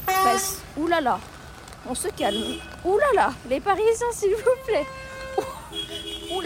Parce... 0.07 0.59
On 1.88 1.94
se 1.94 2.09
calme. 2.09 2.57
Ouh 2.85 2.99
là 2.99 3.07
là, 3.14 3.33
les 3.49 3.61
Parisiens, 3.61 4.12
s'il 4.12 4.35
vous 4.35 4.64
plaît. 4.66 4.87
Ouh. 6.33 6.42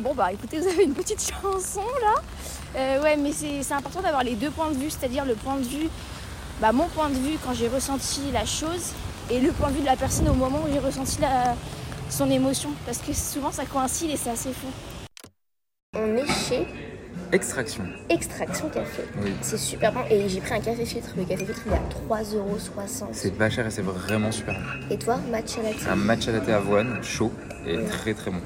Bon, 0.00 0.14
bah 0.14 0.32
écoutez, 0.32 0.60
vous 0.60 0.68
avez 0.68 0.84
une 0.84 0.94
petite 0.94 1.20
chanson 1.20 1.82
là. 2.00 2.14
Euh, 2.76 3.02
ouais, 3.02 3.16
mais 3.16 3.32
c'est 3.32 3.72
important 3.72 4.00
d'avoir 4.00 4.22
les 4.22 4.36
deux 4.36 4.50
points 4.50 4.70
de 4.70 4.76
vue, 4.76 4.90
c'est-à-dire 4.90 5.24
le 5.24 5.34
point 5.34 5.56
de 5.56 5.64
vue 5.64 5.88
bah, 6.60 6.72
mon 6.72 6.88
point 6.88 7.08
de 7.08 7.14
vue 7.14 7.38
quand 7.44 7.54
j'ai 7.54 7.68
ressenti 7.68 8.20
la 8.32 8.44
chose 8.44 8.92
et 9.30 9.38
le 9.38 9.52
point 9.52 9.68
de 9.68 9.74
vue 9.74 9.80
de 9.80 9.86
la 9.86 9.96
personne 9.96 10.28
au 10.28 10.34
moment 10.34 10.58
où 10.66 10.72
j'ai 10.72 10.80
ressenti 10.80 11.18
son 12.10 12.30
émotion. 12.30 12.70
Parce 12.86 12.98
que 12.98 13.12
souvent 13.12 13.52
ça 13.52 13.64
coïncide 13.64 14.10
et 14.10 14.16
c'est 14.16 14.30
assez 14.30 14.50
fou. 14.52 14.66
On 15.94 16.16
est 16.16 16.26
chez 16.26 16.66
Extraction. 17.32 17.84
Extraction 18.08 18.68
Café. 18.70 19.02
Oui. 19.22 19.32
C'est 19.42 19.58
super 19.58 19.92
bon. 19.92 20.00
Et 20.10 20.28
j'ai 20.28 20.40
pris 20.40 20.54
un 20.54 20.60
café 20.60 20.86
filtre. 20.86 21.10
Le 21.16 21.24
café 21.24 21.44
filtre, 21.44 21.60
il 21.66 21.72
est 21.72 21.76
à 21.76 22.16
3,60€. 22.20 23.08
C'est 23.12 23.32
pas 23.36 23.50
cher 23.50 23.66
et 23.66 23.70
c'est 23.70 23.82
vraiment 23.82 24.32
super 24.32 24.54
bon. 24.54 24.94
Et 24.94 24.98
toi, 24.98 25.18
matcha 25.30 25.62
latte? 25.62 25.76
Un 25.90 25.96
matcha 25.96 26.32
latte 26.32 26.48
avoine, 26.48 27.02
chaud 27.02 27.32
et 27.66 27.84
très 27.84 28.14
très 28.14 28.30
bon. 28.30 28.40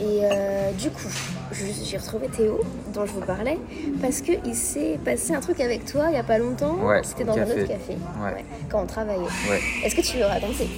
Et 0.00 0.20
euh, 0.22 0.70
du 0.72 0.90
coup, 0.90 1.08
j'ai 1.52 1.98
retrouvé 1.98 2.28
Théo, 2.28 2.60
dont 2.94 3.04
je 3.04 3.12
vous 3.12 3.20
parlais, 3.20 3.58
parce 4.00 4.20
qu'il 4.20 4.54
s'est 4.54 4.98
passé 5.04 5.34
un 5.34 5.40
truc 5.40 5.60
avec 5.60 5.84
toi 5.84 6.04
il 6.06 6.12
n'y 6.12 6.18
a 6.18 6.22
pas 6.22 6.38
longtemps. 6.38 6.76
Ouais, 6.76 7.02
C'était 7.02 7.24
dans 7.24 7.36
un 7.36 7.42
autre 7.42 7.66
café, 7.66 7.94
ouais. 8.22 8.44
quand 8.70 8.82
on 8.82 8.86
travaillait. 8.86 9.18
Ouais. 9.50 9.60
Est-ce 9.84 9.96
que 9.96 10.00
tu 10.02 10.18
veux 10.18 10.24
raconter? 10.24 10.68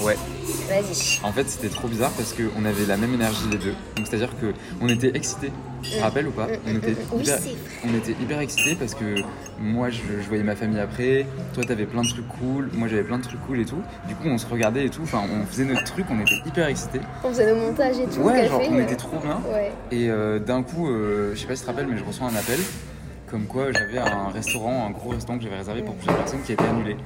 Ouais. 0.00 0.16
Vas-y. 0.68 1.20
En 1.22 1.32
fait, 1.32 1.48
c'était 1.48 1.68
trop 1.68 1.88
bizarre 1.88 2.10
parce 2.12 2.32
qu'on 2.32 2.64
avait 2.64 2.86
la 2.86 2.96
même 2.96 3.14
énergie 3.14 3.48
les 3.50 3.58
deux. 3.58 3.74
Donc, 3.96 4.06
c'est-à-dire 4.06 4.30
qu'on 4.38 4.88
était 4.88 5.16
excités. 5.16 5.52
Tu 5.82 5.90
te 5.90 5.98
mm. 5.98 6.02
rappelles 6.02 6.28
ou 6.28 6.30
pas 6.30 6.46
mm, 6.46 6.58
on, 6.66 6.72
mm, 6.72 6.76
était 6.76 6.92
hyper, 6.92 7.38
on 7.84 7.94
était 7.94 8.12
hyper 8.12 8.40
excités 8.40 8.74
parce 8.74 8.94
que 8.94 9.16
moi, 9.60 9.90
je, 9.90 10.00
voyais 10.26 10.42
ma 10.42 10.56
famille 10.56 10.80
après. 10.80 11.26
Toi, 11.52 11.64
t'avais 11.64 11.86
plein 11.86 12.02
de 12.02 12.08
trucs 12.08 12.28
cool. 12.28 12.70
Moi, 12.72 12.88
j'avais 12.88 13.04
plein 13.04 13.18
de 13.18 13.22
trucs 13.22 13.40
cool 13.46 13.60
et 13.60 13.64
tout. 13.64 13.82
Du 14.08 14.14
coup, 14.14 14.26
on 14.26 14.38
se 14.38 14.46
regardait 14.46 14.86
et 14.86 14.90
tout. 14.90 15.02
Enfin, 15.02 15.22
on 15.32 15.46
faisait 15.46 15.64
notre 15.64 15.84
truc. 15.84 16.06
On 16.10 16.20
était 16.20 16.40
hyper 16.46 16.66
excités. 16.68 17.00
On 17.22 17.28
faisait 17.28 17.52
nos 17.52 17.60
montages 17.60 17.98
et 17.98 18.06
tout. 18.06 18.20
Ouais, 18.20 18.48
genre, 18.48 18.62
on 18.68 18.78
était 18.78 18.96
trop 18.96 19.18
bien. 19.18 19.40
Ouais. 19.52 19.72
Et 19.90 20.10
euh, 20.10 20.38
d'un 20.38 20.62
coup, 20.62 20.88
euh, 20.88 21.34
je 21.34 21.40
sais 21.40 21.46
pas 21.46 21.54
si 21.54 21.62
tu 21.62 21.66
te 21.66 21.70
rappelles, 21.70 21.88
mais 21.90 21.98
je 21.98 22.04
reçois 22.04 22.26
un 22.26 22.36
appel 22.36 22.58
comme 23.30 23.46
quoi 23.46 23.72
j'avais 23.72 23.98
un 23.98 24.28
restaurant, 24.28 24.86
un 24.86 24.90
gros 24.90 25.10
restaurant 25.10 25.38
que 25.38 25.42
j'avais 25.42 25.56
réservé 25.56 25.82
pour 25.82 25.96
plusieurs 25.96 26.16
personnes 26.18 26.42
qui 26.42 26.52
a 26.52 26.54
été 26.54 26.64
annulé. 26.64 26.96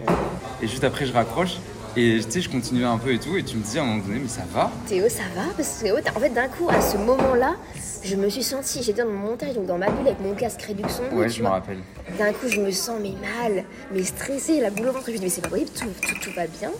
Et 0.61 0.67
juste 0.67 0.85
après, 0.85 1.07
je 1.07 1.13
raccroche 1.15 1.57
et 1.97 2.21
tu 2.25 2.31
sais, 2.31 2.41
je 2.41 2.49
continuais 2.49 2.85
un 2.85 2.99
peu 2.99 3.13
et 3.13 3.19
tout, 3.19 3.37
et 3.37 3.43
tu 3.43 3.57
me 3.57 3.63
dis 3.63 3.79
à 3.79 3.83
un 3.83 3.87
moment 3.87 4.03
donné, 4.05 4.21
mais 4.21 4.29
ça 4.29 4.43
va? 4.53 4.71
Théo, 4.87 5.09
ça 5.09 5.23
va? 5.35 5.45
Parce 5.57 5.83
que 5.83 6.17
en 6.17 6.21
fait, 6.21 6.31
d'un 6.31 6.49
coup, 6.49 6.69
à 6.69 6.81
ce 6.81 6.97
moment-là, 6.97 7.57
je 8.05 8.17
me 8.17 8.29
suis 8.29 8.43
sentie, 8.43 8.83
j'étais 8.83 9.03
dans 9.03 9.11
mon 9.11 9.31
montage, 9.31 9.55
donc 9.55 9.67
dans 9.67 9.79
ma 9.79 9.91
bulle 9.91 10.07
avec 10.07 10.21
mon 10.21 10.35
casque 10.35 10.63
réduction. 10.63 11.05
Ouais, 11.13 11.29
je 11.29 11.43
me 11.43 11.49
rappelle. 11.49 11.79
D'un 12.19 12.33
coup, 12.33 12.49
je 12.49 12.61
me 12.61 12.71
sens 12.71 13.01
mais 13.03 13.15
mal, 13.21 13.65
mais 13.93 14.05
stressée, 14.05 14.61
la 14.61 14.71
boule 14.71 14.89
au 14.89 14.93
ventre. 14.93 15.07
Je 15.07 15.13
me 15.13 15.19
dis, 15.19 15.25
mais 15.25 15.31
c'est 15.31 15.41
pas 15.41 15.49
possible, 15.49 15.71
tout, 15.71 15.87
tout, 16.01 16.15
tout 16.23 16.31
va 16.37 16.47
bien. 16.47 16.71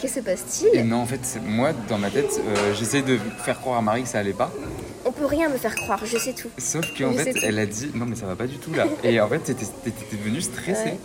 Qu'est-ce 0.00 0.14
qui 0.14 0.20
se 0.20 0.24
passe-t-il 0.24 0.78
Et 0.78 0.82
non, 0.82 1.02
en 1.02 1.06
fait, 1.06 1.38
moi, 1.44 1.72
dans 1.88 1.98
ma 1.98 2.10
tête, 2.10 2.40
euh, 2.40 2.74
j'essaie 2.74 3.02
de 3.02 3.18
faire 3.44 3.60
croire 3.60 3.78
à 3.78 3.82
Marie 3.82 4.02
que 4.02 4.08
ça 4.08 4.18
allait 4.18 4.32
pas 4.32 4.50
on 5.04 5.12
peut 5.12 5.26
rien 5.26 5.48
me 5.48 5.56
faire 5.56 5.74
croire, 5.74 6.04
je 6.04 6.18
sais 6.18 6.32
tout. 6.32 6.50
Sauf 6.58 6.84
qu'en 6.96 7.12
fait, 7.12 7.34
elle 7.42 7.58
a 7.58 7.66
dit 7.66 7.90
non, 7.94 8.06
mais 8.06 8.16
ça 8.16 8.26
va 8.26 8.36
pas 8.36 8.46
du 8.46 8.58
tout 8.58 8.72
là. 8.72 8.86
Et 9.04 9.20
en 9.20 9.28
fait, 9.28 9.38
t'étais, 9.38 9.66
devenue 10.12 10.40
stressée, 10.40 10.98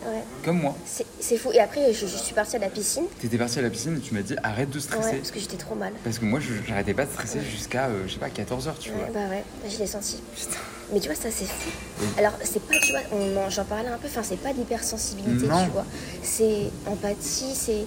comme 0.43 0.59
moi. 0.59 0.75
C'est, 1.19 1.37
fou. 1.37 1.51
Et 1.53 1.59
après, 1.59 1.93
je, 1.93 2.05
suis 2.05 2.35
partie 2.35 2.57
à 2.57 2.59
la 2.59 2.69
piscine. 2.69 3.05
T'étais 3.19 3.37
partie 3.37 3.59
à 3.59 3.61
la 3.61 3.69
piscine 3.69 3.97
et 3.97 3.99
tu 3.99 4.13
m'as 4.13 4.21
dit 4.21 4.35
arrête 4.43 4.69
de 4.69 4.79
stresser. 4.79 5.17
parce 5.17 5.31
que 5.31 5.39
j'étais 5.39 5.57
trop 5.57 5.75
mal. 5.75 5.93
Parce 6.03 6.19
que 6.19 6.25
moi, 6.25 6.39
j'arrêtais 6.67 6.93
pas 6.93 7.05
de 7.05 7.11
stresser 7.11 7.39
jusqu'à, 7.39 7.85
euh, 7.85 8.03
je 8.07 8.13
sais 8.13 8.19
pas, 8.19 8.27
14h, 8.27 8.77
tu 8.79 8.91
vois. 8.91 9.07
Bah 9.13 9.27
ouais, 9.29 9.43
bah, 9.63 9.69
je 9.71 9.79
l'ai 9.79 9.87
senti. 9.87 10.21
Putain. 10.35 10.59
Mais 10.93 10.99
tu 10.99 11.07
vois, 11.07 11.15
ça 11.15 11.29
c'est 11.31 11.45
fou. 11.45 11.69
Alors, 12.17 12.33
c'est 12.43 12.61
pas, 12.61 12.77
tu 12.79 12.91
vois, 12.91 13.49
j'en 13.49 13.63
parlais 13.63 13.89
un 13.89 13.97
peu, 13.97 14.07
enfin, 14.07 14.21
c'est 14.23 14.39
pas 14.39 14.53
d'hypersensibilité, 14.53 15.47
tu 15.47 15.71
vois. 15.71 15.85
C'est 16.21 16.69
empathie, 16.85 17.55
c'est 17.55 17.85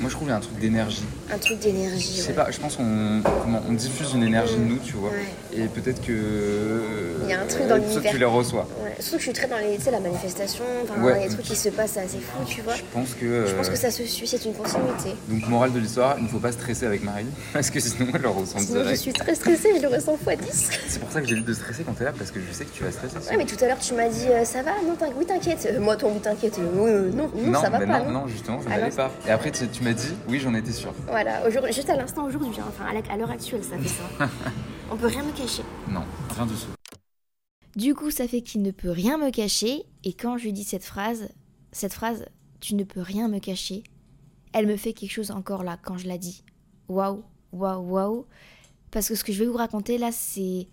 Moi, 0.00 0.08
je 0.08 0.14
trouve 0.14 0.26
qu'il 0.28 0.30
y 0.30 0.34
a 0.34 0.36
un 0.36 0.40
truc 0.40 0.58
d'énergie. 0.60 1.04
un 1.32 1.38
truc 1.38 1.58
d'énergie. 1.58 2.14
Je 2.18 2.22
sais 2.22 2.28
ouais. 2.28 2.34
pas, 2.34 2.50
je 2.50 2.58
pense 2.60 2.76
qu'on 2.76 3.20
on 3.68 3.72
diffuse 3.72 4.12
une 4.14 4.22
énergie 4.22 4.54
de 4.54 4.60
nous, 4.62 4.78
tu 4.78 4.92
vois. 4.94 5.10
Ouais. 5.10 5.26
Et 5.60 5.66
peut-être 5.66 6.00
que. 6.00 7.12
Il 7.24 7.28
y 7.30 7.32
a 7.32 7.40
un 7.40 7.46
truc 7.46 7.66
dans 7.66 7.74
euh, 7.74 7.78
l'univers. 7.78 8.12
tu 8.12 8.18
les 8.18 8.24
reçois. 8.24 8.68
Ouais. 8.82 8.92
Surtout 9.00 9.16
que 9.16 9.18
je 9.18 9.22
suis 9.24 9.32
très 9.32 9.48
dans 9.48 9.58
les, 9.58 9.76
tu 9.76 9.82
sais, 9.82 9.90
la 9.90 10.00
manifestation, 10.00 10.64
enfin, 10.84 11.02
Ouais. 11.02 11.14
il 11.16 11.22
y 11.22 11.24
a 11.24 11.28
des 11.28 11.34
trucs 11.34 11.46
qui 11.46 11.56
se 11.56 11.68
passent 11.70 11.96
assez 11.96 12.18
fou, 12.18 12.44
tu 12.46 12.62
vois. 12.62 12.74
Je 12.74 12.82
pense 12.92 13.14
que. 13.14 13.46
Je 13.46 13.54
pense 13.54 13.66
euh, 13.66 13.70
que 13.72 13.76
ça 13.76 13.90
se 13.90 14.04
suit, 14.04 14.26
c'est 14.26 14.44
une 14.44 14.54
continuité. 14.54 15.10
Donc, 15.28 15.48
morale 15.48 15.72
de 15.72 15.78
l'histoire, 15.80 16.14
il 16.18 16.24
ne 16.24 16.28
faut 16.28 16.38
pas 16.38 16.52
stresser 16.52 16.86
avec 16.86 17.02
Marie, 17.02 17.26
parce 17.52 17.70
que 17.70 17.80
sinon, 17.80 18.06
elle 18.14 18.22
le 18.22 18.28
ressent 18.28 18.58
Sinon, 18.58 18.78
je 18.78 18.82
direct. 18.82 19.00
suis 19.00 19.12
très 19.12 19.34
stressée, 19.34 19.70
je 19.76 19.82
le 19.82 19.88
ressens 19.88 20.16
x 20.26 20.42
10. 20.42 20.70
C'est 20.88 20.98
pour 21.00 21.10
ça 21.10 21.20
que 21.20 21.26
j'évite 21.26 21.44
de 21.46 21.54
stresser 21.54 21.82
quand 21.84 21.92
t'es 21.94 22.04
là, 22.04 22.12
parce 22.16 22.30
que 22.30 22.38
je 22.40 22.52
sais 22.54 22.64
que 22.64 22.70
tu 22.74 22.84
vas 22.84 22.92
stresser. 22.92 23.16
Ouais, 23.30 23.36
mais 23.36 23.46
tout 23.46 23.56
à 23.62 23.66
l'heure, 23.66 23.78
tu 23.80 23.94
m'as 23.94 24.08
dit, 24.08 24.26
euh, 24.30 24.44
ça 24.44 24.62
va? 24.62 24.70
Non, 24.86 24.94
t'inquiète, 24.94 25.16
oui, 25.18 25.26
t'inquiète. 25.26 25.68
Euh, 25.72 25.80
moi, 25.80 25.96
ton 25.96 26.12
oui, 26.12 26.20
t'inquiète. 26.20 26.58
euh, 26.60 26.86
euh, 26.86 27.10
non, 27.12 27.30
non, 27.34 27.60
ça 27.60 27.68
va 27.70 27.78
mais 27.80 27.86
pas, 27.86 27.98
non, 28.00 28.04
non. 28.06 28.20
non, 28.20 28.28
justement, 28.28 28.60
je 28.60 28.66
Ah, 28.68 28.76
n'allais 28.76 28.90
non, 28.90 28.96
pas. 28.96 29.10
Et 29.26 29.30
après, 29.30 29.50
tu, 29.50 29.66
tu 29.68 29.82
m'as 29.88 29.94
dit, 29.94 30.14
oui, 30.28 30.38
j'en 30.38 30.54
étais 30.54 30.72
sûr. 30.72 30.92
Voilà, 31.06 31.48
juste 31.70 31.88
à 31.88 31.96
l'instant 31.96 32.26
aujourd'hui, 32.26 32.60
hein, 32.60 32.66
enfin, 32.68 32.84
à 32.86 33.16
l'heure 33.16 33.30
actuelle, 33.30 33.64
ça 33.64 33.78
fait 33.78 33.88
ça. 33.88 34.02
On 34.90 34.96
peut 34.96 35.06
rien 35.06 35.22
me 35.22 35.32
cacher. 35.32 35.62
Non, 35.88 36.04
rien 36.34 36.46
du 36.46 36.54
tout. 36.54 36.98
Du 37.76 37.94
coup, 37.94 38.10
ça 38.10 38.28
fait 38.28 38.42
qu'il 38.42 38.62
ne 38.62 38.70
peut 38.70 38.90
rien 38.90 39.16
me 39.18 39.30
cacher. 39.30 39.84
Et 40.04 40.12
quand 40.12 40.36
je 40.36 40.44
lui 40.44 40.52
dis 40.52 40.64
cette 40.64 40.84
phrase, 40.84 41.28
cette 41.72 41.94
phrase, 41.94 42.26
tu 42.60 42.74
ne 42.74 42.84
peux 42.84 43.00
rien 43.00 43.28
me 43.28 43.38
cacher, 43.38 43.82
elle 44.52 44.66
me 44.66 44.76
fait 44.76 44.92
quelque 44.92 45.12
chose 45.12 45.30
encore 45.30 45.62
là 45.62 45.78
quand 45.82 45.96
je 45.96 46.06
la 46.06 46.18
dis. 46.18 46.44
Waouh, 46.88 47.22
waouh, 47.52 47.82
waouh. 47.82 48.26
Parce 48.90 49.08
que 49.08 49.14
ce 49.14 49.24
que 49.24 49.32
je 49.32 49.38
vais 49.38 49.46
vous 49.46 49.56
raconter 49.56 49.96
là, 49.96 50.10
c'est. 50.12 50.66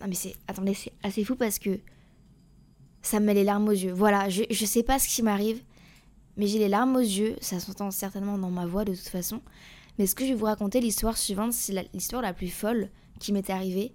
Non 0.00 0.06
mais 0.08 0.14
c'est. 0.14 0.34
Attendez, 0.48 0.74
c'est 0.74 0.92
assez 1.02 1.24
fou 1.24 1.36
parce 1.36 1.58
que. 1.58 1.78
Ça 3.02 3.20
me 3.20 3.26
met 3.26 3.34
les 3.34 3.44
larmes 3.44 3.68
aux 3.68 3.72
yeux. 3.72 3.92
Voilà, 3.92 4.30
je, 4.30 4.44
je 4.50 4.64
sais 4.64 4.82
pas 4.82 4.98
ce 4.98 5.06
qui 5.08 5.22
m'arrive, 5.22 5.60
mais 6.36 6.46
j'ai 6.46 6.58
les 6.58 6.68
larmes 6.68 6.96
aux 6.96 7.00
yeux. 7.00 7.36
Ça 7.40 7.60
s'entend 7.60 7.90
certainement 7.90 8.38
dans 8.38 8.50
ma 8.50 8.66
voix 8.66 8.84
de 8.84 8.94
toute 8.94 9.08
façon. 9.08 9.40
Mais 9.98 10.06
ce 10.06 10.14
que 10.14 10.24
je 10.24 10.30
vais 10.30 10.38
vous 10.38 10.46
raconter, 10.46 10.80
l'histoire 10.80 11.16
suivante, 11.16 11.52
c'est 11.52 11.88
l'histoire 11.92 12.22
la 12.22 12.32
plus 12.32 12.48
folle 12.48 12.90
qui 13.20 13.32
m'est 13.32 13.50
arrivée, 13.50 13.92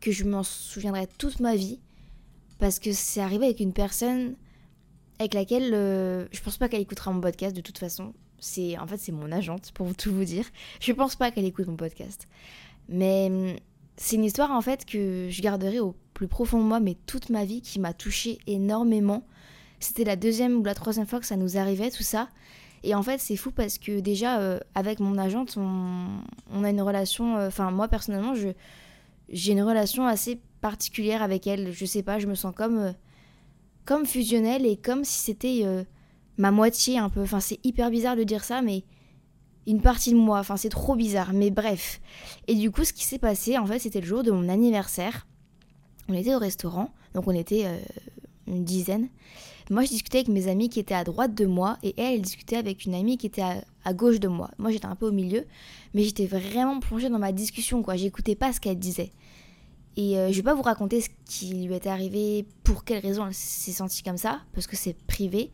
que 0.00 0.10
je 0.10 0.24
m'en 0.24 0.42
souviendrai 0.42 1.06
toute 1.18 1.40
ma 1.40 1.54
vie, 1.54 1.80
parce 2.58 2.78
que 2.78 2.92
c'est 2.92 3.20
arrivé 3.20 3.46
avec 3.46 3.60
une 3.60 3.72
personne 3.72 4.36
avec 5.18 5.34
laquelle 5.34 5.72
euh, 5.74 6.26
je 6.32 6.40
pense 6.40 6.56
pas 6.56 6.68
qu'elle 6.68 6.80
écoutera 6.80 7.12
mon 7.12 7.20
podcast 7.20 7.54
de 7.54 7.60
toute 7.60 7.78
façon. 7.78 8.14
C'est 8.38 8.76
en 8.78 8.86
fait 8.86 8.98
c'est 8.98 9.12
mon 9.12 9.30
agente 9.32 9.72
pour 9.72 9.94
tout 9.94 10.12
vous 10.12 10.24
dire. 10.24 10.44
Je 10.80 10.92
pense 10.92 11.14
pas 11.14 11.30
qu'elle 11.30 11.44
écoute 11.44 11.66
mon 11.66 11.76
podcast, 11.76 12.26
mais 12.88 13.26
hum, 13.30 13.56
c'est 13.96 14.16
une 14.16 14.24
histoire 14.24 14.50
en 14.50 14.60
fait 14.60 14.84
que 14.84 15.28
je 15.30 15.42
garderai 15.42 15.80
au 15.80 15.94
plus 16.14 16.28
profond 16.28 16.58
de 16.58 16.64
moi, 16.64 16.80
mais 16.80 16.96
toute 17.06 17.30
ma 17.30 17.44
vie, 17.44 17.60
qui 17.60 17.78
m'a 17.80 17.92
touchée 17.92 18.38
énormément. 18.46 19.26
C'était 19.84 20.04
la 20.04 20.16
deuxième 20.16 20.56
ou 20.56 20.64
la 20.64 20.74
troisième 20.74 21.06
fois 21.06 21.20
que 21.20 21.26
ça 21.26 21.36
nous 21.36 21.58
arrivait 21.58 21.90
tout 21.90 22.02
ça. 22.02 22.28
Et 22.84 22.94
en 22.94 23.02
fait, 23.02 23.18
c'est 23.18 23.36
fou 23.36 23.50
parce 23.50 23.76
que 23.76 24.00
déjà, 24.00 24.40
euh, 24.40 24.58
avec 24.74 24.98
mon 24.98 25.18
agente, 25.18 25.56
on, 25.58 26.64
a 26.64 26.70
une 26.70 26.80
relation. 26.80 27.36
euh, 27.36 27.48
Enfin, 27.48 27.70
moi 27.70 27.88
personnellement, 27.88 28.34
je, 28.34 28.48
j'ai 29.28 29.52
une 29.52 29.62
relation 29.62 30.06
assez 30.06 30.40
particulière 30.62 31.22
avec 31.22 31.46
elle. 31.46 31.70
Je 31.70 31.84
sais 31.84 32.02
pas, 32.02 32.18
je 32.18 32.26
me 32.26 32.34
sens 32.34 32.54
comme, 32.54 32.78
euh, 32.78 32.92
comme 33.84 34.06
fusionnelle 34.06 34.64
et 34.64 34.76
comme 34.78 35.04
si 35.04 35.18
c'était 35.18 35.64
ma 36.38 36.50
moitié 36.50 36.98
un 36.98 37.10
peu. 37.10 37.22
Enfin, 37.22 37.40
c'est 37.40 37.58
hyper 37.62 37.90
bizarre 37.90 38.16
de 38.16 38.22
dire 38.22 38.42
ça, 38.42 38.62
mais 38.62 38.84
une 39.66 39.82
partie 39.82 40.12
de 40.12 40.16
moi. 40.18 40.38
Enfin, 40.38 40.56
c'est 40.56 40.70
trop 40.70 40.96
bizarre. 40.96 41.34
Mais 41.34 41.50
bref. 41.50 42.00
Et 42.48 42.54
du 42.54 42.70
coup, 42.70 42.84
ce 42.84 42.94
qui 42.94 43.04
s'est 43.04 43.18
passé, 43.18 43.58
en 43.58 43.66
fait, 43.66 43.80
c'était 43.80 44.00
le 44.00 44.06
jour 44.06 44.22
de 44.22 44.30
mon 44.30 44.48
anniversaire. 44.48 45.26
On 46.08 46.14
était 46.14 46.34
au 46.34 46.38
restaurant, 46.38 46.90
donc 47.14 47.28
on 47.28 47.34
était 47.34 47.66
une 48.46 48.64
dizaine. 48.64 49.08
Moi, 49.70 49.84
je 49.84 49.88
discutais 49.88 50.18
avec 50.18 50.28
mes 50.28 50.48
amis 50.48 50.68
qui 50.68 50.78
étaient 50.78 50.94
à 50.94 51.04
droite 51.04 51.34
de 51.34 51.46
moi 51.46 51.78
et 51.82 51.94
elle, 51.96 52.14
elle 52.14 52.22
discutait 52.22 52.56
avec 52.56 52.84
une 52.84 52.94
amie 52.94 53.16
qui 53.16 53.26
était 53.26 53.42
à, 53.84 53.94
gauche 53.94 54.20
de 54.20 54.28
moi. 54.28 54.50
Moi, 54.58 54.70
j'étais 54.70 54.86
un 54.86 54.96
peu 54.96 55.08
au 55.08 55.12
milieu, 55.12 55.46
mais 55.94 56.02
j'étais 56.02 56.26
vraiment 56.26 56.80
plongée 56.80 57.08
dans 57.08 57.18
ma 57.18 57.32
discussion, 57.32 57.82
quoi. 57.82 57.96
J'écoutais 57.96 58.34
pas 58.34 58.52
ce 58.52 58.60
qu'elle 58.60 58.78
disait. 58.78 59.10
Et 59.96 60.18
euh, 60.18 60.30
je 60.32 60.36
vais 60.36 60.42
pas 60.42 60.54
vous 60.54 60.62
raconter 60.62 61.00
ce 61.00 61.08
qui 61.24 61.54
lui 61.54 61.74
était 61.74 61.88
arrivé, 61.88 62.46
pour 62.62 62.84
quelle 62.84 63.00
raison 63.00 63.26
elle 63.26 63.34
s'est 63.34 63.72
sentie 63.72 64.02
comme 64.02 64.16
ça, 64.18 64.42
parce 64.52 64.66
que 64.66 64.76
c'est 64.76 64.96
privé. 65.06 65.50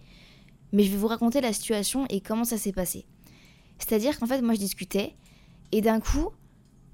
Mais 0.72 0.82
je 0.82 0.90
vais 0.90 0.96
vous 0.96 1.08
raconter 1.08 1.40
la 1.40 1.52
situation 1.52 2.06
et 2.08 2.20
comment 2.20 2.44
ça 2.44 2.56
s'est 2.56 2.72
passé. 2.72 3.04
C'est-à-dire 3.78 4.18
qu'en 4.18 4.26
fait, 4.26 4.40
moi, 4.42 4.54
je 4.54 4.60
discutais, 4.60 5.14
et 5.72 5.82
d'un 5.82 6.00
coup, 6.00 6.30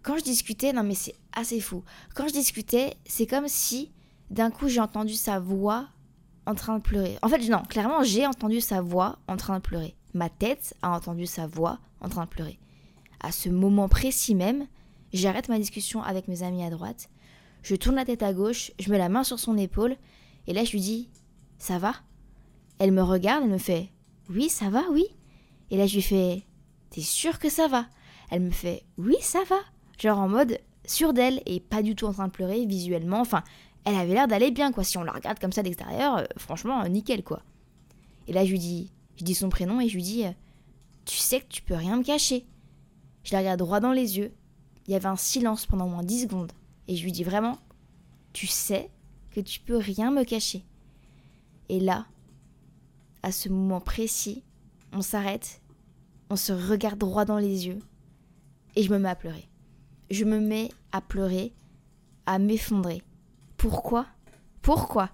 quand 0.03 0.19
je 0.19 0.23
discutais, 0.23 0.73
non 0.73 0.85
mais 0.85 0.95
c'est 0.95 1.15
assez 1.33 1.61
fou. 1.61 1.83
Quand 2.15 2.29
je 2.29 2.33
discutais, 2.33 2.95
c'est 3.07 3.27
comme 3.27 3.49
si 3.49 3.91
d'un 4.31 4.51
coup 4.51 4.69
j'ai 4.69 4.81
entendu 4.81 5.15
sa 5.15 5.39
voix 5.39 5.89
en 6.47 6.55
train 6.55 6.79
de 6.79 6.83
pleurer. 6.83 7.19
En 7.23 7.29
fait, 7.29 7.49
non, 7.49 7.63
clairement, 7.63 8.03
j'ai 8.03 8.27
entendu 8.27 8.61
sa 8.61 8.81
voix 8.81 9.19
en 9.27 9.37
train 9.37 9.57
de 9.57 9.63
pleurer. 9.63 9.97
Ma 10.15 10.29
tête 10.29 10.75
a 10.83 10.91
entendu 10.91 11.27
sa 11.27 11.47
voix 11.47 11.79
en 12.01 12.09
train 12.09 12.25
de 12.25 12.31
pleurer. 12.31 12.59
À 13.21 13.33
ce 13.33 13.49
moment 13.49 13.89
précis 13.89 14.35
même, 14.35 14.67
j'arrête 15.13 15.49
ma 15.49 15.59
discussion 15.59 16.03
avec 16.03 16.29
mes 16.29 16.43
amis 16.43 16.65
à 16.65 16.71
droite, 16.71 17.11
je 17.63 17.75
tourne 17.75 17.97
la 17.97 18.05
tête 18.05 18.23
à 18.23 18.33
gauche, 18.33 18.71
je 18.79 18.91
mets 18.91 18.99
la 18.99 19.09
main 19.09 19.25
sur 19.25 19.41
son 19.41 19.59
épaule, 19.59 19.97
et 20.47 20.53
là 20.53 20.65
je 20.65 20.73
lui 20.73 20.81
dis 20.81 21.11
Ça 21.59 21.79
va? 21.79 21.95
Elle 22.79 22.93
me 22.93 23.03
regarde, 23.03 23.43
elle 23.45 23.51
me 23.51 23.59
fait 23.59 23.91
Oui, 24.31 24.49
ça 24.49 24.71
va, 24.71 24.85
oui. 24.93 25.07
Et 25.71 25.77
là 25.77 25.87
je 25.87 25.97
lui 25.97 26.03
fais 26.03 26.45
T'es 26.91 27.01
sûre 27.01 27.39
que 27.39 27.49
ça 27.49 27.67
va? 27.67 27.87
Elle 28.31 28.43
me 28.43 28.51
fait 28.51 28.85
Oui, 28.99 29.17
ça 29.21 29.43
va. 29.49 29.57
Genre 29.99 30.19
en 30.19 30.29
mode 30.29 30.59
sûre 30.85 31.13
d'elle 31.13 31.43
et 31.47 31.59
pas 31.59 31.83
du 31.83 31.97
tout 31.97 32.07
en 32.07 32.13
train 32.13 32.29
de 32.29 32.33
pleurer 32.33 32.65
visuellement. 32.67 33.21
Enfin, 33.21 33.43
elle 33.87 33.95
avait 33.95 34.15
l'air 34.15 34.27
d'aller 34.27 34.51
bien, 34.51 34.73
quoi. 34.73 34.83
Si 34.83 34.99
on 34.99 35.05
la 35.05 35.13
regarde 35.13 35.39
comme 35.39 35.53
ça 35.53 35.63
d'extérieur, 35.63 36.19
euh, 36.19 36.25
franchement, 36.37 36.83
euh, 36.83 36.89
nickel, 36.89 37.23
quoi. 37.23 37.43
Et 38.27 38.33
là, 38.33 38.45
je 38.45 38.51
lui 38.51 38.59
dis, 38.59 38.91
je 39.17 39.23
dis 39.23 39.35
son 39.35 39.49
prénom 39.49 39.81
et 39.81 39.89
je 39.89 39.95
lui 39.95 40.03
dis, 40.03 40.27
euh, 40.27 40.33
tu 41.05 41.17
sais 41.17 41.41
que 41.41 41.47
tu 41.49 41.63
peux 41.63 41.75
rien 41.77 41.97
me 41.97 42.03
cacher. 42.03 42.45
Je 43.23 43.33
la 43.33 43.39
regarde 43.39 43.61
droit 43.61 43.79
dans 43.79 43.93
les 43.93 44.19
yeux. 44.19 44.35
Il 44.89 44.93
y 44.93 44.97
avait 44.97 45.07
un 45.07 45.17
silence 45.17 45.67
pendant 45.67 45.89
moins 45.89 46.03
10 46.03 46.23
secondes. 46.23 46.51
Et 46.89 46.97
je 46.97 47.05
lui 47.05 47.13
dis 47.13 47.23
vraiment, 47.23 47.59
tu 48.33 48.49
sais 48.49 48.91
que 49.31 49.41
tu 49.41 49.61
peux 49.61 49.77
rien 49.77 50.11
me 50.11 50.25
cacher. 50.25 50.65
Et 51.69 51.79
là, 51.79 52.07
à 53.23 53.31
ce 53.31 53.49
moment 53.49 53.81
précis, 53.81 54.43
on 54.93 55.03
s'arrête, 55.03 55.61
on 56.29 56.37
se 56.37 56.53
regarde 56.53 56.99
droit 56.99 57.25
dans 57.25 57.39
les 57.39 57.69
yeux, 57.69 57.79
et 58.75 58.83
je 58.83 58.93
me 58.93 58.99
mets 58.99 59.09
à 59.09 59.17
pleurer. 59.17 59.49
Je 60.11 60.25
me 60.25 60.41
mets 60.41 60.71
à 60.91 61.01
pleurer, 61.01 61.53
à 62.27 62.39
m'effondrer. 62.39 63.03
Pourquoi? 63.69 64.07
Pourquoi? 64.63 65.11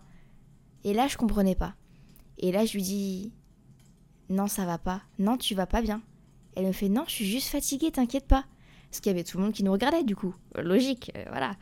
Et 0.84 0.92
là, 0.92 1.08
je 1.08 1.16
comprenais 1.16 1.54
pas. 1.54 1.74
Et 2.36 2.52
là, 2.52 2.66
je 2.66 2.74
lui 2.74 2.82
dis 2.82 3.32
Non, 4.28 4.46
ça 4.46 4.66
va 4.66 4.76
pas. 4.76 5.00
Non, 5.18 5.38
tu 5.38 5.54
vas 5.54 5.66
pas 5.66 5.80
bien. 5.80 6.02
Elle 6.54 6.66
me 6.66 6.72
fait 6.72 6.90
Non, 6.90 7.04
je 7.06 7.12
suis 7.12 7.24
juste 7.24 7.48
fatiguée, 7.48 7.90
t'inquiète 7.90 8.26
pas. 8.26 8.44
Parce 8.90 9.00
qu'il 9.00 9.10
y 9.10 9.14
avait 9.14 9.24
tout 9.24 9.38
le 9.38 9.44
monde 9.44 9.54
qui 9.54 9.64
nous 9.64 9.72
regardait, 9.72 10.04
du 10.04 10.14
coup. 10.14 10.34
Euh, 10.58 10.62
Logique, 10.62 11.12
euh, 11.16 11.24
voilà. 11.30 11.56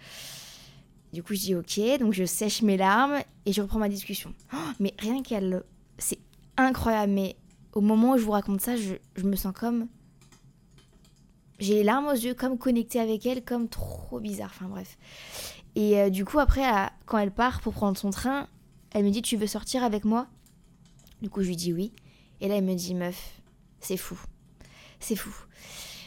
Du 1.13 1.23
coup, 1.23 1.35
je 1.35 1.39
dis 1.39 1.55
Ok, 1.55 1.81
donc 2.01 2.13
je 2.13 2.25
sèche 2.25 2.63
mes 2.63 2.77
larmes 2.77 3.21
et 3.47 3.53
je 3.53 3.63
reprends 3.63 3.79
ma 3.79 3.89
discussion. 3.89 4.35
Oh, 4.53 4.57
mais 4.81 4.93
rien 4.99 5.23
qu'elle. 5.23 5.63
C'est 5.97 6.19
incroyable, 6.57 7.13
mais 7.13 7.37
au 7.73 7.81
moment 7.81 8.15
où 8.15 8.19
je 8.19 8.25
vous 8.25 8.33
raconte 8.33 8.63
ça, 8.63 8.75
je, 8.77 8.95
je 9.15 9.23
me 9.23 9.37
sens 9.37 9.55
comme. 9.55 9.87
J'ai 11.61 11.75
les 11.75 11.85
larmes 11.85 12.07
aux 12.09 12.13
yeux, 12.15 12.35
comme 12.35 12.59
connectée 12.59 12.99
avec 12.99 13.27
elle, 13.27 13.45
comme 13.45 13.69
trop 13.69 14.19
bizarre. 14.19 14.51
Enfin 14.53 14.67
bref. 14.67 14.99
Et 15.77 15.99
euh, 15.99 16.11
du 16.11 16.25
coup, 16.25 16.39
après, 16.39 16.63
quand 17.07 17.19
elle 17.19 17.31
part 17.31 17.61
pour 17.61 17.73
prendre 17.73 17.97
son 17.97 18.11
train, 18.11 18.49
elle 18.93 19.05
me 19.05 19.11
dit 19.11 19.23
Tu 19.23 19.37
veux 19.37 19.47
sortir 19.47 19.85
avec 19.85 20.05
moi? 20.05 20.27
Du 21.23 21.31
coup, 21.31 21.43
je 21.43 21.49
lui 21.49 21.57
dis 21.57 21.73
oui. 21.73 21.93
Et 22.41 22.49
là, 22.49 22.57
elle 22.57 22.65
me 22.65 22.75
dit 22.75 22.95
Meuf, 22.95 23.41
c'est 23.81 23.97
fou. 23.97 24.19
C'est 24.99 25.17
fou. 25.17 25.33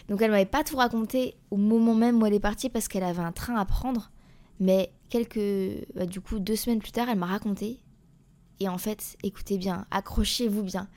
Donc, 0.10 0.21
elle 0.21 0.32
m'avait 0.32 0.45
pas 0.45 0.63
tout 0.63 0.76
raconté 0.76 1.36
au 1.49 1.58
moment 1.58 1.95
même 1.95 2.21
où 2.21 2.26
elle 2.26 2.34
est 2.34 2.39
partie 2.39 2.69
parce 2.69 2.88
qu'elle 2.88 3.04
avait 3.04 3.21
un 3.21 3.32
train 3.32 3.56
à 3.56 3.65
prendre. 3.65 4.12
Mais 4.60 4.91
quelques. 5.10 5.86
bah, 5.95 6.06
du 6.06 6.21
coup, 6.21 6.39
deux 6.39 6.56
semaines 6.56 6.80
plus 6.80 6.91
tard, 6.91 7.10
elle 7.10 7.17
m'a 7.17 7.26
raconté. 7.26 7.80
Et 8.60 8.69
en 8.69 8.78
fait, 8.78 9.17
écoutez 9.23 9.58
bien, 9.58 9.86
accrochez-vous 9.91 10.63
bien. 10.63 10.88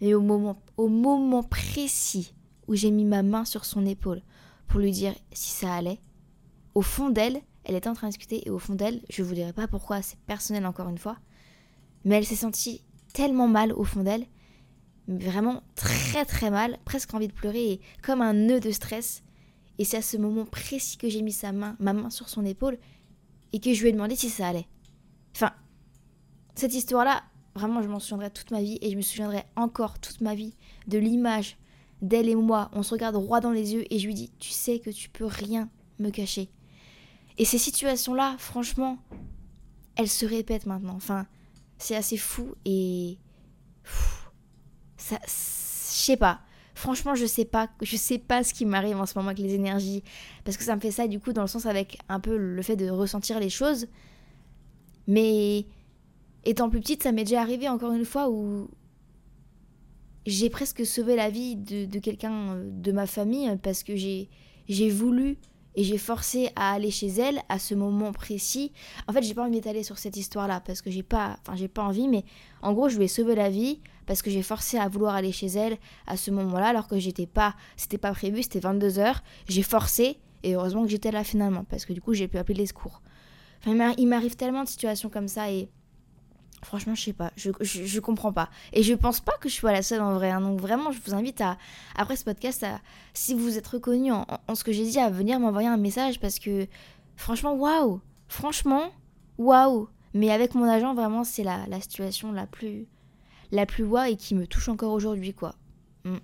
Mais 0.00 0.14
au 0.14 0.20
moment, 0.20 0.62
au 0.76 0.88
moment 0.88 1.42
précis 1.42 2.34
où 2.68 2.74
j'ai 2.74 2.90
mis 2.90 3.04
ma 3.04 3.22
main 3.22 3.44
sur 3.44 3.64
son 3.64 3.84
épaule 3.84 4.22
pour 4.68 4.80
lui 4.80 4.92
dire 4.92 5.14
si 5.32 5.50
ça 5.50 5.74
allait, 5.74 5.98
au 6.74 6.82
fond 6.82 7.10
d'elle, 7.10 7.42
elle 7.70 7.76
était 7.76 7.88
en 7.88 7.94
train 7.94 8.08
de 8.08 8.12
discuter 8.12 8.42
et 8.44 8.50
au 8.50 8.58
fond 8.58 8.74
d'elle, 8.74 9.00
je 9.08 9.22
vous 9.22 9.32
dirai 9.32 9.52
pas 9.52 9.68
pourquoi, 9.68 10.02
c'est 10.02 10.18
personnel 10.26 10.66
encore 10.66 10.88
une 10.88 10.98
fois, 10.98 11.16
mais 12.04 12.16
elle 12.16 12.26
s'est 12.26 12.34
sentie 12.34 12.82
tellement 13.12 13.46
mal 13.46 13.72
au 13.72 13.84
fond 13.84 14.02
d'elle, 14.02 14.26
vraiment 15.06 15.62
très 15.76 16.24
très 16.24 16.50
mal, 16.50 16.78
presque 16.84 17.14
envie 17.14 17.28
de 17.28 17.32
pleurer 17.32 17.70
et 17.70 17.80
comme 18.02 18.22
un 18.22 18.32
nœud 18.32 18.58
de 18.58 18.72
stress. 18.72 19.22
Et 19.78 19.84
c'est 19.84 19.98
à 19.98 20.02
ce 20.02 20.16
moment 20.16 20.46
précis 20.46 20.96
que 20.96 21.08
j'ai 21.08 21.22
mis 21.22 21.30
sa 21.30 21.52
main, 21.52 21.76
ma 21.78 21.92
main 21.92 22.10
sur 22.10 22.28
son 22.28 22.44
épaule 22.44 22.76
et 23.52 23.60
que 23.60 23.72
je 23.72 23.82
lui 23.82 23.90
ai 23.90 23.92
demandé 23.92 24.16
si 24.16 24.30
ça 24.30 24.48
allait. 24.48 24.66
Enfin, 25.36 25.52
cette 26.56 26.74
histoire-là, 26.74 27.22
vraiment, 27.54 27.82
je 27.82 27.88
m'en 27.88 28.00
souviendrai 28.00 28.30
toute 28.30 28.50
ma 28.50 28.62
vie 28.62 28.78
et 28.80 28.90
je 28.90 28.96
me 28.96 29.02
souviendrai 29.02 29.44
encore 29.54 30.00
toute 30.00 30.22
ma 30.22 30.34
vie 30.34 30.56
de 30.88 30.98
l'image 30.98 31.56
d'elle 32.02 32.28
et 32.28 32.34
moi. 32.34 32.68
On 32.72 32.82
se 32.82 32.90
regarde 32.90 33.14
droit 33.14 33.38
dans 33.38 33.52
les 33.52 33.74
yeux 33.74 33.84
et 33.94 34.00
je 34.00 34.06
lui 34.08 34.14
dis 34.14 34.32
Tu 34.40 34.50
sais 34.50 34.80
que 34.80 34.90
tu 34.90 35.08
peux 35.08 35.26
rien 35.26 35.68
me 36.00 36.10
cacher. 36.10 36.50
Et 37.40 37.46
ces 37.46 37.56
situations-là, 37.56 38.36
franchement, 38.38 38.98
elle 39.96 40.10
se 40.10 40.26
répète 40.26 40.66
maintenant. 40.66 40.92
Enfin, 40.94 41.26
c'est 41.78 41.96
assez 41.96 42.18
fou 42.18 42.54
et. 42.66 43.16
Ça. 44.98 45.18
Je 45.24 46.04
sais 46.04 46.18
pas. 46.18 46.42
Franchement, 46.74 47.14
je 47.14 47.24
sais 47.24 47.46
pas, 47.46 47.70
je 47.80 47.96
sais 47.96 48.18
pas 48.18 48.44
ce 48.44 48.52
qui 48.52 48.66
m'arrive 48.66 49.00
en 49.00 49.06
ce 49.06 49.16
moment 49.16 49.28
avec 49.28 49.38
les 49.38 49.54
énergies. 49.54 50.02
Parce 50.44 50.58
que 50.58 50.64
ça 50.64 50.76
me 50.76 50.82
fait 50.82 50.90
ça, 50.90 51.08
du 51.08 51.18
coup, 51.18 51.32
dans 51.32 51.40
le 51.40 51.48
sens 51.48 51.64
avec 51.64 51.96
un 52.10 52.20
peu 52.20 52.36
le 52.36 52.60
fait 52.60 52.76
de 52.76 52.90
ressentir 52.90 53.40
les 53.40 53.48
choses. 53.48 53.86
Mais 55.06 55.64
étant 56.44 56.68
plus 56.68 56.80
petite, 56.80 57.02
ça 57.02 57.10
m'est 57.10 57.24
déjà 57.24 57.40
arrivé 57.40 57.70
encore 57.70 57.92
une 57.92 58.04
fois 58.04 58.28
où 58.28 58.68
j'ai 60.26 60.50
presque 60.50 60.84
sauvé 60.84 61.16
la 61.16 61.30
vie 61.30 61.56
de, 61.56 61.86
de 61.86 61.98
quelqu'un 62.00 62.62
de 62.62 62.92
ma 62.92 63.06
famille 63.06 63.56
parce 63.62 63.82
que 63.82 63.96
j'ai 63.96 64.90
voulu 64.90 65.38
et 65.76 65.84
j'ai 65.84 65.98
forcé 65.98 66.50
à 66.56 66.72
aller 66.72 66.90
chez 66.90 67.08
elle 67.08 67.40
à 67.48 67.58
ce 67.58 67.74
moment 67.74 68.12
précis. 68.12 68.72
En 69.08 69.12
fait, 69.12 69.22
j'ai 69.22 69.34
pas 69.34 69.42
envie 69.42 69.52
d'étaler 69.52 69.82
sur 69.82 69.98
cette 69.98 70.16
histoire-là 70.16 70.60
parce 70.60 70.82
que 70.82 70.90
j'ai 70.90 71.02
pas, 71.02 71.38
enfin, 71.42 71.56
j'ai 71.56 71.68
pas 71.68 71.82
envie, 71.82 72.08
mais 72.08 72.24
en 72.62 72.72
gros, 72.72 72.88
je 72.88 72.96
lui 72.96 73.04
ai 73.04 73.08
sauvé 73.08 73.34
la 73.34 73.50
vie 73.50 73.80
parce 74.06 74.22
que 74.22 74.30
j'ai 74.30 74.42
forcé 74.42 74.78
à 74.78 74.88
vouloir 74.88 75.14
aller 75.14 75.32
chez 75.32 75.46
elle 75.46 75.78
à 76.06 76.16
ce 76.16 76.30
moment-là 76.30 76.68
alors 76.68 76.88
que 76.88 76.98
j'étais 76.98 77.26
pas, 77.26 77.54
c'était 77.76 77.98
pas 77.98 78.12
prévu, 78.12 78.42
c'était 78.42 78.60
22 78.60 78.88
h 78.88 79.16
J'ai 79.48 79.62
forcé 79.62 80.18
et 80.42 80.54
heureusement 80.54 80.82
que 80.82 80.90
j'étais 80.90 81.12
là 81.12 81.22
finalement 81.24 81.64
parce 81.64 81.84
que 81.84 81.92
du 81.92 82.00
coup, 82.00 82.14
j'ai 82.14 82.28
pu 82.28 82.38
appeler 82.38 82.58
les 82.58 82.66
secours. 82.66 83.02
Enfin, 83.64 83.92
il 83.98 84.08
m'arrive 84.08 84.36
tellement 84.36 84.64
de 84.64 84.68
situations 84.68 85.10
comme 85.10 85.28
ça 85.28 85.50
et 85.50 85.68
Franchement, 86.62 86.94
je 86.94 87.02
sais 87.02 87.12
pas, 87.14 87.32
je, 87.36 87.50
je, 87.62 88.00
comprends 88.00 88.32
pas. 88.32 88.50
Et 88.72 88.82
je 88.82 88.92
pense 88.92 89.20
pas 89.20 89.32
que 89.40 89.48
je 89.48 89.54
sois 89.54 89.72
la 89.72 89.82
seule 89.82 90.02
en 90.02 90.12
vrai. 90.14 90.30
Hein. 90.30 90.42
Donc 90.42 90.60
vraiment, 90.60 90.92
je 90.92 91.00
vous 91.04 91.14
invite 91.14 91.40
à, 91.40 91.56
après 91.96 92.16
ce 92.16 92.24
podcast, 92.24 92.66
si 93.14 93.34
vous 93.34 93.56
êtes 93.56 93.66
reconnu 93.66 94.12
en, 94.12 94.26
ce 94.54 94.62
que 94.62 94.72
j'ai 94.72 94.84
dit, 94.84 94.98
à 94.98 95.08
venir 95.08 95.40
m'envoyer 95.40 95.68
un 95.68 95.78
message 95.78 96.20
parce 96.20 96.38
que 96.38 96.66
franchement, 97.16 97.54
waouh 97.54 98.00
Franchement, 98.28 98.92
waouh 99.38 99.88
Mais 100.12 100.30
avec 100.30 100.54
mon 100.54 100.64
agent, 100.64 100.94
vraiment, 100.94 101.24
c'est 101.24 101.44
la, 101.44 101.66
la 101.66 101.80
situation 101.80 102.30
la 102.30 102.46
plus, 102.46 102.86
la 103.52 103.64
plus 103.64 103.84
waouh 103.84 104.12
et 104.12 104.16
qui 104.16 104.34
me 104.34 104.46
touche 104.46 104.68
encore 104.68 104.92
aujourd'hui, 104.92 105.32
quoi. 105.32 105.54
Mm. 106.04 106.18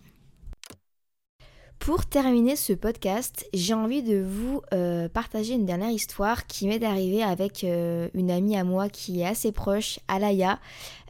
Pour 1.86 2.04
terminer 2.04 2.56
ce 2.56 2.72
podcast, 2.72 3.48
j'ai 3.54 3.72
envie 3.72 4.02
de 4.02 4.20
vous 4.20 4.60
euh, 4.74 5.08
partager 5.08 5.54
une 5.54 5.66
dernière 5.66 5.90
histoire 5.90 6.48
qui 6.48 6.66
m'est 6.66 6.82
arrivée 6.82 7.22
avec 7.22 7.62
euh, 7.62 8.08
une 8.12 8.32
amie 8.32 8.56
à 8.56 8.64
moi 8.64 8.88
qui 8.88 9.20
est 9.20 9.24
assez 9.24 9.52
proche, 9.52 10.00
Alaya. 10.08 10.58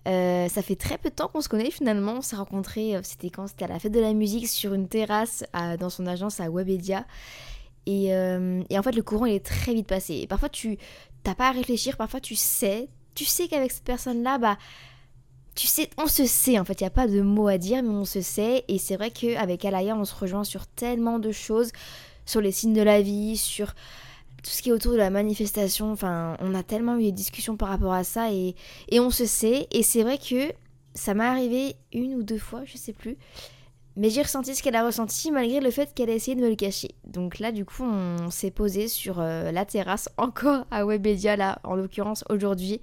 Euh, 0.06 0.48
ça 0.48 0.60
fait 0.60 0.76
très 0.76 0.98
peu 0.98 1.08
de 1.08 1.14
temps 1.14 1.28
qu'on 1.28 1.40
se 1.40 1.48
connaît 1.48 1.70
finalement. 1.70 2.16
On 2.18 2.20
s'est 2.20 2.36
rencontrés, 2.36 3.00
c'était 3.04 3.30
quand? 3.30 3.46
C'était 3.46 3.64
à 3.64 3.68
la 3.68 3.78
fête 3.78 3.92
de 3.92 4.00
la 4.00 4.12
musique 4.12 4.48
sur 4.48 4.74
une 4.74 4.86
terrasse 4.86 5.44
dans 5.80 5.88
son 5.88 6.06
agence 6.06 6.40
à 6.40 6.50
Webedia. 6.50 7.06
Et, 7.86 8.12
en 8.12 8.82
fait, 8.82 8.94
le 8.94 9.02
courant 9.02 9.24
il 9.24 9.32
est 9.32 9.46
très 9.46 9.72
vite 9.72 9.86
passé. 9.86 10.16
Et 10.16 10.26
parfois, 10.26 10.50
tu 10.50 10.76
n'as 11.24 11.34
pas 11.34 11.48
à 11.48 11.52
réfléchir. 11.52 11.96
Parfois, 11.96 12.20
tu 12.20 12.34
sais, 12.36 12.90
tu 13.14 13.24
sais 13.24 13.48
qu'avec 13.48 13.72
cette 13.72 13.84
personne-là, 13.84 14.36
bah 14.36 14.58
tu 15.56 15.66
sais, 15.66 15.88
on 15.96 16.06
se 16.06 16.26
sait 16.26 16.58
en 16.58 16.64
fait, 16.64 16.80
il 16.80 16.84
n'y 16.84 16.88
a 16.88 16.90
pas 16.90 17.08
de 17.08 17.22
mots 17.22 17.48
à 17.48 17.56
dire, 17.58 17.82
mais 17.82 17.88
on 17.88 18.04
se 18.04 18.20
sait. 18.20 18.64
Et 18.68 18.78
c'est 18.78 18.96
vrai 18.96 19.10
qu'avec 19.10 19.64
Alaya, 19.64 19.96
on 19.96 20.04
se 20.04 20.14
rejoint 20.14 20.44
sur 20.44 20.66
tellement 20.66 21.18
de 21.18 21.32
choses, 21.32 21.72
sur 22.26 22.42
les 22.42 22.52
signes 22.52 22.74
de 22.74 22.82
la 22.82 23.00
vie, 23.00 23.36
sur 23.38 23.74
tout 24.42 24.50
ce 24.50 24.62
qui 24.62 24.68
est 24.68 24.72
autour 24.72 24.92
de 24.92 24.98
la 24.98 25.10
manifestation. 25.10 25.90
Enfin, 25.90 26.36
on 26.40 26.54
a 26.54 26.62
tellement 26.62 26.98
eu 26.98 27.04
des 27.04 27.12
discussions 27.12 27.56
par 27.56 27.70
rapport 27.70 27.94
à 27.94 28.04
ça 28.04 28.30
et, 28.30 28.54
on 28.92 29.10
se 29.10 29.24
sait. 29.24 29.66
Et 29.72 29.82
c'est 29.82 30.02
vrai 30.02 30.18
que 30.18 30.52
ça 30.94 31.14
m'est 31.14 31.24
arrivé 31.24 31.76
une 31.92 32.14
ou 32.14 32.22
deux 32.22 32.38
fois, 32.38 32.62
je 32.66 32.76
sais 32.76 32.92
plus. 32.92 33.16
Mais 33.96 34.10
j'ai 34.10 34.20
ressenti 34.20 34.54
ce 34.54 34.62
qu'elle 34.62 34.76
a 34.76 34.84
ressenti 34.84 35.30
malgré 35.30 35.60
le 35.60 35.70
fait 35.70 35.94
qu'elle 35.94 36.10
a 36.10 36.14
essayé 36.14 36.36
de 36.36 36.42
me 36.42 36.50
le 36.50 36.54
cacher. 36.54 36.90
Donc 37.06 37.38
là, 37.38 37.50
du 37.50 37.64
coup, 37.64 37.82
on 37.82 38.30
s'est 38.30 38.50
posé 38.50 38.88
sur 38.88 39.20
euh, 39.20 39.50
la 39.52 39.64
terrasse, 39.64 40.10
encore 40.18 40.66
à 40.70 40.84
Webedia, 40.84 41.34
là, 41.36 41.60
en 41.64 41.76
l'occurrence 41.76 42.22
aujourd'hui, 42.28 42.82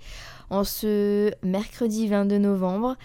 en 0.50 0.64
ce 0.64 1.32
mercredi 1.44 2.08
22 2.08 2.38
novembre. 2.38 2.96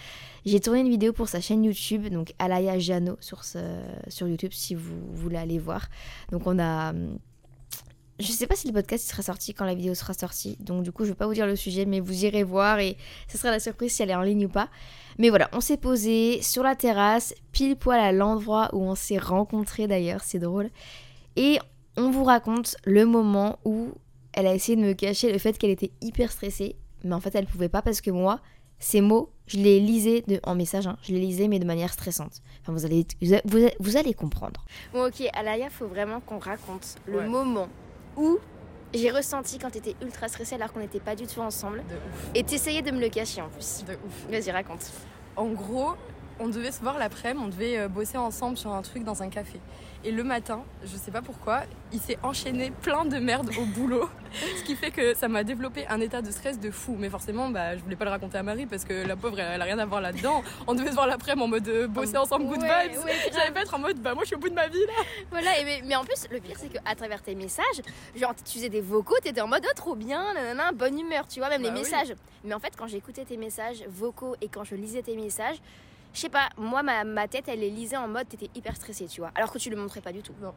J'ai 0.44 0.60
tourné 0.60 0.80
une 0.80 0.88
vidéo 0.88 1.12
pour 1.12 1.28
sa 1.28 1.40
chaîne 1.40 1.64
YouTube, 1.64 2.08
donc 2.08 2.32
Alaya 2.38 2.78
Jano 2.78 3.16
sur, 3.20 3.42
YouTube 4.26 4.52
si 4.52 4.74
vous 4.74 4.96
voulez 5.12 5.36
aller 5.36 5.58
voir. 5.58 5.88
Donc 6.30 6.46
on 6.46 6.58
a 6.58 6.92
je 8.20 8.32
sais 8.32 8.48
pas 8.48 8.56
si 8.56 8.66
le 8.66 8.72
podcast 8.72 9.08
sera 9.08 9.22
sorti 9.22 9.54
quand 9.54 9.64
la 9.64 9.74
vidéo 9.74 9.94
sera 9.94 10.12
sortie, 10.12 10.56
donc 10.58 10.82
du 10.82 10.90
coup 10.90 11.04
je 11.04 11.10
vais 11.10 11.14
pas 11.14 11.26
vous 11.26 11.34
dire 11.34 11.46
le 11.46 11.54
sujet, 11.54 11.84
mais 11.84 12.00
vous 12.00 12.24
irez 12.24 12.42
voir 12.42 12.80
et 12.80 12.96
ce 13.28 13.38
sera 13.38 13.50
la 13.50 13.60
surprise 13.60 13.92
si 13.92 14.02
elle 14.02 14.10
est 14.10 14.14
en 14.14 14.22
ligne 14.22 14.46
ou 14.46 14.48
pas. 14.48 14.70
Mais 15.18 15.28
voilà, 15.28 15.48
on 15.52 15.60
s'est 15.60 15.76
posé 15.76 16.42
sur 16.42 16.64
la 16.64 16.74
terrasse, 16.74 17.32
pile 17.52 17.76
poil 17.76 18.00
à 18.00 18.10
l'endroit 18.10 18.70
où 18.72 18.82
on 18.82 18.96
s'est 18.96 19.18
rencontrés 19.18 19.86
d'ailleurs, 19.86 20.22
c'est 20.24 20.40
drôle. 20.40 20.70
Et 21.36 21.58
on 21.96 22.10
vous 22.10 22.24
raconte 22.24 22.76
le 22.84 23.06
moment 23.06 23.58
où 23.64 23.92
elle 24.32 24.46
a 24.46 24.54
essayé 24.54 24.76
de 24.76 24.82
me 24.82 24.94
cacher 24.94 25.32
le 25.32 25.38
fait 25.38 25.56
qu'elle 25.56 25.70
était 25.70 25.92
hyper 26.00 26.32
stressée, 26.32 26.76
mais 27.04 27.14
en 27.14 27.20
fait 27.20 27.34
elle 27.34 27.46
pouvait 27.46 27.68
pas 27.68 27.82
parce 27.82 28.00
que 28.00 28.10
moi, 28.10 28.40
ces 28.78 29.00
mots, 29.00 29.30
je 29.46 29.56
les 29.56 29.80
lisais 29.80 30.22
de, 30.26 30.40
en 30.44 30.54
message, 30.54 30.86
hein, 30.86 30.96
je 31.02 31.12
les 31.12 31.20
lisais 31.20 31.48
mais 31.48 31.58
de 31.58 31.64
manière 31.64 31.92
stressante. 31.92 32.42
Enfin, 32.62 32.72
vous 32.72 32.84
allez, 32.84 33.06
vous, 33.80 33.96
allez 33.96 34.14
comprendre. 34.14 34.64
Bon 34.92 35.06
ok, 35.06 35.28
Alaya, 35.32 35.70
faut 35.70 35.86
vraiment 35.86 36.20
qu'on 36.20 36.38
raconte 36.38 36.96
le 37.06 37.28
moment 37.28 37.68
où 38.16 38.38
j'ai 38.94 39.10
ressenti 39.10 39.58
quand 39.58 39.70
t'étais 39.70 39.96
ultra 40.02 40.28
stressée 40.28 40.54
alors 40.54 40.72
qu'on 40.72 40.80
n'était 40.80 41.00
pas 41.00 41.16
du 41.16 41.26
tout 41.26 41.40
ensemble. 41.40 41.78
De 41.88 41.94
ouf. 41.94 42.30
Et 42.34 42.42
t'essayais 42.42 42.82
de 42.82 42.90
me 42.90 43.00
le 43.00 43.08
cacher 43.08 43.42
en 43.42 43.48
plus. 43.48 43.84
De 43.86 43.92
ouf. 43.92 44.30
Vas-y, 44.30 44.50
raconte. 44.50 44.90
En 45.36 45.48
gros, 45.48 45.94
on 46.40 46.48
devait 46.48 46.72
se 46.72 46.80
voir 46.80 46.98
l'après-midi, 46.98 47.44
on 47.44 47.48
devait 47.48 47.78
euh, 47.78 47.88
bosser 47.88 48.16
ensemble 48.16 48.56
sur 48.56 48.72
un 48.72 48.82
truc 48.82 49.04
dans 49.04 49.22
un 49.22 49.28
café. 49.28 49.60
Et 50.04 50.12
le 50.12 50.22
matin, 50.22 50.62
je 50.84 50.96
sais 50.96 51.10
pas 51.10 51.22
pourquoi, 51.22 51.62
il 51.92 51.98
s'est 51.98 52.18
enchaîné 52.22 52.70
plein 52.70 53.04
de 53.04 53.18
merde 53.18 53.50
au 53.58 53.64
boulot. 53.64 54.08
ce 54.58 54.62
qui 54.62 54.76
fait 54.76 54.90
que 54.90 55.14
ça 55.14 55.26
m'a 55.26 55.42
développé 55.42 55.86
un 55.88 56.00
état 56.00 56.22
de 56.22 56.30
stress 56.30 56.60
de 56.60 56.70
fou. 56.70 56.94
Mais 56.98 57.08
forcément, 57.10 57.48
bah, 57.48 57.76
je 57.76 57.82
voulais 57.82 57.96
pas 57.96 58.04
le 58.04 58.10
raconter 58.10 58.38
à 58.38 58.42
Marie 58.42 58.66
parce 58.66 58.84
que 58.84 59.06
la 59.06 59.16
pauvre, 59.16 59.40
elle, 59.40 59.60
a 59.60 59.64
rien 59.64 59.78
à 59.78 59.86
voir 59.86 60.00
là-dedans. 60.00 60.42
On 60.66 60.74
devait 60.74 60.90
se 60.90 60.94
voir 60.94 61.06
l'après-midi 61.06 61.44
en 61.44 61.48
mode 61.48 61.68
euh, 61.68 61.88
bosser 61.88 62.16
ensemble, 62.16 62.46
good 62.46 62.62
vibes. 62.62 62.98
J'allais 63.32 63.50
pas 63.52 63.62
être 63.62 63.74
en 63.74 63.78
mode, 63.78 63.98
bah 63.98 64.14
moi 64.14 64.22
je 64.22 64.28
suis 64.28 64.36
au 64.36 64.38
bout 64.38 64.48
de 64.48 64.54
ma 64.54 64.68
vie 64.68 64.78
là. 64.86 65.04
Voilà, 65.30 65.58
et 65.58 65.82
mais, 65.82 65.96
en 65.96 66.04
plus, 66.04 66.26
le 66.30 66.40
pire 66.40 66.56
c'est 66.58 66.68
qu'à 66.68 66.94
travers 66.94 67.22
tes 67.22 67.34
messages, 67.34 67.82
genre 68.16 68.34
tu 68.34 68.58
faisais 68.58 68.68
des 68.68 68.80
vocaux, 68.80 69.16
t'étais 69.22 69.40
en 69.40 69.48
mode 69.48 69.64
oh, 69.64 69.72
trop 69.74 69.94
bien, 69.94 70.32
nanana, 70.34 70.72
bonne 70.72 70.98
humeur, 70.98 71.26
tu 71.26 71.40
vois, 71.40 71.48
même 71.48 71.62
les 71.62 71.70
bah 71.70 71.78
messages. 71.78 72.14
Mais 72.44 72.54
en 72.54 72.60
fait, 72.60 72.72
quand 72.76 72.86
j'écoutais 72.86 73.24
tes 73.24 73.36
messages 73.36 73.84
vocaux 73.88 74.36
et 74.40 74.48
quand 74.48 74.64
je 74.64 74.74
lisais 74.74 75.02
tes 75.02 75.16
messages, 75.16 75.60
je 76.12 76.20
sais 76.20 76.28
pas, 76.28 76.48
moi, 76.56 76.82
ma, 76.82 77.28
tête, 77.28 77.44
elle 77.48 77.62
est 77.62 77.70
lisée 77.70 77.96
en 77.96 78.08
mode 78.08 78.28
t'étais 78.28 78.50
hyper 78.54 78.76
stressée, 78.76 79.06
tu 79.06 79.20
vois. 79.20 79.30
Alors 79.34 79.52
que 79.52 79.58
tu 79.58 79.70
le 79.70 79.76
montrais 79.76 80.00
pas 80.00 80.12
du 80.12 80.22
tout. 80.22 80.34
Non. 80.40 80.54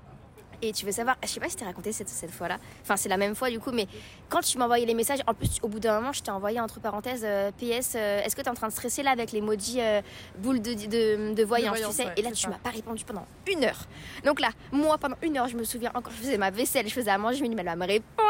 Et 0.64 0.74
tu 0.74 0.86
veux 0.86 0.92
savoir, 0.92 1.18
je 1.24 1.28
sais 1.28 1.40
pas 1.40 1.50
si 1.50 1.56
t'ai 1.56 1.66
raconté 1.66 1.92
cette, 1.92 2.08
cette 2.08 2.30
fois-là, 2.30 2.60
enfin 2.84 2.96
c'est 2.96 3.10
la 3.10 3.18
même 3.18 3.34
fois 3.34 3.50
du 3.50 3.60
coup, 3.60 3.72
mais 3.72 3.88
quand 4.30 4.42
tu 4.42 4.60
m'envoyais 4.60 4.86
les 4.86 4.94
messages, 4.94 5.22
en 5.26 5.34
plus 5.34 5.58
au 5.64 5.68
bout 5.68 5.80
d'un 5.80 6.00
moment 6.00 6.14
je 6.14 6.22
t'ai 6.22 6.30
envoyé 6.30 6.60
entre 6.60 6.80
parenthèses 6.80 7.24
euh, 7.26 7.50
PS, 7.54 7.94
euh, 7.96 8.22
est-ce 8.22 8.36
que 8.36 8.44
t'es 8.44 8.50
en 8.50 8.54
train 8.54 8.68
de 8.68 8.72
stresser 8.72 9.02
là 9.02 9.10
avec 9.10 9.32
l'emoji 9.32 9.82
euh, 9.82 10.04
boule 10.38 10.62
de, 10.62 10.76
de, 10.76 11.34
de, 11.34 11.44
voyance, 11.44 11.80
tu 11.80 11.92
sais? 11.92 12.10
Et 12.16 12.22
là 12.22 12.32
tu 12.32 12.48
m'as 12.48 12.60
pas 12.60 12.70
répondu 12.70 13.04
pendant 13.06 13.26
une 13.52 13.64
heure. 13.64 13.88
Donc 14.24 14.40
là, 14.40 14.50
moi 14.72 15.00
pendant 15.00 15.18
une 15.24 15.36
heure, 15.36 15.48
je 15.48 15.58
me 15.58 15.64
souviens 15.64 15.90
encore, 15.96 16.14
je 16.14 16.18
faisais 16.18 16.38
ma 16.38 16.52
vaisselle, 16.52 16.88
je 16.88 16.94
faisais 16.94 17.10
à 17.10 17.18
manger, 17.18 17.38
je 17.38 17.44
me 17.44 17.48
dis, 17.48 17.56
mais 17.56 17.62
elle 17.62 17.68
va 17.70 17.76
me 17.76 17.88
répondre 17.88 18.22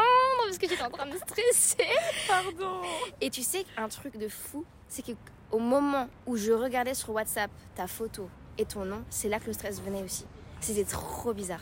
parce 0.46 0.58
que 0.58 0.68
j'étais 0.68 0.82
en 0.82 0.90
train 0.90 1.06
de 1.06 1.16
stresser. 1.16 1.86
Pardon. 2.28 2.80
Et 3.20 3.30
tu 3.30 3.42
sais, 3.42 3.64
un 3.76 3.88
truc 3.88 4.16
de 4.18 4.28
fou, 4.28 4.64
c'est 4.88 5.02
que 5.04 5.12
au 5.52 5.58
moment 5.58 6.08
où 6.26 6.36
je 6.36 6.52
regardais 6.52 6.94
sur 6.94 7.10
WhatsApp 7.10 7.50
ta 7.74 7.86
photo 7.86 8.28
et 8.58 8.64
ton 8.64 8.84
nom, 8.84 9.04
c'est 9.10 9.28
là 9.28 9.38
que 9.38 9.46
le 9.46 9.52
stress 9.52 9.80
venait 9.80 10.02
aussi. 10.02 10.24
C'était 10.60 10.84
trop 10.84 11.32
bizarre. 11.32 11.60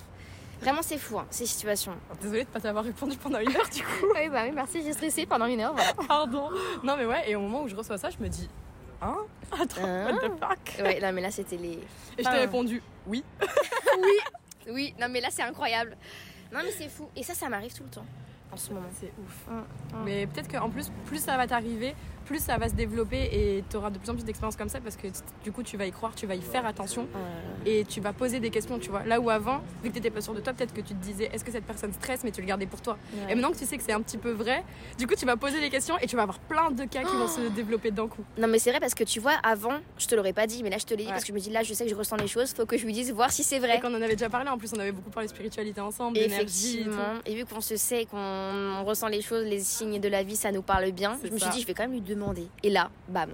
Vraiment, 0.61 0.83
c'est 0.83 0.99
fou, 0.99 1.19
hein, 1.19 1.27
ces 1.31 1.47
situations. 1.47 1.95
Désolée 2.21 2.45
de 2.45 2.49
pas 2.49 2.61
t'avoir 2.61 2.85
répondu 2.85 3.17
pendant 3.17 3.41
une 3.41 3.57
heure, 3.57 3.69
du 3.71 3.83
coup. 3.83 4.07
oui, 4.15 4.29
bah 4.29 4.43
oui, 4.45 4.53
merci, 4.55 4.83
j'ai 4.83 4.93
stressé 4.93 5.25
pendant 5.27 5.47
une 5.47 5.61
heure, 5.61 5.73
voilà. 5.75 5.95
Pardon. 6.07 6.51
Non, 6.85 6.97
mais 6.97 7.07
ouais, 7.07 7.31
et 7.31 7.37
au 7.37 7.41
moment 7.41 7.63
où 7.63 7.69
je 7.69 7.75
reçois 7.75 7.97
ça, 7.97 8.11
je 8.11 8.19
me 8.19 8.29
dis, 8.29 8.49
hein? 9.01 9.17
Attends, 9.53 9.83
hein? 9.83 10.13
what 10.13 10.29
the 10.29 10.33
fuck? 10.39 10.85
Ouais, 10.85 11.01
non, 11.01 11.13
mais 11.13 11.23
là, 11.23 11.31
c'était 11.31 11.57
les. 11.57 11.79
Et 12.19 12.23
je 12.23 12.25
t'ai 12.25 12.39
répondu, 12.39 12.83
oui. 13.07 13.25
oui, 14.03 14.19
oui, 14.71 14.95
non, 15.01 15.09
mais 15.09 15.23
là, 15.23 15.29
c'est 15.31 15.43
incroyable. 15.43 15.97
Non, 16.53 16.61
mais 16.63 16.73
c'est 16.73 16.89
fou. 16.89 17.09
Et 17.17 17.23
ça, 17.23 17.33
ça 17.33 17.49
m'arrive 17.49 17.73
tout 17.73 17.85
le 17.85 17.91
temps 17.91 18.07
en 18.53 18.57
ce 18.57 18.73
moment. 18.73 18.89
C'est 18.93 19.13
ouf. 19.19 19.49
Hum, 19.49 19.65
hum. 19.95 20.05
Mais 20.05 20.27
peut-être 20.27 20.51
qu'en 20.51 20.71
plus, 20.71 20.91
plus 21.07 21.19
ça 21.23 21.37
va 21.37 21.47
t'arriver, 21.47 21.95
plus 22.25 22.39
ça 22.39 22.57
va 22.59 22.69
se 22.69 22.75
développer 22.75 23.29
et 23.33 23.65
tu 23.69 23.77
auras 23.77 23.91
de 23.91 23.99
plus 23.99 24.11
en 24.11 24.15
plus 24.15 24.25
d'expériences 24.25 24.57
comme 24.57 24.69
ça 24.69 24.81
parce 24.81 24.97
que 24.97 25.09
du 25.43 25.53
coup 25.53 25.63
tu 25.63 25.77
vas 25.77 25.87
y 25.87 25.93
croire, 25.93 26.15
tu 26.15 26.27
vas 26.27 26.35
y 26.35 26.43
faire 26.43 26.67
attention 26.67 27.07
et 27.67 27.85
tu 27.85 28.01
vas 28.01 28.13
poser 28.13 28.41
des 28.41 28.51
questions, 28.51 28.79
tu 28.79 28.91
vois. 28.91 29.05
Là 29.05 29.21
où 29.21 29.31
avant, 29.31 29.59
vu 29.83 29.89
que 29.89 29.95
tu 29.95 30.01
n'étais 30.01 30.11
pas 30.11 30.21
sûr 30.21 30.35
de 30.35 30.41
toi, 30.41 30.53
peut-être 30.53 30.73
que 30.73 30.81
tu 30.81 30.95
te 30.95 31.03
disais 31.03 31.31
est-ce 31.33 31.45
que 31.45 31.53
cette 31.53 31.65
personne 31.65 31.93
stresse 31.93 32.25
mais 32.25 32.31
tu 32.31 32.41
le 32.41 32.47
gardais 32.47 32.67
pour 32.67 32.81
toi. 32.81 32.99
Et 33.29 33.35
maintenant 33.35 33.51
que 33.51 33.59
tu 33.59 33.67
sais 33.67 33.77
que 33.77 33.83
c'est 33.83 33.93
un 33.93 34.01
petit 34.01 34.19
peu 34.19 34.31
vrai, 34.31 34.65
du 34.99 35.07
coup 35.07 35.15
tu 35.15 35.27
vas 35.27 35.37
poser 35.37 35.61
des 35.61 35.71
questions 35.71 35.99
et 35.99 36.07
tu 36.07 36.17
vas 36.17 36.23
avoir 36.23 36.39
plein 36.39 36.71
de 36.71 36.85
cas 36.85 37.03
qui 37.03 37.17
vont 37.17 37.29
se 37.29 37.49
développer 37.55 37.91
d'un 37.91 38.09
coup. 38.09 38.23
Non 38.39 38.49
mais 38.49 38.59
c'est 38.59 38.71
vrai 38.71 38.81
parce 38.81 38.95
que 38.95 39.05
tu 39.05 39.21
vois, 39.21 39.35
avant 39.43 39.81
je 39.99 40.07
te 40.07 40.15
l'aurais 40.15 40.33
pas 40.33 40.47
dit 40.47 40.63
mais 40.63 40.71
là 40.71 40.79
je 40.79 40.87
te 40.87 40.95
l'ai 40.95 41.05
dit 41.05 41.11
parce 41.11 41.23
que 41.23 41.29
je 41.29 41.33
me 41.33 41.41
dis 41.41 41.51
là 41.51 41.63
je 41.63 41.75
sais 41.75 41.85
que 41.85 41.91
je 41.91 41.95
ressens 41.95 42.17
les 42.17 42.29
choses, 42.29 42.53
faut 42.53 42.67
que 42.67 42.77
je 42.77 42.85
lui 42.87 42.93
dise 42.93 43.13
voir 43.13 43.31
si 43.31 43.43
c'est 43.43 43.59
vrai. 43.59 43.77
Et 43.77 43.81
quand 43.81 43.91
on 43.91 43.97
en 43.97 44.03
avait 44.03 44.17
déjà 44.17 44.31
parlé, 44.31 44.49
en 44.49 44.59
plus 44.59 44.73
on 44.75 44.79
avait 44.79 44.93
beaucoup 44.93 45.11
parlé 45.11 45.27
de 45.29 45.33
spiritualité 45.33 45.81
ensemble, 45.81 46.19
d'énergie. 46.19 46.87
Et, 47.27 47.33
et 47.33 47.35
vu 47.35 47.45
qu'on 47.45 47.61
se 47.61 47.77
sait, 47.77 48.07
qu'on 48.07 48.85
ressent 48.85 49.09
les 49.09 49.23
choses, 49.23 49.45
les 49.45 49.61
signes 49.61 50.01
de 50.01 50.09
la 50.09 50.23
vie, 50.23 50.37
ça 50.37 50.53
nous 50.53 50.63
parle 50.63 50.91
bien, 50.93 51.19
je 51.25 51.31
me 51.31 51.39
suis 51.39 51.51
dit 51.51 51.61
je 51.61 51.67
vais 51.67 51.75
quand 51.75 51.85
même 51.85 51.93
lui 51.93 52.01
Et 52.63 52.71
là, 52.71 52.91
bam. 53.09 53.31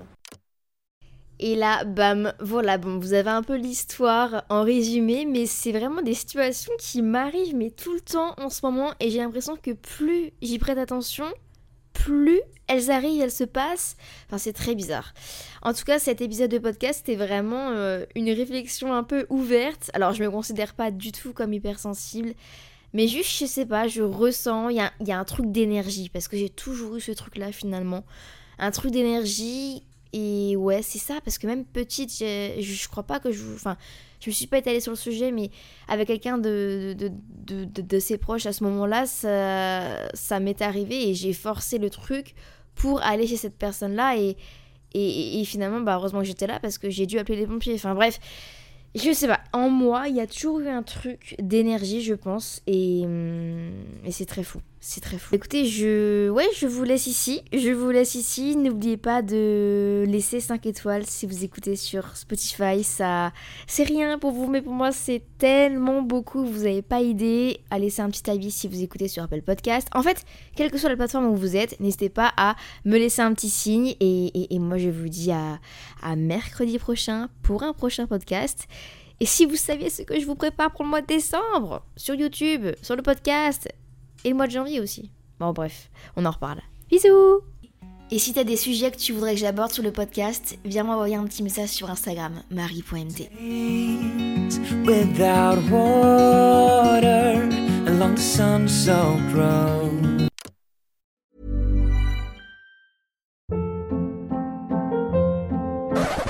Et 1.38 1.54
là, 1.54 1.84
bam, 1.84 2.32
voilà, 2.40 2.78
bon, 2.78 2.98
vous 2.98 3.12
avez 3.12 3.30
un 3.30 3.42
peu 3.42 3.56
l'histoire 3.56 4.44
en 4.48 4.62
résumé, 4.62 5.26
mais 5.26 5.44
c'est 5.44 5.72
vraiment 5.72 6.00
des 6.00 6.14
situations 6.14 6.72
qui 6.78 7.02
m'arrivent, 7.02 7.54
mais 7.54 7.70
tout 7.70 7.92
le 7.92 8.00
temps 8.00 8.34
en 8.38 8.48
ce 8.48 8.64
moment, 8.64 8.92
et 9.00 9.10
j'ai 9.10 9.18
l'impression 9.18 9.56
que 9.56 9.72
plus 9.72 10.32
j'y 10.40 10.58
prête 10.58 10.78
attention, 10.78 11.26
plus 11.92 12.40
elles 12.68 12.90
arrivent, 12.90 13.22
elles 13.22 13.30
se 13.30 13.44
passent. 13.44 13.96
Enfin, 14.26 14.38
c'est 14.38 14.52
très 14.52 14.74
bizarre. 14.74 15.12
En 15.62 15.72
tout 15.72 15.84
cas, 15.84 15.98
cet 15.98 16.20
épisode 16.20 16.50
de 16.50 16.58
podcast 16.58 17.08
était 17.08 17.16
vraiment 17.16 17.70
euh, 17.70 18.04
une 18.14 18.30
réflexion 18.30 18.92
un 18.92 19.02
peu 19.02 19.26
ouverte. 19.28 19.90
Alors, 19.92 20.12
je 20.12 20.22
me 20.22 20.30
considère 20.30 20.74
pas 20.74 20.90
du 20.90 21.12
tout 21.12 21.32
comme 21.32 21.52
hypersensible. 21.52 22.34
Mais 22.92 23.08
juste, 23.08 23.38
je 23.38 23.46
sais 23.46 23.66
pas, 23.66 23.88
je 23.88 24.02
ressens, 24.02 24.70
il 24.70 24.76
y 24.76 25.12
a, 25.12 25.18
un 25.18 25.24
truc 25.24 25.52
d'énergie. 25.52 26.08
Parce 26.08 26.28
que 26.28 26.36
j'ai 26.36 26.48
toujours 26.48 26.96
eu 26.96 27.00
ce 27.00 27.12
truc-là 27.12 27.52
finalement. 27.52 28.04
Un 28.58 28.70
truc 28.70 28.92
d'énergie. 28.92 29.82
Et 30.12 30.56
ouais, 30.56 30.82
c'est 30.82 30.98
ça. 30.98 31.20
Parce 31.24 31.38
que 31.38 31.46
même 31.46 31.64
petite, 31.64 32.10
je, 32.10 32.54
je 32.60 32.88
crois 32.88 33.02
pas 33.02 33.20
que 33.20 33.32
je. 33.32 33.42
Enfin, 33.54 33.76
je 34.20 34.30
me 34.30 34.34
suis 34.34 34.46
pas 34.46 34.58
étalée 34.58 34.80
sur 34.80 34.92
le 34.92 34.96
sujet, 34.96 35.30
mais 35.30 35.50
avec 35.88 36.08
quelqu'un 36.08 36.38
de, 36.38 36.94
de, 36.98 37.10
de, 37.44 37.82
de, 37.82 37.98
ses 37.98 38.18
proches 38.18 38.46
à 38.46 38.52
ce 38.52 38.64
moment-là, 38.64 39.06
ça, 39.06 40.08
ça 40.14 40.40
m'est 40.40 40.62
arrivé 40.62 41.10
et 41.10 41.14
j'ai 41.14 41.32
forcé 41.32 41.78
le 41.78 41.90
truc 41.90 42.34
pour 42.74 43.02
aller 43.02 43.26
chez 43.26 43.36
cette 43.36 43.56
personne-là. 43.56 44.16
Et, 44.16 44.36
et, 44.94 45.40
et, 45.40 45.44
finalement, 45.44 45.80
bah, 45.80 45.96
heureusement 45.96 46.20
que 46.20 46.26
j'étais 46.26 46.46
là 46.46 46.58
parce 46.60 46.78
que 46.78 46.88
j'ai 46.88 47.06
dû 47.06 47.18
appeler 47.18 47.38
les 47.38 47.46
pompiers. 47.46 47.74
Enfin 47.74 47.94
bref, 47.94 48.18
je 48.94 49.12
sais 49.12 49.28
pas, 49.28 49.40
en 49.52 49.68
moi, 49.68 50.08
il 50.08 50.16
y 50.16 50.20
a 50.20 50.26
toujours 50.26 50.60
eu 50.60 50.68
un 50.68 50.82
truc 50.82 51.36
d'énergie, 51.38 52.02
je 52.02 52.14
pense, 52.14 52.62
et, 52.66 53.02
et 54.04 54.10
c'est 54.10 54.24
très 54.24 54.42
fou. 54.42 54.60
C'est 54.88 55.00
très 55.00 55.18
fou. 55.18 55.34
Écoutez, 55.34 55.66
je 55.66 56.30
ouais, 56.30 56.46
je 56.56 56.68
vous 56.68 56.84
laisse 56.84 57.08
ici. 57.08 57.42
Je 57.52 57.70
vous 57.72 57.90
laisse 57.90 58.14
ici. 58.14 58.54
N'oubliez 58.54 58.96
pas 58.96 59.20
de 59.20 60.04
laisser 60.06 60.38
5 60.38 60.64
étoiles 60.64 61.04
si 61.04 61.26
vous 61.26 61.42
écoutez 61.42 61.74
sur 61.74 62.16
Spotify. 62.16 62.84
Ça 62.84 63.32
c'est 63.66 63.82
rien 63.82 64.16
pour 64.20 64.30
vous, 64.30 64.46
mais 64.46 64.62
pour 64.62 64.72
moi, 64.72 64.92
c'est 64.92 65.24
tellement 65.38 66.02
beaucoup. 66.02 66.46
Vous 66.46 66.62
n'avez 66.62 66.82
pas 66.82 67.00
idée 67.00 67.58
à 67.68 67.80
laisser 67.80 68.00
un 68.00 68.10
petit 68.10 68.30
avis 68.30 68.52
si 68.52 68.68
vous 68.68 68.80
écoutez 68.80 69.08
sur 69.08 69.24
Apple 69.24 69.42
Podcast. 69.42 69.88
En 69.92 70.04
fait, 70.04 70.24
quelle 70.54 70.70
que 70.70 70.78
soit 70.78 70.90
la 70.90 70.96
plateforme 70.96 71.26
où 71.26 71.34
vous 71.34 71.56
êtes, 71.56 71.80
n'hésitez 71.80 72.08
pas 72.08 72.32
à 72.36 72.54
me 72.84 72.96
laisser 72.96 73.22
un 73.22 73.34
petit 73.34 73.50
signe. 73.50 73.96
Et, 73.98 74.58
moi, 74.60 74.78
je 74.78 74.90
vous 74.90 75.08
dis 75.08 75.32
à, 75.32 75.58
à 76.00 76.14
mercredi 76.14 76.78
prochain 76.78 77.28
pour 77.42 77.64
un 77.64 77.72
prochain 77.72 78.06
podcast. 78.06 78.68
Et 79.18 79.26
si 79.26 79.46
vous 79.46 79.56
saviez 79.56 79.90
ce 79.90 80.02
que 80.02 80.20
je 80.20 80.26
vous 80.26 80.36
prépare 80.36 80.70
pour 80.70 80.84
le 80.84 80.90
mois 80.90 81.00
de 81.00 81.06
décembre, 81.06 81.84
sur 81.96 82.14
YouTube, 82.14 82.68
sur 82.82 82.94
le 82.94 83.02
podcast, 83.02 83.68
et 84.26 84.30
le 84.30 84.34
mois 84.34 84.48
de 84.48 84.52
janvier 84.52 84.80
aussi. 84.80 85.10
Bon, 85.38 85.52
bref, 85.52 85.88
on 86.16 86.26
en 86.26 86.32
reparle. 86.32 86.60
Bisous 86.90 87.42
Et 88.10 88.18
si 88.18 88.32
t'as 88.32 88.42
des 88.42 88.56
sujets 88.56 88.90
que 88.90 88.96
tu 88.96 89.12
voudrais 89.12 89.34
que 89.34 89.40
j'aborde 89.40 89.70
sur 89.70 89.84
le 89.84 89.92
podcast, 89.92 90.58
viens 90.64 90.82
m'envoyer 90.82 91.14
un 91.14 91.24
petit 91.24 91.44
message 91.44 91.70
sur 91.70 91.88
Instagram, 91.88 92.42
marie.mt. 92.50 93.30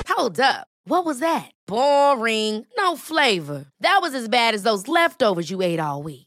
Hold 0.07 0.39
up. 0.39 0.67
What 0.85 1.03
was 1.03 1.19
that? 1.19 1.51
Boring. 1.67 2.65
No 2.77 2.95
flavor. 2.95 3.65
That 3.81 3.99
was 4.01 4.13
as 4.13 4.29
bad 4.29 4.53
as 4.53 4.63
those 4.63 4.87
leftovers 4.87 5.49
you 5.49 5.61
ate 5.61 5.79
all 5.79 6.01
week. 6.03 6.26